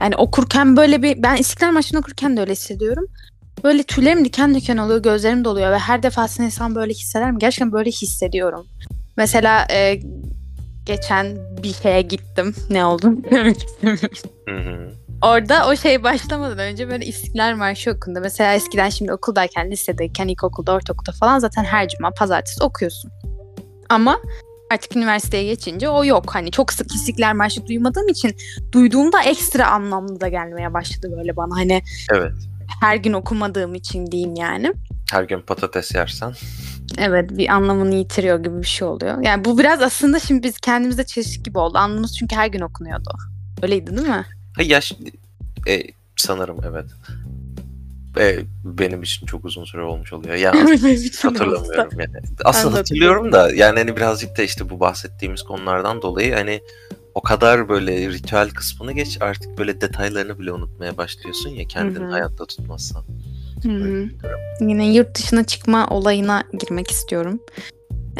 yani 0.00 0.16
okurken 0.16 0.76
böyle 0.76 1.02
bir 1.02 1.22
ben 1.22 1.36
İstiklal 1.36 1.72
Marşı'nı 1.72 2.00
okurken 2.00 2.36
de 2.36 2.40
öyle 2.40 2.52
hissediyorum. 2.52 3.06
Böyle 3.64 3.82
tüylerim 3.82 4.24
diken 4.24 4.54
diken 4.54 4.76
oluyor, 4.76 5.02
gözlerim 5.02 5.44
doluyor 5.44 5.70
ve 5.70 5.78
her 5.78 6.02
defasında 6.02 6.46
insan 6.46 6.74
böyle 6.74 6.92
hisseder 6.92 7.32
mi? 7.32 7.38
Gerçekten 7.38 7.72
böyle 7.72 7.90
hissediyorum. 7.90 8.66
Mesela 9.16 9.66
e, 9.70 10.00
geçen 10.84 11.36
bir 11.62 11.72
şeye 11.72 12.02
gittim. 12.02 12.54
Ne 12.70 12.84
oldu? 12.84 13.12
Orada 15.22 15.68
o 15.68 15.76
şey 15.76 16.02
başlamadan 16.02 16.58
önce 16.58 16.88
böyle 16.88 17.06
İstiklal 17.06 17.56
Marşı 17.56 17.90
okundu. 17.90 18.20
Mesela 18.22 18.54
eskiden 18.54 18.88
şimdi 18.88 19.12
okuldayken, 19.12 19.70
lisedeyken, 19.70 20.28
ilkokulda, 20.28 20.72
ortaokulda 20.72 21.12
falan 21.12 21.38
zaten 21.38 21.64
her 21.64 21.88
cuma, 21.88 22.10
pazartesi 22.10 22.64
okuyorsun. 22.64 23.10
Ama 23.88 24.20
artık 24.70 24.96
üniversiteye 24.96 25.44
geçince 25.44 25.88
o 25.88 26.04
yok. 26.04 26.34
Hani 26.34 26.50
çok 26.50 26.72
sık 26.72 26.94
İstiklal 26.94 27.34
Marşı 27.34 27.66
duymadığım 27.66 28.08
için 28.08 28.36
duyduğumda 28.72 29.22
ekstra 29.22 29.66
anlamlı 29.66 30.20
da 30.20 30.28
gelmeye 30.28 30.74
başladı 30.74 31.14
böyle 31.16 31.36
bana. 31.36 31.56
Hani 31.56 31.82
evet. 32.12 32.32
her 32.80 32.96
gün 32.96 33.12
okumadığım 33.12 33.74
için 33.74 34.06
diyeyim 34.06 34.34
yani. 34.34 34.72
Her 35.12 35.24
gün 35.24 35.40
patates 35.40 35.94
yersen. 35.94 36.34
Evet 36.98 37.30
bir 37.30 37.48
anlamını 37.48 37.94
yitiriyor 37.94 38.42
gibi 38.42 38.58
bir 38.58 38.66
şey 38.66 38.88
oluyor. 38.88 39.22
Yani 39.22 39.44
bu 39.44 39.58
biraz 39.58 39.82
aslında 39.82 40.20
şimdi 40.20 40.42
biz 40.42 40.58
kendimize 40.58 41.06
çeşit 41.06 41.44
gibi 41.44 41.58
oldu. 41.58 41.78
Anlamımız 41.78 42.16
çünkü 42.16 42.36
her 42.36 42.46
gün 42.46 42.60
okunuyordu. 42.60 43.10
Öyleydi 43.62 43.96
değil 43.96 44.08
mi? 44.08 44.24
Ha 44.56 44.62
yaş 44.62 44.92
e, 45.68 45.82
sanırım 46.16 46.60
evet. 46.70 46.86
E, 48.18 48.38
benim 48.64 49.02
için 49.02 49.26
çok 49.26 49.44
uzun 49.44 49.64
süre 49.64 49.82
olmuş 49.82 50.12
oluyor. 50.12 50.34
Yani 50.34 50.60
hatırlamıyorum 51.22 52.00
yani. 52.00 52.12
Aslında 52.44 52.78
hatırlıyorum 52.78 53.32
da 53.32 53.50
yani 53.54 53.78
hani 53.78 53.96
birazcık 53.96 54.38
da 54.38 54.42
işte 54.42 54.70
bu 54.70 54.80
bahsettiğimiz 54.80 55.42
konulardan 55.42 56.02
dolayı 56.02 56.34
hani 56.34 56.60
o 57.14 57.20
kadar 57.22 57.68
böyle 57.68 58.08
ritüel 58.08 58.50
kısmını 58.50 58.92
geç 58.92 59.18
artık 59.20 59.58
böyle 59.58 59.80
detaylarını 59.80 60.38
bile 60.38 60.52
unutmaya 60.52 60.96
başlıyorsun 60.96 61.50
ya 61.50 61.64
kendini 61.64 62.04
Hı-hı. 62.04 62.10
hayatta 62.10 62.46
tutmazsan. 62.46 63.04
Hı-hı. 63.62 64.08
Yine 64.60 64.92
yurt 64.92 65.14
dışına 65.18 65.44
çıkma 65.44 65.86
olayına 65.86 66.44
girmek 66.58 66.90
istiyorum. 66.90 67.40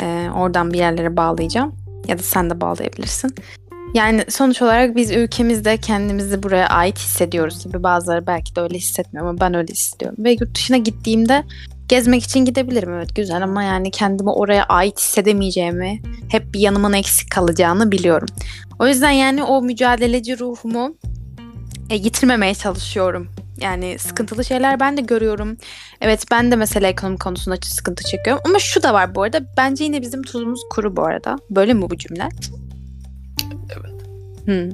Ee, 0.01 0.29
oradan 0.37 0.73
bir 0.73 0.79
yerlere 0.79 1.17
bağlayacağım. 1.17 1.75
Ya 2.09 2.19
da 2.19 2.23
sen 2.23 2.51
de 2.51 2.61
bağlayabilirsin. 2.61 3.35
Yani 3.95 4.25
sonuç 4.29 4.63
olarak 4.63 4.97
biz 4.97 5.11
ülkemizde 5.11 5.77
kendimizi 5.77 6.43
buraya 6.43 6.67
ait 6.67 6.99
hissediyoruz 6.99 7.65
gibi 7.65 7.83
bazıları 7.83 8.27
belki 8.27 8.57
de 8.57 8.61
öyle 8.61 8.79
hissetmiyor 8.79 9.27
ama 9.27 9.41
ben 9.41 9.55
öyle 9.55 9.73
hissediyorum. 9.73 10.25
Ve 10.25 10.31
yurt 10.33 10.55
dışına 10.55 10.77
gittiğimde 10.77 11.45
gezmek 11.89 12.25
için 12.25 12.45
gidebilirim 12.45 12.95
evet 12.95 13.17
güzel 13.17 13.43
ama 13.43 13.63
yani 13.63 13.91
kendimi 13.91 14.31
oraya 14.31 14.65
ait 14.65 14.99
hissedemeyeceğimi, 14.99 16.03
hep 16.29 16.55
bir 16.55 16.61
yanımın 16.61 16.93
eksik 16.93 17.31
kalacağını 17.31 17.93
biliyorum. 17.93 18.29
O 18.79 18.87
yüzden 18.87 19.11
yani 19.11 19.45
o 19.45 19.63
mücadeleci 19.63 20.39
ruhumu 20.39 20.95
e, 21.91 21.95
yitirmemeye 21.95 22.55
çalışıyorum. 22.55 23.29
Yani 23.61 23.99
sıkıntılı 23.99 24.45
şeyler 24.45 24.81
ben 24.81 24.97
de 24.97 25.01
görüyorum. 25.01 25.57
Evet 26.01 26.25
ben 26.31 26.51
de 26.51 26.57
mesela 26.57 26.89
ekonomi 26.89 27.19
konusunda 27.19 27.57
sıkıntı 27.63 28.05
çekiyorum. 28.05 28.43
Ama 28.47 28.59
şu 28.59 28.83
da 28.83 28.95
var 28.95 29.15
bu 29.15 29.23
arada. 29.23 29.41
Bence 29.57 29.85
yine 29.85 30.03
bizim 30.03 30.23
tuzumuz 30.23 30.61
kuru 30.71 30.97
bu 30.97 31.03
arada. 31.03 31.37
Böyle 31.51 31.75
mi 31.75 31.91
bu 31.91 31.97
cümle? 31.97 32.29
Hmm. 34.51 34.71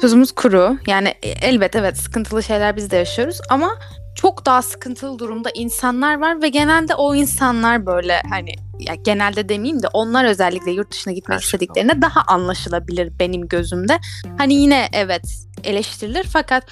Tuzumuz 0.00 0.32
kuru. 0.32 0.78
Yani 0.86 1.14
e, 1.22 1.28
elbet 1.28 1.76
evet 1.76 1.98
sıkıntılı 1.98 2.42
şeyler 2.42 2.76
biz 2.76 2.90
de 2.90 2.96
yaşıyoruz 2.96 3.40
ama 3.48 3.70
çok 4.16 4.46
daha 4.46 4.62
sıkıntılı 4.62 5.18
durumda 5.18 5.50
insanlar 5.54 6.20
var 6.20 6.42
ve 6.42 6.48
genelde 6.48 6.94
o 6.94 7.14
insanlar 7.14 7.86
böyle 7.86 8.22
hani 8.30 8.54
ya 8.88 8.94
genelde 8.94 9.48
demeyeyim 9.48 9.82
de 9.82 9.86
onlar 9.92 10.24
özellikle 10.24 10.70
yurt 10.70 10.92
dışına 10.92 11.12
gitmek 11.12 11.38
Gerçekten. 11.38 11.58
istediklerinde 11.58 12.02
daha 12.02 12.22
anlaşılabilir 12.26 13.12
benim 13.18 13.48
gözümde. 13.48 13.98
Hani 14.38 14.54
yine 14.54 14.88
evet 14.92 15.22
eleştirilir 15.64 16.24
fakat 16.24 16.66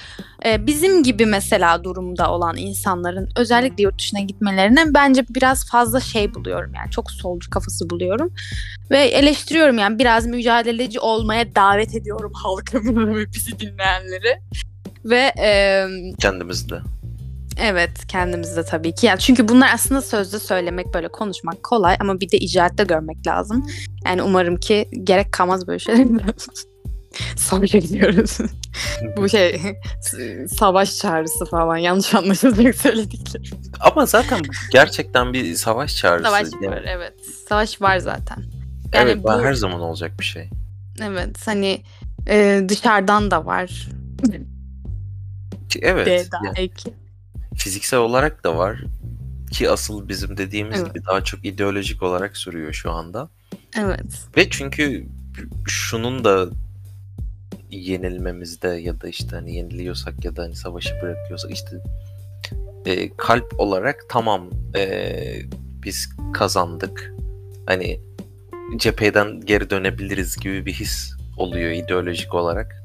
e, 0.44 0.66
bizim 0.66 1.02
gibi 1.02 1.26
mesela 1.26 1.84
durumda 1.84 2.30
olan 2.30 2.56
insanların 2.56 3.28
özellikle 3.36 3.82
yurt 3.82 3.98
dışına 3.98 4.20
gitmelerine 4.20 4.94
bence 4.94 5.24
biraz 5.30 5.70
fazla 5.70 6.00
şey 6.00 6.34
buluyorum 6.34 6.74
yani 6.74 6.90
çok 6.90 7.10
solcu 7.10 7.50
kafası 7.50 7.90
buluyorum 7.90 8.32
ve 8.90 8.98
eleştiriyorum 8.98 9.78
yani 9.78 9.98
biraz 9.98 10.26
mücadeleci 10.26 11.00
olmaya 11.00 11.54
davet 11.54 11.94
ediyorum 11.94 12.32
halkımı 12.34 13.16
ve 13.16 13.32
bizi 13.34 13.58
dinleyenleri 13.60 14.40
ve 15.04 15.32
e, 15.38 15.86
kendimizde 16.18 16.80
Evet 17.58 18.06
kendimizde 18.08 18.64
tabii 18.64 18.94
ki. 18.94 19.06
Yani 19.06 19.18
çünkü 19.18 19.48
bunlar 19.48 19.70
aslında 19.74 20.02
sözde 20.02 20.38
söylemek 20.38 20.94
böyle 20.94 21.08
konuşmak 21.08 21.62
kolay 21.62 21.96
ama 22.00 22.20
bir 22.20 22.30
de 22.30 22.38
icraatte 22.38 22.84
görmek 22.84 23.26
lazım. 23.26 23.66
Yani 24.04 24.22
umarım 24.22 24.56
ki 24.56 24.88
gerek 25.04 25.32
kalmaz 25.32 25.66
böyle 25.66 25.78
şeyler. 25.78 26.06
Savaşa 27.36 27.78
gidiyoruz. 27.78 28.38
Bu 29.16 29.28
şey 29.28 29.60
savaş 30.48 30.96
çağrısı 30.96 31.44
falan 31.44 31.76
yanlış 31.76 32.14
anlaşılacak 32.14 32.74
söylediklerim. 32.74 33.58
Ama 33.80 34.06
zaten 34.06 34.40
gerçekten 34.72 35.32
bir 35.32 35.54
savaş 35.54 35.96
çağrısı. 35.96 36.24
Savaş 36.24 36.48
yani. 36.62 36.74
var 36.74 36.82
evet. 36.86 37.14
Savaş 37.48 37.82
var 37.82 37.98
zaten. 37.98 38.36
Yani 38.94 39.10
evet 39.10 39.24
bu... 39.24 39.42
her 39.42 39.54
zaman 39.54 39.80
olacak 39.80 40.12
bir 40.20 40.24
şey. 40.24 40.50
Evet 41.02 41.46
hani 41.46 41.82
e, 42.28 42.64
dışarıdan 42.68 43.30
da 43.30 43.46
var. 43.46 43.88
Evet. 45.82 46.28
Yani. 46.44 46.70
Fiziksel 47.58 48.00
olarak 48.00 48.44
da 48.44 48.58
var 48.58 48.80
ki 49.50 49.70
asıl 49.70 50.08
bizim 50.08 50.36
dediğimiz 50.36 50.80
evet. 50.80 50.94
gibi 50.94 51.04
daha 51.06 51.24
çok 51.24 51.44
ideolojik 51.44 52.02
olarak 52.02 52.36
sürüyor 52.36 52.72
şu 52.72 52.90
anda. 52.90 53.28
Evet. 53.78 54.26
Ve 54.36 54.50
çünkü 54.50 55.06
şunun 55.66 56.24
da 56.24 56.48
yenilmemizde 57.70 58.68
ya 58.68 59.00
da 59.00 59.08
işte 59.08 59.36
hani 59.36 59.56
yeniliyorsak 59.56 60.24
ya 60.24 60.36
da 60.36 60.42
hani 60.42 60.56
savaşı 60.56 60.94
bırakıyorsak 61.02 61.50
işte 61.50 61.76
e, 62.86 63.16
kalp 63.16 63.60
olarak 63.60 64.04
tamam 64.08 64.50
e, 64.76 65.42
biz 65.82 66.08
kazandık 66.34 67.14
hani 67.66 68.00
cepheden 68.76 69.40
geri 69.40 69.70
dönebiliriz 69.70 70.36
gibi 70.36 70.66
bir 70.66 70.72
his 70.72 71.12
oluyor 71.36 71.70
ideolojik 71.70 72.34
olarak. 72.34 72.77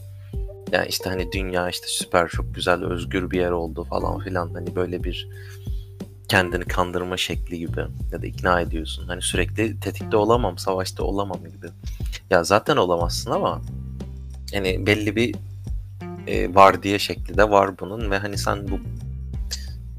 Yani 0.74 0.88
işte 0.88 1.10
hani 1.10 1.32
dünya 1.32 1.70
işte 1.70 1.86
süper 1.88 2.28
çok 2.28 2.56
güzel 2.56 2.84
özgür 2.84 3.32
bir 3.32 3.40
yer 3.40 3.52
oldu 3.52 3.84
falan 3.84 4.20
filan 4.20 4.54
hani 4.54 4.76
böyle 4.76 5.04
bir 5.04 5.30
kendini 6.28 6.66
kandırma 6.66 7.18
şekli 7.18 7.60
gibi 7.60 7.86
ya 8.12 8.22
da 8.22 8.26
ikna 8.26 8.62
ediyorsun. 8.62 9.08
Hani 9.08 9.22
sürekli 9.22 9.80
tetikte 9.80 10.18
olamam, 10.18 10.58
savaşta 10.58 11.04
olamam 11.04 11.40
gibi. 11.40 11.68
Ya 12.30 12.44
zaten 12.44 12.78
olamazsın 12.78 13.32
ama 13.32 13.62
yani 14.52 14.86
belli 14.86 15.16
bir 15.16 15.36
e, 16.28 16.56
var 16.56 16.84
diye 16.84 17.00
şekli 17.00 17.38
de 17.38 17.50
var 17.50 17.80
bunun 17.80 18.12
ve 18.12 18.18
hani 18.18 18.38
sen 18.38 18.68
bu 18.68 18.80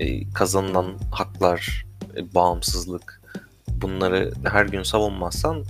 e, 0.00 0.30
kazanılan 0.32 0.94
haklar, 1.12 1.86
e, 2.16 2.34
bağımsızlık 2.34 3.22
bunları 3.68 4.32
her 4.44 4.66
gün 4.66 4.82
savunmazsan 4.82 5.64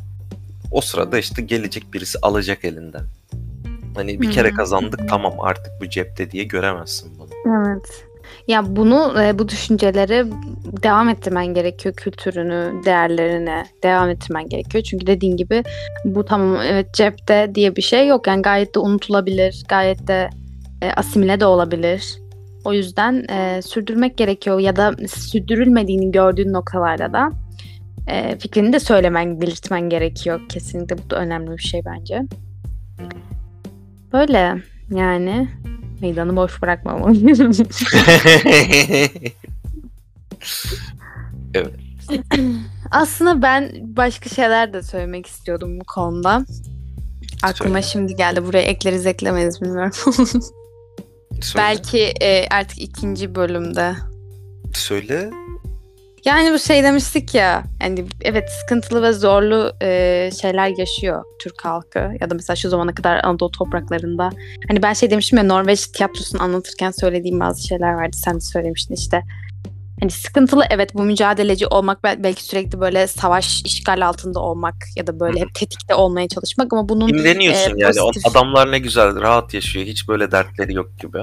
o 0.71 0.81
sırada 0.81 1.19
işte 1.19 1.43
gelecek 1.43 1.95
birisi 1.95 2.19
alacak 2.23 2.65
elinden. 2.65 3.05
Hani 3.95 4.21
bir 4.21 4.31
kere 4.31 4.51
kazandık 4.51 5.09
tamam 5.09 5.33
artık 5.41 5.73
bu 5.81 5.89
cepte 5.89 6.31
diye 6.31 6.45
göremezsin 6.45 7.13
bunu. 7.19 7.29
Evet. 7.47 8.05
Ya 8.49 8.77
bunu 8.77 9.15
e, 9.23 9.39
bu 9.39 9.49
düşünceleri 9.49 10.27
devam 10.83 11.09
ettirmen 11.09 11.47
gerekiyor 11.47 11.95
kültürünü, 11.95 12.85
değerlerine 12.85 13.67
devam 13.83 14.09
ettirmen 14.09 14.49
gerekiyor. 14.49 14.85
Çünkü 14.85 15.07
dediğin 15.07 15.37
gibi 15.37 15.63
bu 16.05 16.25
tamam 16.25 16.57
evet 16.67 16.95
cepte 16.95 17.51
diye 17.55 17.77
bir 17.77 17.83
şey 17.83 18.09
yok. 18.09 18.27
Yani 18.27 18.43
gayet 18.43 18.75
de 18.75 18.79
unutulabilir, 18.79 19.65
gayet 19.69 20.09
de 20.09 20.31
e, 20.83 20.91
asimile 20.91 21.41
de 21.41 21.47
olabilir. 21.47 22.19
O 22.65 22.73
yüzden 22.73 23.27
e, 23.29 23.63
sürdürmek 23.63 24.17
gerekiyor 24.17 24.59
ya 24.61 24.77
da 24.77 24.93
sürdürülmediğini 25.09 26.11
gördüğün 26.13 26.53
noktalarda 26.53 27.13
da 27.13 27.31
e, 28.07 28.39
fikrini 28.39 28.73
de 28.73 28.81
söylemen, 28.81 29.41
belirtmen 29.41 29.89
gerekiyor. 29.89 30.41
Kesinlikle 30.49 30.99
bu 30.99 31.11
da 31.11 31.17
önemli 31.17 31.51
bir 31.51 31.63
şey 31.63 31.81
bence. 31.85 32.23
Böyle 34.15 34.63
yani 34.91 35.49
meydanı 36.01 36.37
boş 36.37 36.63
bırakmamam. 36.63 37.15
evet. 41.55 41.75
Aslında 42.91 43.43
ben 43.43 43.73
başka 43.83 44.31
şeyler 44.31 44.73
de 44.73 44.83
söylemek 44.83 45.27
istiyordum 45.27 45.81
bu 45.81 45.85
konuda. 45.85 46.45
Aklıma 47.43 47.83
Söyle. 47.83 47.83
şimdi 47.83 48.15
geldi. 48.15 48.45
Buraya 48.45 48.63
ekleriz 48.63 49.07
eklemeyiz 49.07 49.63
bilmiyorum. 49.63 49.93
Söyle. 51.41 51.65
Belki 51.65 52.01
e, 52.21 52.49
artık 52.49 52.79
ikinci 52.81 53.35
bölümde. 53.35 53.95
Söyle. 54.75 55.31
Yani 56.25 56.53
bu 56.53 56.59
şey 56.59 56.85
demiştik 56.85 57.35
ya 57.35 57.65
hani 57.81 58.05
evet 58.23 58.51
sıkıntılı 58.51 59.03
ve 59.03 59.13
zorlu 59.13 59.73
e, 59.83 60.31
şeyler 60.41 60.69
yaşıyor 60.79 61.25
Türk 61.41 61.65
halkı 61.65 61.99
ya 62.21 62.31
da 62.31 62.35
mesela 62.35 62.57
şu 62.57 62.69
zamana 62.69 62.95
kadar 62.95 63.25
Anadolu 63.25 63.51
topraklarında. 63.51 64.31
Hani 64.69 64.83
ben 64.83 64.93
şey 64.93 65.11
demiştim 65.11 65.39
ya 65.39 65.45
Norveç 65.45 65.87
tiyatrosunu 65.87 66.43
anlatırken 66.43 66.91
söylediğim 66.91 67.41
bazı 67.41 67.67
şeyler 67.67 67.93
vardı. 67.93 68.17
Sen 68.17 68.35
de 68.35 68.41
söylemiştin 68.41 68.95
işte. 68.95 69.23
Hani 70.01 70.11
sıkıntılı 70.11 70.65
evet 70.71 70.95
bu 70.95 71.03
mücadeleci 71.03 71.67
olmak 71.67 72.05
bel- 72.05 72.23
belki 72.23 72.45
sürekli 72.45 72.81
böyle 72.81 73.07
savaş 73.07 73.63
işgal 73.63 74.07
altında 74.07 74.41
olmak 74.41 74.75
ya 74.97 75.07
da 75.07 75.21
böyle 75.21 75.41
hep 75.41 75.55
tetikte 75.55 75.95
olmaya 75.95 76.29
çalışmak 76.29 76.73
ama 76.73 76.89
bunun 76.89 77.09
İmreniyorsun 77.09 77.71
e, 77.77 77.81
yani. 77.81 77.95
Pozitif- 77.95 78.31
Adamlar 78.31 78.73
ne 78.73 78.79
güzel 78.79 79.21
rahat 79.21 79.55
yaşıyor. 79.55 79.87
Hiç 79.87 80.09
böyle 80.09 80.33
dertleri 80.33 80.75
yok 80.75 81.01
gibi. 81.01 81.19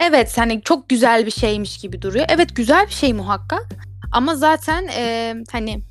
Evet 0.00 0.38
hani 0.38 0.62
çok 0.62 0.88
güzel 0.88 1.26
bir 1.26 1.30
şeymiş 1.30 1.78
gibi 1.78 2.02
duruyor. 2.02 2.26
Evet 2.28 2.56
güzel 2.56 2.86
bir 2.86 2.92
şey 2.92 3.12
muhakkak. 3.12 3.89
Ama 4.12 4.34
zaten 4.34 4.88
e, 4.96 5.34
hani 5.52 5.82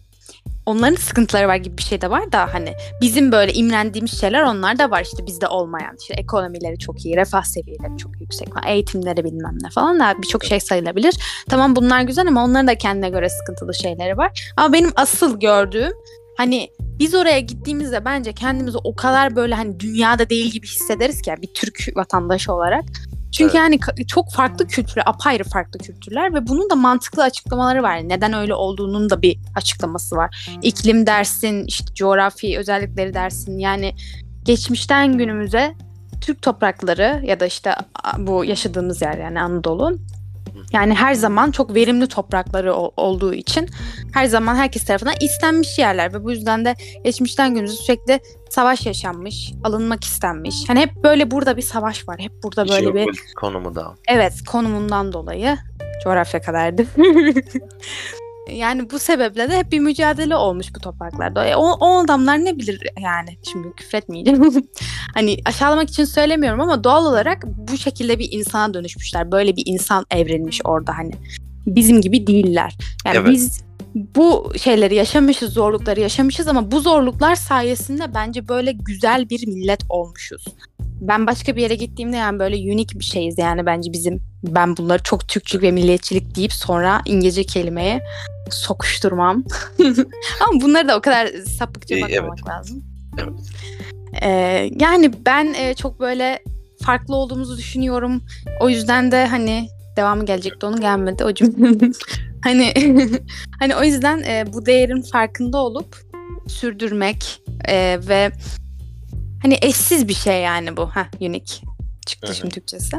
onların 0.65 0.95
sıkıntıları 0.95 1.47
var 1.47 1.55
gibi 1.55 1.77
bir 1.77 1.83
şey 1.83 2.01
de 2.01 2.09
var 2.09 2.31
da 2.31 2.53
hani 2.53 2.73
bizim 3.01 3.31
böyle 3.31 3.53
imrendiğimiz 3.53 4.21
şeyler 4.21 4.43
onlar 4.43 4.79
da 4.79 4.91
var 4.91 5.01
işte 5.01 5.27
bizde 5.27 5.47
olmayan. 5.47 5.95
İşte 6.01 6.13
ekonomileri 6.13 6.79
çok 6.79 7.05
iyi, 7.05 7.17
refah 7.17 7.43
seviyeleri 7.43 7.97
çok 7.97 8.21
yüksek 8.21 8.53
falan, 8.53 8.67
eğitimleri 8.67 9.23
bilmem 9.23 9.57
ne 9.63 9.69
falan 9.69 9.99
da 9.99 10.15
birçok 10.21 10.45
şey 10.45 10.59
sayılabilir. 10.59 11.15
Tamam 11.49 11.75
bunlar 11.75 12.01
güzel 12.01 12.27
ama 12.27 12.43
onların 12.43 12.67
da 12.67 12.77
kendine 12.77 13.09
göre 13.09 13.29
sıkıntılı 13.29 13.73
şeyleri 13.73 14.17
var. 14.17 14.51
Ama 14.57 14.73
benim 14.73 14.91
asıl 14.95 15.39
gördüğüm 15.39 15.91
hani 16.37 16.69
biz 16.79 17.15
oraya 17.15 17.39
gittiğimizde 17.39 18.05
bence 18.05 18.33
kendimizi 18.33 18.77
o 18.83 18.95
kadar 18.95 19.35
böyle 19.35 19.55
hani 19.55 19.79
dünyada 19.79 20.29
değil 20.29 20.51
gibi 20.51 20.67
hissederiz 20.67 21.21
ki 21.21 21.29
yani 21.29 21.41
bir 21.41 21.53
Türk 21.53 21.87
vatandaşı 21.95 22.53
olarak. 22.53 22.83
Çünkü 23.31 23.57
Evet. 23.57 23.71
yani 23.71 24.05
çok 24.07 24.31
farklı 24.31 24.67
kültürler, 24.67 25.03
apayrı 25.05 25.43
farklı 25.43 25.79
kültürler 25.79 26.33
ve 26.33 26.47
bunun 26.47 26.69
da 26.69 26.75
mantıklı 26.75 27.23
açıklamaları 27.23 27.83
var. 27.83 28.09
Neden 28.09 28.33
öyle 28.33 28.53
olduğunun 28.53 29.09
da 29.09 29.21
bir 29.21 29.39
açıklaması 29.55 30.15
var. 30.15 30.49
İklim 30.61 31.07
dersin, 31.07 31.63
işte 31.67 31.93
coğrafi 31.93 32.57
özellikleri 32.57 33.13
dersin. 33.13 33.57
Yani 33.57 33.95
geçmişten 34.43 35.17
günümüze 35.17 35.75
Türk 36.21 36.41
toprakları 36.41 37.21
ya 37.25 37.39
da 37.39 37.45
işte 37.45 37.75
bu 38.17 38.45
yaşadığımız 38.45 39.01
yer 39.01 39.17
yani 39.17 39.41
Anadolu 39.41 39.97
yani 40.73 40.93
her 40.93 41.13
zaman 41.13 41.51
çok 41.51 41.75
verimli 41.75 42.07
toprakları 42.07 42.73
ol- 42.73 42.91
olduğu 42.97 43.33
için 43.33 43.69
her 44.13 44.25
zaman 44.25 44.55
herkes 44.55 44.85
tarafından 44.85 45.15
istenmiş 45.21 45.79
yerler 45.79 46.13
ve 46.13 46.23
bu 46.23 46.31
yüzden 46.31 46.65
de 46.65 46.75
geçmişten 47.03 47.49
günümüze 47.53 47.75
sürekli 47.75 48.19
savaş 48.49 48.85
yaşanmış, 48.85 49.53
alınmak 49.63 50.03
istenmiş. 50.03 50.55
Hani 50.67 50.79
hep 50.79 51.03
böyle 51.03 51.31
burada 51.31 51.57
bir 51.57 51.61
savaş 51.61 52.07
var. 52.07 52.19
Hep 52.19 52.31
burada 52.43 52.67
böyle 52.69 52.93
bir 52.93 52.99
Jeopolitik 52.99 53.35
konumu 53.35 53.75
da. 53.75 53.95
Evet, 54.07 54.33
konumundan 54.47 55.13
dolayı 55.13 55.57
coğrafya 56.03 56.41
kadardı. 56.41 56.85
yani 58.53 58.89
bu 58.89 58.99
sebeple 58.99 59.49
de 59.49 59.57
hep 59.57 59.71
bir 59.71 59.79
mücadele 59.79 60.35
olmuş 60.35 60.67
bu 60.75 60.79
topraklarda. 60.79 61.45
E, 61.45 61.55
o, 61.55 61.71
o 61.71 61.99
adamlar 61.99 62.45
ne 62.45 62.57
bilir 62.57 62.81
yani 63.01 63.37
şimdi 63.51 63.75
küfretmeyeceğim. 63.75 64.69
hani 65.13 65.37
aşağılamak 65.45 65.89
için 65.89 66.05
söylemiyorum 66.05 66.61
ama 66.61 66.83
doğal 66.83 67.05
olarak 67.05 67.43
bu 67.45 67.77
şekilde 67.77 68.19
bir 68.19 68.31
insana 68.31 68.73
dönüşmüşler. 68.73 69.31
Böyle 69.31 69.55
bir 69.55 69.63
insan 69.65 70.05
evrilmiş 70.11 70.61
orada 70.63 70.97
hani. 70.97 71.11
Bizim 71.65 72.01
gibi 72.01 72.27
değiller. 72.27 72.77
Yani 73.05 73.17
Evet. 73.17 73.29
biz 73.29 73.63
bu 73.95 74.53
şeyleri 74.57 74.95
yaşamışız, 74.95 75.53
zorlukları 75.53 75.99
yaşamışız 75.99 76.47
ama 76.47 76.71
bu 76.71 76.79
zorluklar 76.79 77.35
sayesinde 77.35 78.13
bence 78.13 78.47
böyle 78.47 78.71
güzel 78.71 79.29
bir 79.29 79.47
millet 79.47 79.81
olmuşuz. 79.89 80.45
Ben 81.01 81.27
başka 81.27 81.55
bir 81.55 81.61
yere 81.61 81.75
gittiğimde 81.75 82.17
yani 82.17 82.39
böyle 82.39 82.73
unik 82.73 82.99
bir 82.99 83.03
şeyiz 83.03 83.37
yani 83.37 83.65
bence 83.65 83.93
bizim. 83.93 84.21
Ben 84.43 84.77
bunları 84.77 85.03
çok 85.03 85.27
Türkçülük 85.27 85.63
ve 85.63 85.71
milliyetçilik 85.71 86.35
deyip 86.35 86.53
sonra 86.53 87.01
İngilizce 87.05 87.43
kelimeye 87.43 88.03
sokuşturmam. 88.53 89.43
ama 90.47 90.61
bunları 90.61 90.87
da 90.87 90.97
o 90.97 91.01
kadar 91.01 91.27
sapıkça 91.27 91.95
bakmamak 91.95 92.39
evet. 92.39 92.49
lazım. 92.49 92.83
Evet. 93.17 93.33
Ee, 94.21 94.69
yani 94.79 95.11
ben 95.25 95.53
e, 95.53 95.73
çok 95.73 95.99
böyle 95.99 96.39
farklı 96.83 97.15
olduğumuzu 97.15 97.57
düşünüyorum. 97.57 98.21
O 98.59 98.69
yüzden 98.69 99.11
de 99.11 99.25
hani 99.25 99.69
devamı 99.97 100.25
gelecekti 100.25 100.65
onun 100.65 100.81
gelmedi 100.81 101.23
o 101.23 101.33
cümlenin. 101.33 101.93
hani 102.43 102.73
hani 103.59 103.75
o 103.75 103.83
yüzden 103.83 104.23
e, 104.23 104.53
bu 104.53 104.65
değerin 104.65 105.01
farkında 105.01 105.57
olup 105.57 105.97
sürdürmek 106.47 107.41
e, 107.67 107.99
ve 108.07 108.31
hani 109.41 109.57
eşsiz 109.61 110.07
bir 110.07 110.13
şey 110.13 110.41
yani 110.41 110.77
bu. 110.77 110.85
Ha 110.87 111.07
unique 111.19 111.69
çıktı 112.05 112.35
şimdi 112.35 112.53
Türkçesi. 112.53 112.97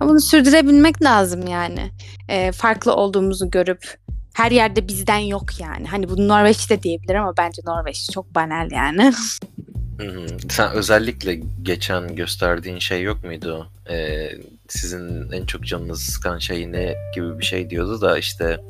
Ama 0.00 0.10
Bunu 0.10 0.20
sürdürebilmek 0.20 1.02
lazım 1.02 1.46
yani. 1.46 1.90
E, 2.28 2.52
farklı 2.52 2.94
olduğumuzu 2.94 3.50
görüp 3.50 3.96
her 4.38 4.50
yerde 4.50 4.88
bizden 4.88 5.18
yok 5.18 5.60
yani. 5.60 5.86
Hani 5.86 6.08
bunu 6.08 6.28
Norveç'te 6.28 6.82
diyebilir 6.82 7.14
ama 7.14 7.36
bence 7.36 7.62
Norveç 7.66 8.10
çok 8.12 8.34
banal 8.34 8.70
yani. 8.72 9.12
Hı 9.98 10.06
hı. 10.08 10.26
Sen 10.50 10.72
özellikle 10.72 11.40
geçen 11.62 12.16
gösterdiğin 12.16 12.78
şey 12.78 13.02
yok 13.02 13.24
muydu? 13.24 13.70
Ee, 13.90 14.28
sizin 14.68 15.32
en 15.32 15.46
çok 15.46 15.64
canınızı 15.64 16.12
sıkan 16.12 16.38
şey 16.38 16.72
ne 16.72 16.94
gibi 17.14 17.38
bir 17.38 17.44
şey 17.44 17.70
diyordu 17.70 18.00
da 18.00 18.18
işte 18.18 18.60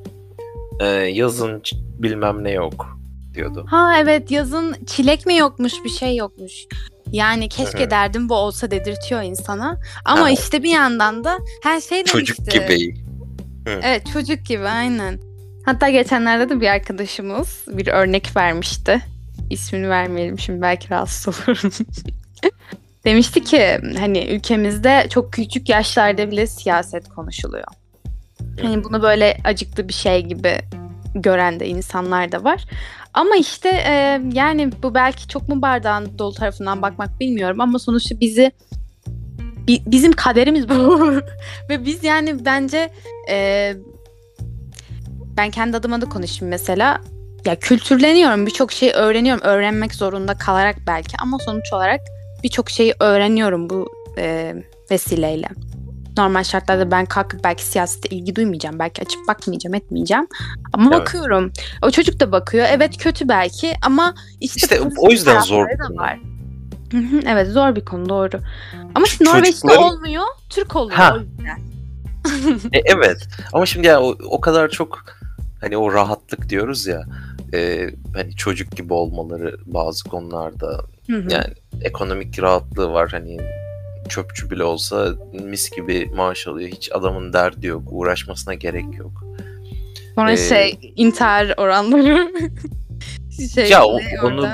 e, 0.80 0.86
yazın 0.86 1.62
bilmem 1.98 2.44
ne 2.44 2.50
yok 2.50 2.98
diyordu. 3.34 3.66
Ha 3.70 3.94
evet 4.00 4.30
yazın 4.30 4.76
çilek 4.86 5.26
mi 5.26 5.36
yokmuş 5.36 5.72
bir 5.84 5.90
şey 5.90 6.16
yokmuş. 6.16 6.52
Yani 7.12 7.48
keşke 7.48 7.90
derdim 7.90 8.28
bu 8.28 8.34
olsa 8.34 8.70
dedirtiyor 8.70 9.22
insana. 9.22 9.80
Ama 10.04 10.22
Ha. 10.24 10.30
işte 10.30 10.62
bir 10.62 10.70
yandan 10.70 11.24
da 11.24 11.38
her 11.62 11.80
şey 11.80 12.04
Çocuk 12.04 12.38
demişti. 12.38 12.76
gibi. 12.78 12.94
Evet 13.66 14.06
çocuk 14.12 14.46
gibi 14.46 14.64
aynen. 14.68 15.27
Hatta 15.68 15.88
geçenlerde 15.88 16.48
de 16.48 16.60
bir 16.60 16.66
arkadaşımız 16.68 17.64
bir 17.68 17.86
örnek 17.86 18.36
vermişti. 18.36 19.00
İsmini 19.50 19.88
vermeyelim 19.88 20.38
şimdi 20.38 20.62
belki 20.62 20.90
rahatsız 20.90 21.28
olurum. 21.28 21.72
Demişti 23.04 23.44
ki 23.44 23.78
hani 23.98 24.26
ülkemizde 24.26 25.06
çok 25.10 25.32
küçük 25.32 25.68
yaşlarda 25.68 26.30
bile 26.30 26.46
siyaset 26.46 27.08
konuşuluyor. 27.08 27.66
Hani 28.62 28.84
bunu 28.84 29.02
böyle 29.02 29.38
acıklı 29.44 29.88
bir 29.88 29.92
şey 29.92 30.22
gibi 30.22 30.58
gören 31.14 31.60
de 31.60 31.68
insanlar 31.68 32.32
da 32.32 32.44
var. 32.44 32.64
Ama 33.14 33.36
işte 33.36 33.68
e, 33.68 34.20
yani 34.32 34.70
bu 34.82 34.94
belki 34.94 35.28
çok 35.28 35.48
mu 35.48 35.62
bardağın 35.62 36.18
dolu 36.18 36.34
tarafından 36.34 36.82
bakmak 36.82 37.20
bilmiyorum 37.20 37.60
ama 37.60 37.78
sonuçta 37.78 38.20
bizi 38.20 38.52
bi- 39.68 39.82
bizim 39.86 40.12
kaderimiz 40.12 40.68
bu. 40.68 41.12
Ve 41.70 41.84
biz 41.84 42.04
yani 42.04 42.44
bence 42.44 42.90
e, 43.30 43.74
ben 45.38 45.50
kendi 45.50 45.76
adıma 45.76 46.00
da 46.00 46.06
konuşayım 46.06 46.50
mesela. 46.50 47.00
Ya 47.44 47.56
kültürleniyorum, 47.56 48.46
birçok 48.46 48.72
şeyi 48.72 48.92
öğreniyorum, 48.92 49.42
öğrenmek 49.44 49.94
zorunda 49.94 50.34
kalarak 50.34 50.76
belki 50.86 51.16
ama 51.22 51.38
sonuç 51.38 51.72
olarak 51.72 52.00
birçok 52.42 52.70
şeyi 52.70 52.94
öğreniyorum 53.00 53.70
bu 53.70 53.88
e, 54.18 54.54
vesileyle. 54.90 55.48
Normal 56.18 56.44
şartlarda 56.44 56.90
ben 56.90 57.06
kalkıp 57.06 57.44
belki 57.44 57.64
siyasete 57.64 58.08
ilgi 58.16 58.36
duymayacağım, 58.36 58.78
belki 58.78 59.02
açıp 59.02 59.28
bakmayacağım, 59.28 59.74
etmeyeceğim. 59.74 60.26
Ama 60.72 60.90
Evet. 60.90 61.00
bakıyorum. 61.00 61.52
O 61.82 61.90
çocuk 61.90 62.20
da 62.20 62.32
bakıyor. 62.32 62.66
Evet 62.70 62.96
kötü 62.96 63.28
belki 63.28 63.72
ama 63.82 64.14
işte, 64.40 64.56
İşte 64.76 64.80
o 64.98 65.10
yüzden 65.10 65.40
zor 65.40 65.66
da 65.66 65.96
var. 65.96 66.18
Evet 67.28 67.48
zor 67.48 67.76
bir 67.76 67.84
konu 67.84 68.08
doğru. 68.08 68.40
Ama 68.94 69.06
işte 69.06 69.24
Ç- 69.24 69.28
Norveç'te 69.28 69.52
çocukların- 69.68 69.82
olmuyor, 69.92 70.24
Türk 70.50 70.76
oluyor 70.76 70.98
Ha. 70.98 71.16
o 71.16 71.20
yüzden. 71.20 71.58
E, 72.72 72.78
evet 72.84 73.28
ama 73.52 73.66
şimdi 73.66 73.86
ya 73.86 74.02
o, 74.02 74.16
o 74.30 74.40
kadar 74.40 74.68
çok 74.68 75.04
hani 75.60 75.76
o 75.76 75.92
rahatlık 75.92 76.48
diyoruz 76.48 76.86
ya 76.86 77.02
e, 77.54 77.90
hani 78.14 78.36
çocuk 78.36 78.76
gibi 78.76 78.92
olmaları 78.92 79.56
bazı 79.66 80.04
konularda 80.08 80.84
Hı 81.10 81.16
hı. 81.16 81.26
yani 81.30 81.54
ekonomik 81.82 82.42
rahatlığı 82.42 82.90
var 82.92 83.08
hani 83.10 83.36
çöpçü 84.08 84.50
bile 84.50 84.64
olsa 84.64 85.14
mis 85.44 85.70
gibi 85.70 86.10
maaş 86.14 86.46
alıyor 86.46 86.70
hiç 86.70 86.90
adamın 86.92 87.32
derdi 87.32 87.66
yok 87.66 87.82
uğraşmasına 87.90 88.54
gerek 88.54 88.84
yok. 88.98 89.24
Sonra 90.14 90.32
Ee, 90.32 90.36
şey 90.36 90.78
intihar 90.96 91.54
oranları. 91.56 92.28
şey, 93.54 93.70
Ya 93.70 93.84
o- 93.84 94.00
onu- 94.22 94.48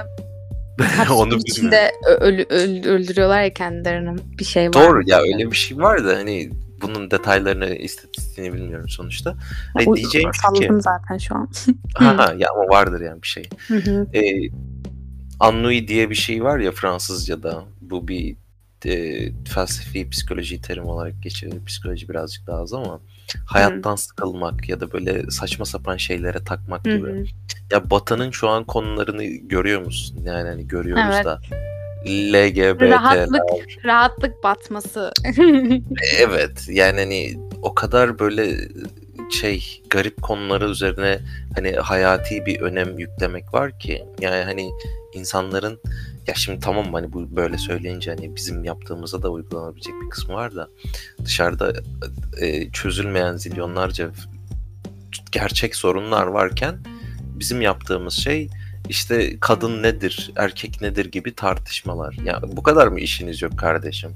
Onu 1.17 1.37
içinde 1.37 1.93
ö- 2.09 2.19
ölü- 2.27 2.47
öl- 2.49 2.89
öldürüyorlar 2.89 3.43
ya 3.43 3.53
kendilerini. 3.55 4.17
Bir 4.39 4.45
şey 4.45 4.67
var. 4.69 4.73
Doğru 4.73 5.03
ya 5.07 5.21
öyle 5.21 5.51
bir 5.51 5.57
şey 5.57 5.79
var 5.79 6.05
da 6.05 6.17
hani 6.17 6.51
bunun 6.89 7.11
detaylarını 7.11 7.74
istatistiğini 7.74 8.55
bilmiyorum 8.55 8.89
sonuçta. 8.89 9.37
Hani 9.74 9.89
O- 9.91 9.97
diyeceğim 9.97 10.30
ki 10.30 10.68
zaten 10.80 11.18
şu 11.18 11.35
an. 11.35 11.49
ha, 11.95 12.18
ha, 12.18 12.35
ya 12.39 12.49
ama 12.55 12.68
vardır 12.68 13.01
yani 13.01 13.22
bir 13.22 13.28
şey. 13.28 13.49
E, 14.14 14.20
ennui 15.43 15.89
diye 15.89 16.11
bir 16.11 16.14
şey 16.14 16.45
var 16.45 16.59
ya 16.59 16.72
Fransızca'da. 16.72 17.64
Bu 17.80 18.09
bir 18.09 18.37
e, 18.87 19.32
felsefi 19.45 20.11
psikoloji 20.11 20.61
terim 20.61 20.85
olarak 20.85 21.22
geçiyor. 21.22 21.53
Psikoloji 21.66 22.09
birazcık 22.09 22.47
daha 22.47 22.61
az 22.61 22.72
ama 22.72 23.01
hayattan 23.47 23.97
sıkılmak 23.97 24.68
ya 24.68 24.80
da 24.80 24.93
böyle 24.93 25.30
saçma 25.30 25.64
sapan 25.64 25.97
şeylere 25.97 26.45
takmak 26.45 26.87
Hı 26.87 26.97
gibi. 26.97 27.24
Ya 27.72 27.91
Batı'nın 27.91 28.30
şu 28.30 28.49
an 28.49 28.64
konularını 28.64 29.24
görüyor 29.24 29.80
musun? 29.85 30.20
Yani 30.24 30.49
hani 30.49 30.68
görüyoruz 30.68 31.14
Evet. 31.14 31.24
da 31.24 31.41
LGBT'ler. 32.07 32.91
Rahatlık, 32.91 33.43
rahatlık 33.85 34.45
batması. 34.45 35.13
Evet 36.19 36.67
yani 36.69 37.01
hani 37.01 37.37
o 37.63 37.75
kadar 37.75 38.19
böyle 38.19 38.69
şey 39.31 39.83
garip 39.91 40.23
konuları 40.23 40.71
üzerine 40.71 41.19
hani 41.55 41.73
hayati 41.73 42.47
bir 42.47 42.61
önem 42.61 42.99
yüklemek 42.99 43.55
var 43.55 43.79
ki 43.79 44.05
yani 44.21 44.45
hani 44.45 44.71
insanların 45.15 45.81
ya 46.27 46.35
şimdi 46.35 46.61
tamam 46.61 46.93
hani 46.93 47.13
bu 47.13 47.37
böyle 47.37 47.59
söyleyince 47.59 48.11
hani 48.11 48.37
bizim 48.37 48.65
yaptığımıza 48.65 49.23
da 49.23 49.31
uygulanabilecek 49.31 49.95
bir 50.05 50.11
kısmı 50.11 50.35
var 50.35 50.55
da 50.55 50.69
dışarıda 51.25 51.73
e, 52.41 52.71
çözülmeyen 52.71 53.37
zilyonlarca 53.37 54.11
gerçek 55.33 55.77
sorunlar 55.77 56.27
varken 56.27 56.79
bizim 57.21 57.63
yaptığımız 57.63 58.15
şey 58.15 58.49
işte 58.89 59.41
kadın 59.41 59.82
nedir, 59.82 60.32
erkek 60.37 60.80
nedir 60.80 61.07
gibi 61.07 61.35
tartışmalar. 61.35 62.16
Ya 62.24 62.41
bu 62.53 62.62
kadar 62.62 62.87
mı 62.87 63.01
işiniz 63.01 63.43
yok 63.43 63.59
kardeşim? 63.59 64.11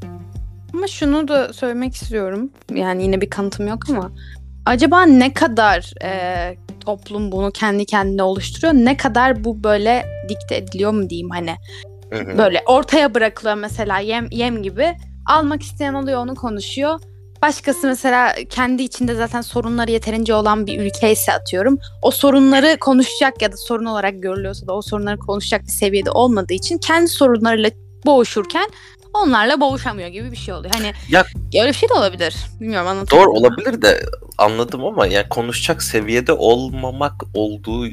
Ama 0.75 0.87
şunu 0.87 1.29
da 1.29 1.53
söylemek 1.53 1.95
istiyorum. 1.95 2.51
Yani 2.75 3.03
yine 3.03 3.21
bir 3.21 3.31
kanıtım 3.31 3.69
yok 3.69 3.83
ama 3.89 4.13
acaba 4.67 5.03
ne 5.03 5.33
kadar 5.33 5.93
e, 6.05 6.57
toplum 6.81 7.33
bunu 7.33 7.51
kendi 7.51 7.87
kendine 7.87 8.23
oluşturuyor? 8.23 8.75
Ne 8.75 8.97
kadar 8.97 9.45
bu 9.45 9.65
böyle 9.65 10.07
dikte 10.29 10.57
ediliyor 10.57 10.93
mu 10.93 11.11
diyeyim 11.11 11.31
hani? 11.31 11.57
Hı 12.11 12.19
hı. 12.19 12.39
Böyle 12.39 12.63
ortaya 12.67 13.15
bırakılıyor 13.15 13.57
mesela 13.57 13.99
yem 13.99 14.29
yem 14.31 14.63
gibi. 14.63 14.97
Almak 15.27 15.63
isteyen 15.63 15.95
oluyor 15.95 16.19
onu 16.19 16.35
konuşuyor. 16.35 17.01
Başkası 17.43 17.87
mesela 17.87 18.35
kendi 18.51 18.83
içinde 18.83 19.15
zaten 19.15 19.41
sorunları 19.41 19.91
yeterince 19.91 20.35
olan 20.35 20.67
bir 20.67 20.81
ülke 20.81 21.13
ise 21.13 21.33
atıyorum. 21.33 21.79
O 22.03 22.11
sorunları 22.11 22.77
konuşacak 22.81 23.43
ya 23.43 23.53
da 23.53 23.57
sorun 23.57 23.85
olarak 23.85 24.23
görülüyorsa 24.23 24.67
da 24.67 24.73
o 24.73 24.83
sorunları 24.83 25.19
konuşacak 25.19 25.63
bir 25.63 25.73
seviyede 25.73 26.11
olmadığı 26.11 26.53
için 26.53 26.79
kendi 26.79 27.09
sorunlarıyla 27.09 27.71
boğuşurken 28.07 28.71
onlarla 29.15 29.61
boğuşamıyor 29.61 30.09
gibi 30.09 30.33
bir 30.33 30.37
şey 30.37 30.55
oluyor. 30.55 30.75
Hani 30.75 30.93
Ya- 31.09 31.25
öyle 31.63 31.69
bir 31.69 31.75
şey 31.75 31.89
de 31.89 31.95
olabilir. 31.95 32.37
Bilmiyorum 32.61 32.89
anlatıyor 32.89 33.23
Doğru 33.23 33.31
olabilir 33.31 33.83
de 33.83 34.03
anladım 34.39 34.85
ama 34.85 35.07
yani 35.07 35.29
konuşacak 35.29 35.83
seviyede 35.83 36.33
olmamak 36.33 37.15
olduğu 37.35 37.87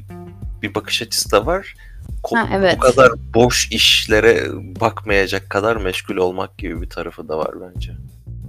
bir 0.61 0.75
bakış 0.75 1.01
açısı 1.01 1.31
da 1.31 1.45
var. 1.45 1.75
Ko- 2.23 2.37
Ha, 2.37 2.49
evet. 2.53 2.75
Bu 2.77 2.79
kadar 2.79 3.11
boş 3.33 3.71
işlere 3.71 4.43
bakmayacak 4.81 5.49
kadar 5.49 5.75
meşgul 5.75 6.15
olmak 6.17 6.57
gibi 6.57 6.81
bir 6.81 6.89
tarafı 6.89 7.29
da 7.29 7.37
var 7.37 7.51
bence. 7.61 7.91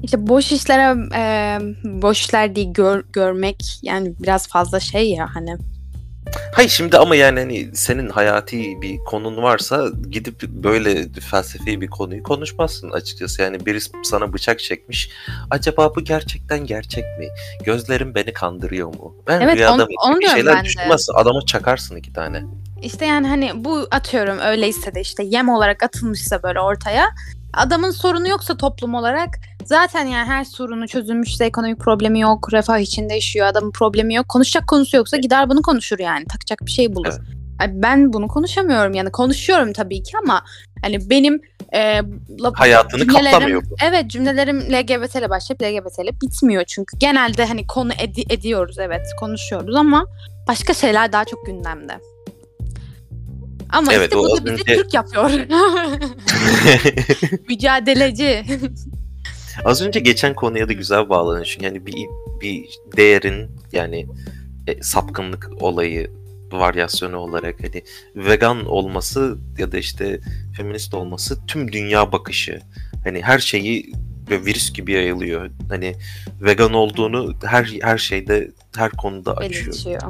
İşte 0.03 0.26
boş 0.26 0.53
işlere 0.53 0.97
e, 1.14 1.59
boş 1.84 2.20
işler 2.20 2.57
değil 2.57 2.68
gör, 2.72 3.05
görmek 3.12 3.57
yani 3.82 4.14
biraz 4.20 4.49
fazla 4.49 4.80
şey 4.80 5.11
ya 5.11 5.28
hani. 5.34 5.57
Hayır 6.53 6.70
şimdi 6.70 6.99
ama 6.99 7.16
yani 7.16 7.40
hani 7.40 7.70
senin 7.74 8.09
hayati 8.09 8.82
bir 8.82 8.99
konun 8.99 9.36
varsa 9.36 9.88
gidip 10.11 10.42
böyle 10.42 11.09
felsefi 11.20 11.80
bir 11.80 11.86
konuyu 11.88 12.22
konuşmazsın 12.22 12.90
açıkçası. 12.90 13.42
Yani 13.42 13.66
birisi 13.66 13.90
sana 14.05 14.32
bıçak 14.32 14.59
çekmiş. 14.59 15.11
Acaba 15.51 15.94
bu 15.94 16.05
gerçekten 16.05 16.66
gerçek 16.66 17.05
mi? 17.18 17.26
Gözlerim 17.64 18.14
beni 18.14 18.32
kandırıyor 18.32 18.88
mu? 18.88 19.14
Ben 19.26 19.40
Evet, 19.40 19.57
rüyada 19.57 19.76
mı? 19.76 19.90
onu 20.07 20.20
Bir 20.20 20.28
şeyler 20.28 20.64
düşünmezsin. 20.64 21.12
Adama 21.14 21.40
çakarsın 21.47 21.97
iki 21.97 22.12
tane. 22.12 22.42
İşte 22.82 23.07
yani 23.07 23.28
hani 23.28 23.64
bu 23.64 23.88
atıyorum 23.90 24.38
öyleyse 24.38 24.94
de 24.94 25.01
işte 25.01 25.24
yem 25.24 25.49
olarak 25.49 25.82
atılmışsa 25.82 26.42
böyle 26.42 26.61
ortaya 26.61 27.09
adamın 27.57 27.90
sorunu 27.90 28.28
yoksa 28.28 28.57
toplum 28.57 28.94
olarak 28.94 29.28
zaten 29.64 30.07
yani 30.07 30.26
her 30.28 30.44
sorunu 30.44 30.88
çözülmüşse 30.88 31.44
ekonomik 31.44 31.78
problemi 31.80 32.20
yok, 32.20 32.52
refah 32.52 32.78
içinde 32.78 33.14
yaşıyor, 33.14 33.46
adamın 33.46 33.70
problemi 33.70 34.14
yok. 34.14 34.28
Konuşacak 34.28 34.68
konusu 34.68 34.96
yoksa 34.96 35.16
gider 35.16 35.50
bunu 35.50 35.62
konuşur 35.62 35.98
yani. 35.98 36.24
Takacak 36.24 36.61
bir 36.66 36.70
şey 36.70 36.94
bulur. 36.94 37.14
Evet. 37.61 37.70
Ben 37.74 38.12
bunu 38.12 38.28
konuşamıyorum 38.28 38.94
yani 38.94 39.11
konuşuyorum 39.12 39.72
tabii 39.72 40.02
ki 40.02 40.12
ama 40.22 40.44
hani 40.82 41.11
benim 41.11 41.40
e, 41.74 42.00
la- 42.40 42.52
Hayatını 42.54 43.07
kaplamıyor 43.07 43.62
bu. 43.70 43.74
Evet 43.84 44.07
cümlelerim 44.11 44.61
LGBT 44.61 45.14
ile 45.18 45.30
başlayıp 45.30 45.62
LGBT 45.62 45.98
ile 46.04 46.20
bitmiyor 46.20 46.64
çünkü 46.64 46.98
genelde 46.98 47.46
hani 47.46 47.66
konu 47.66 47.92
edi- 47.92 48.32
ediyoruz 48.34 48.78
evet 48.78 49.07
konuşuyoruz 49.20 49.76
ama 49.76 50.04
başka 50.48 50.74
şeyler 50.74 51.12
daha 51.12 51.24
çok 51.24 51.46
gündemde. 51.46 51.98
Ama 53.70 53.92
Evet, 53.94 54.04
işte 54.04 54.16
o 54.18 54.22
bu 54.22 54.32
az 54.32 54.38
da 54.40 54.44
bizi 54.44 54.62
önce- 54.62 54.76
Türk 54.76 54.94
yapıyor. 54.94 55.30
Mücadeleci. 57.48 58.44
Az 59.64 59.82
önce 59.82 60.00
geçen 60.00 60.34
konuya 60.34 60.68
da 60.68 60.72
güzel 60.72 61.08
bağlanıyor. 61.08 61.44
Çünkü 61.44 61.64
yani 61.66 61.86
bir, 61.86 61.94
bir 62.40 62.64
değerin 62.96 63.50
yani 63.72 64.06
e, 64.66 64.82
sapkınlık 64.82 65.48
olayı 65.60 66.10
varyasyonu 66.52 67.16
olarak 67.16 67.54
hani 67.62 67.82
vegan 68.16 68.66
olması 68.66 69.38
ya 69.58 69.72
da 69.72 69.78
işte 69.78 70.20
feminist 70.56 70.94
olması 70.94 71.46
tüm 71.46 71.72
dünya 71.72 72.12
bakışı. 72.12 72.60
Hani 73.04 73.22
her 73.22 73.38
şeyi 73.38 73.92
ve 74.30 74.44
virüs 74.44 74.72
gibi 74.72 74.92
yayılıyor. 74.92 75.50
Hani 75.68 75.94
vegan 76.40 76.72
olduğunu 76.74 77.34
her 77.44 77.72
her 77.82 77.98
şeyde 77.98 78.50
her 78.76 78.90
konuda 78.90 79.34
açıyor. 79.36 79.66
Belirtiyor. 79.66 80.02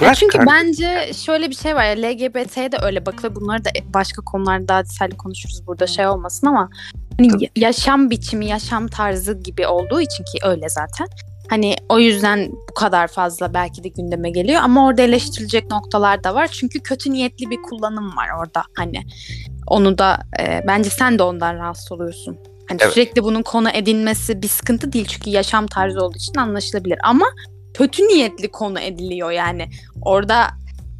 Bırak 0.00 0.16
çünkü 0.16 0.38
kardeşim. 0.38 0.58
bence 0.66 1.12
şöyle 1.12 1.50
bir 1.50 1.54
şey 1.54 1.74
var 1.76 1.84
ya 1.84 1.92
LGBT'ye 2.08 2.72
de 2.72 2.76
öyle 2.82 3.06
bakılıyor. 3.06 3.34
Bunları 3.34 3.64
da 3.64 3.70
başka 3.94 4.22
konularda 4.22 4.68
daha 4.68 4.84
detaylı 4.84 5.16
konuşuruz 5.16 5.66
burada 5.66 5.86
şey 5.86 6.06
olmasın 6.06 6.46
ama 6.46 6.70
hani 7.18 7.28
Tabii 7.28 7.50
yaşam 7.56 8.10
biçimi, 8.10 8.46
yaşam 8.46 8.88
tarzı 8.88 9.32
gibi 9.34 9.66
olduğu 9.66 10.00
için 10.00 10.24
ki 10.24 10.38
öyle 10.44 10.68
zaten. 10.68 11.06
Hani 11.50 11.76
o 11.88 11.98
yüzden 11.98 12.52
bu 12.52 12.74
kadar 12.74 13.08
fazla 13.08 13.54
belki 13.54 13.84
de 13.84 13.88
gündeme 13.88 14.30
geliyor 14.30 14.60
ama 14.62 14.86
orada 14.86 15.02
eleştirilecek 15.02 15.70
noktalar 15.70 16.24
da 16.24 16.34
var. 16.34 16.46
Çünkü 16.48 16.80
kötü 16.80 17.12
niyetli 17.12 17.50
bir 17.50 17.62
kullanım 17.62 18.16
var 18.16 18.28
orada 18.38 18.62
hani. 18.76 19.02
Onu 19.66 19.98
da 19.98 20.18
e, 20.40 20.60
bence 20.66 20.90
sen 20.90 21.18
de 21.18 21.22
ondan 21.22 21.54
rahatsız 21.54 21.92
oluyorsun. 21.92 22.38
Hani 22.68 22.78
Evet. 22.82 22.92
sürekli 22.92 23.24
bunun 23.24 23.42
konu 23.42 23.70
edilmesi 23.70 24.42
bir 24.42 24.48
sıkıntı 24.48 24.92
değil 24.92 25.06
çünkü 25.06 25.30
yaşam 25.30 25.66
tarzı 25.66 26.00
olduğu 26.00 26.16
için 26.16 26.34
anlaşılabilir 26.34 26.98
ama 27.04 27.26
kötü 27.74 28.02
niyetli 28.02 28.50
konu 28.50 28.80
ediliyor 28.80 29.30
yani. 29.30 29.70
Orada 30.02 30.46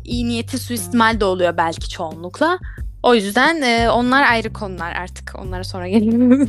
iyi 0.04 0.28
niyeti 0.28 0.58
suistimal 0.58 1.20
de 1.20 1.24
oluyor 1.24 1.56
belki 1.56 1.88
çoğunlukla. 1.88 2.58
O 3.02 3.14
yüzden 3.14 3.62
e, 3.62 3.90
onlar 3.90 4.22
ayrı 4.22 4.52
konular 4.52 4.92
artık. 4.92 5.32
Onlara 5.38 5.64
sonra 5.64 5.88
gelelim. 5.88 6.48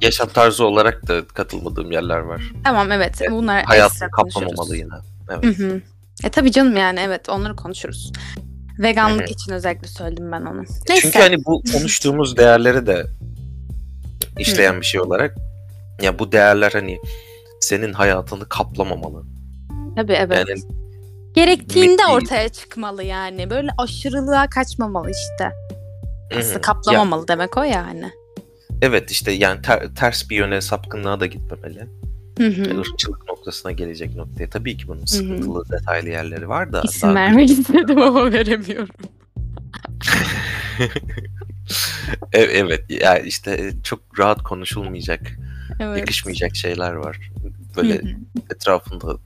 Yaşam 0.00 0.28
tarzı 0.28 0.64
olarak 0.64 1.08
da 1.08 1.26
katılmadığım 1.26 1.92
yerler 1.92 2.18
var. 2.18 2.42
tamam 2.64 2.92
evet. 2.92 3.20
Bunlar 3.30 3.64
Hayatı 3.64 4.10
kaplamamalı 4.10 4.76
yine. 4.76 4.94
Evet. 5.30 5.44
Hı 5.44 5.64
hı. 5.64 5.80
E 6.24 6.28
tabii 6.28 6.52
canım 6.52 6.76
yani 6.76 7.00
evet 7.00 7.28
onları 7.28 7.56
konuşuruz. 7.56 8.12
Veganlık 8.78 9.30
için 9.30 9.52
özellikle 9.52 9.88
söyledim 9.88 10.32
ben 10.32 10.42
onu. 10.42 10.64
Neyse. 10.88 11.02
Çünkü 11.02 11.18
hani 11.18 11.44
bu 11.44 11.62
konuştuğumuz 11.72 12.36
değerleri 12.36 12.86
de 12.86 13.06
işleyen 14.38 14.80
bir 14.80 14.86
şey 14.86 15.00
olarak 15.00 15.36
ya 16.02 16.18
bu 16.18 16.32
değerler 16.32 16.72
hani 16.72 16.98
senin 17.60 17.92
hayatını 17.92 18.48
kaplamamalı. 18.48 19.35
Tabii 19.96 20.12
evet. 20.12 20.48
Yani 20.48 20.60
Gerektiğinde 21.34 22.02
Metni- 22.02 22.12
ortaya 22.12 22.48
çıkmalı 22.48 23.02
yani. 23.04 23.50
Böyle 23.50 23.70
aşırılığa 23.78 24.48
kaçmamalı 24.50 25.10
işte. 25.10 25.52
Aslında 26.38 26.60
kaplamamalı 26.60 27.28
demek 27.28 27.56
o 27.56 27.62
yani. 27.62 28.10
evet 28.82 29.10
işte 29.10 29.32
yani 29.32 29.62
ter- 29.62 29.94
ters 29.94 30.30
bir 30.30 30.36
yöne 30.36 30.60
sapkınlığa 30.60 31.20
da 31.20 31.26
gitmemeli. 31.26 31.86
Hı. 32.38 32.44
Irkçılık 32.80 33.28
noktasına 33.28 33.72
gelecek 33.72 34.16
noktaya. 34.16 34.50
Tabii 34.50 34.76
ki 34.76 34.88
bunun 34.88 35.04
sıkıntılı 35.04 35.68
detaylı 35.70 36.08
yerleri 36.08 36.48
var 36.48 36.72
da. 36.72 36.82
İsim 36.84 37.14
vermek 37.14 37.50
istedim 37.50 38.02
ama 38.02 38.32
veremiyorum. 38.32 38.88
E- 42.32 42.40
evet 42.40 42.84
yani 42.88 43.28
işte 43.28 43.72
çok 43.84 44.00
rahat 44.18 44.42
konuşulmayacak, 44.42 45.20
Evet. 45.80 45.98
yakışmayacak 45.98 46.56
şeyler 46.56 46.92
var. 46.92 47.30
Böyle 47.76 47.94
hı. 47.94 48.02
etrafında 48.54 49.16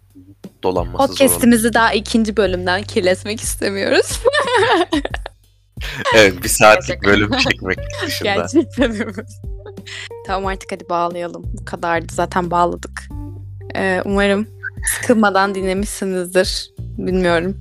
dolanması. 0.63 1.07
Podcast'imizi 1.07 1.73
daha 1.73 1.93
ikinci 1.93 2.37
bölümden 2.37 2.83
kirletmek 2.83 3.41
istemiyoruz. 3.41 4.21
Evet 6.15 6.43
bir 6.43 6.49
saatlik 6.49 7.05
bölüm 7.05 7.37
çekmek 7.37 7.79
dışında. 8.07 8.35
Gerçekten 8.35 9.15
tamam 10.27 10.47
artık 10.47 10.73
hadi 10.73 10.89
bağlayalım. 10.89 11.43
Bu 11.61 11.65
kadardı 11.65 12.15
zaten 12.15 12.51
bağladık. 12.51 13.09
Ee, 13.77 14.03
umarım 14.05 14.47
sıkılmadan 14.95 15.55
dinlemişsinizdir. 15.55 16.71
Bilmiyorum. 16.79 17.57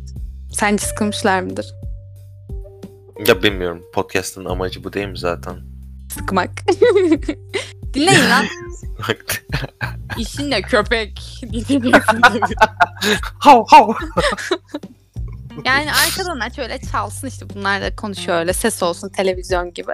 Sence 0.53 0.85
sıkılmışlar 0.85 1.41
mıdır? 1.41 1.73
Ya 3.27 3.43
bilmiyorum. 3.43 3.83
Podcast'ın 3.93 4.45
amacı 4.45 4.83
bu 4.83 4.93
değil 4.93 5.07
mi 5.07 5.17
zaten? 5.17 5.55
Sıkmak. 6.13 6.49
Dinleyin 7.93 8.29
lan. 8.29 8.45
İşin 10.17 10.51
ne 10.51 10.61
köpek. 10.61 11.21
Dinleyin. 11.41 11.95
hav 13.39 13.65
hav. 13.67 13.93
yani 15.65 15.91
arkadan 15.93 16.39
aç 16.39 16.59
öyle 16.59 16.79
çalsın 16.91 17.27
işte 17.27 17.45
bunlar 17.55 17.81
da 17.81 17.95
konuşuyor 17.95 18.37
öyle 18.37 18.53
ses 18.53 18.83
olsun 18.83 19.09
televizyon 19.09 19.73
gibi. 19.73 19.91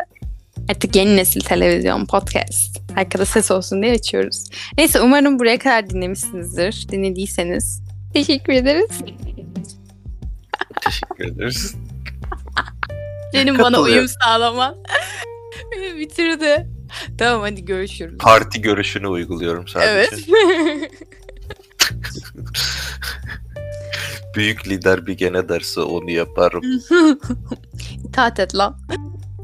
Artık 0.70 0.96
yeni 0.96 1.18
nesil 1.18 1.42
televizyon 1.42 2.06
podcast. 2.06 2.80
Arkada 2.98 3.26
ses 3.26 3.52
olsun 3.52 3.82
diye 3.82 3.94
açıyoruz. 3.94 4.44
Neyse 4.78 5.02
umarım 5.02 5.40
buraya 5.40 5.60
kadar 5.60 5.90
dinlemişsinizdir. 5.90 6.88
Dinlediyseniz 6.90 7.82
teşekkür 8.14 8.54
ederiz. 8.54 8.90
Teşekkür 10.82 11.26
ederiz. 11.26 11.76
Senin 13.32 13.60
bana 13.60 13.80
uyum 13.82 14.08
sağlaman. 14.08 14.76
Beni 15.72 16.00
bitirdi. 16.00 16.75
Tamam 17.18 17.42
hadi 17.42 17.66
görüşürüz. 17.66 18.18
Parti 18.18 18.62
görüşünü 18.62 19.08
uyguluyorum 19.08 19.68
sadece. 19.68 19.90
Evet. 19.92 20.30
Büyük 24.36 24.68
lider 24.68 25.08
bir 25.08 25.14
gene 25.18 25.50
derse 25.50 25.82
onu 25.82 26.12
yaparım. 26.12 26.62
İtaat 28.08 28.40
et 28.40 28.56
lan. 28.56 28.80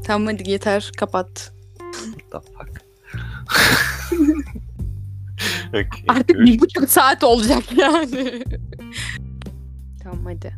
Tamam 0.04 0.26
hadi 0.34 0.50
yeter 0.50 0.90
kapat. 0.96 1.52
Okay, 5.68 5.84
Artık 6.08 6.28
görüş- 6.36 6.46
bir 6.46 6.60
buçuk 6.60 6.90
saat 6.90 7.24
olacak 7.24 7.62
yani. 7.78 8.44
tamam 10.02 10.24
hadi. 10.24 10.54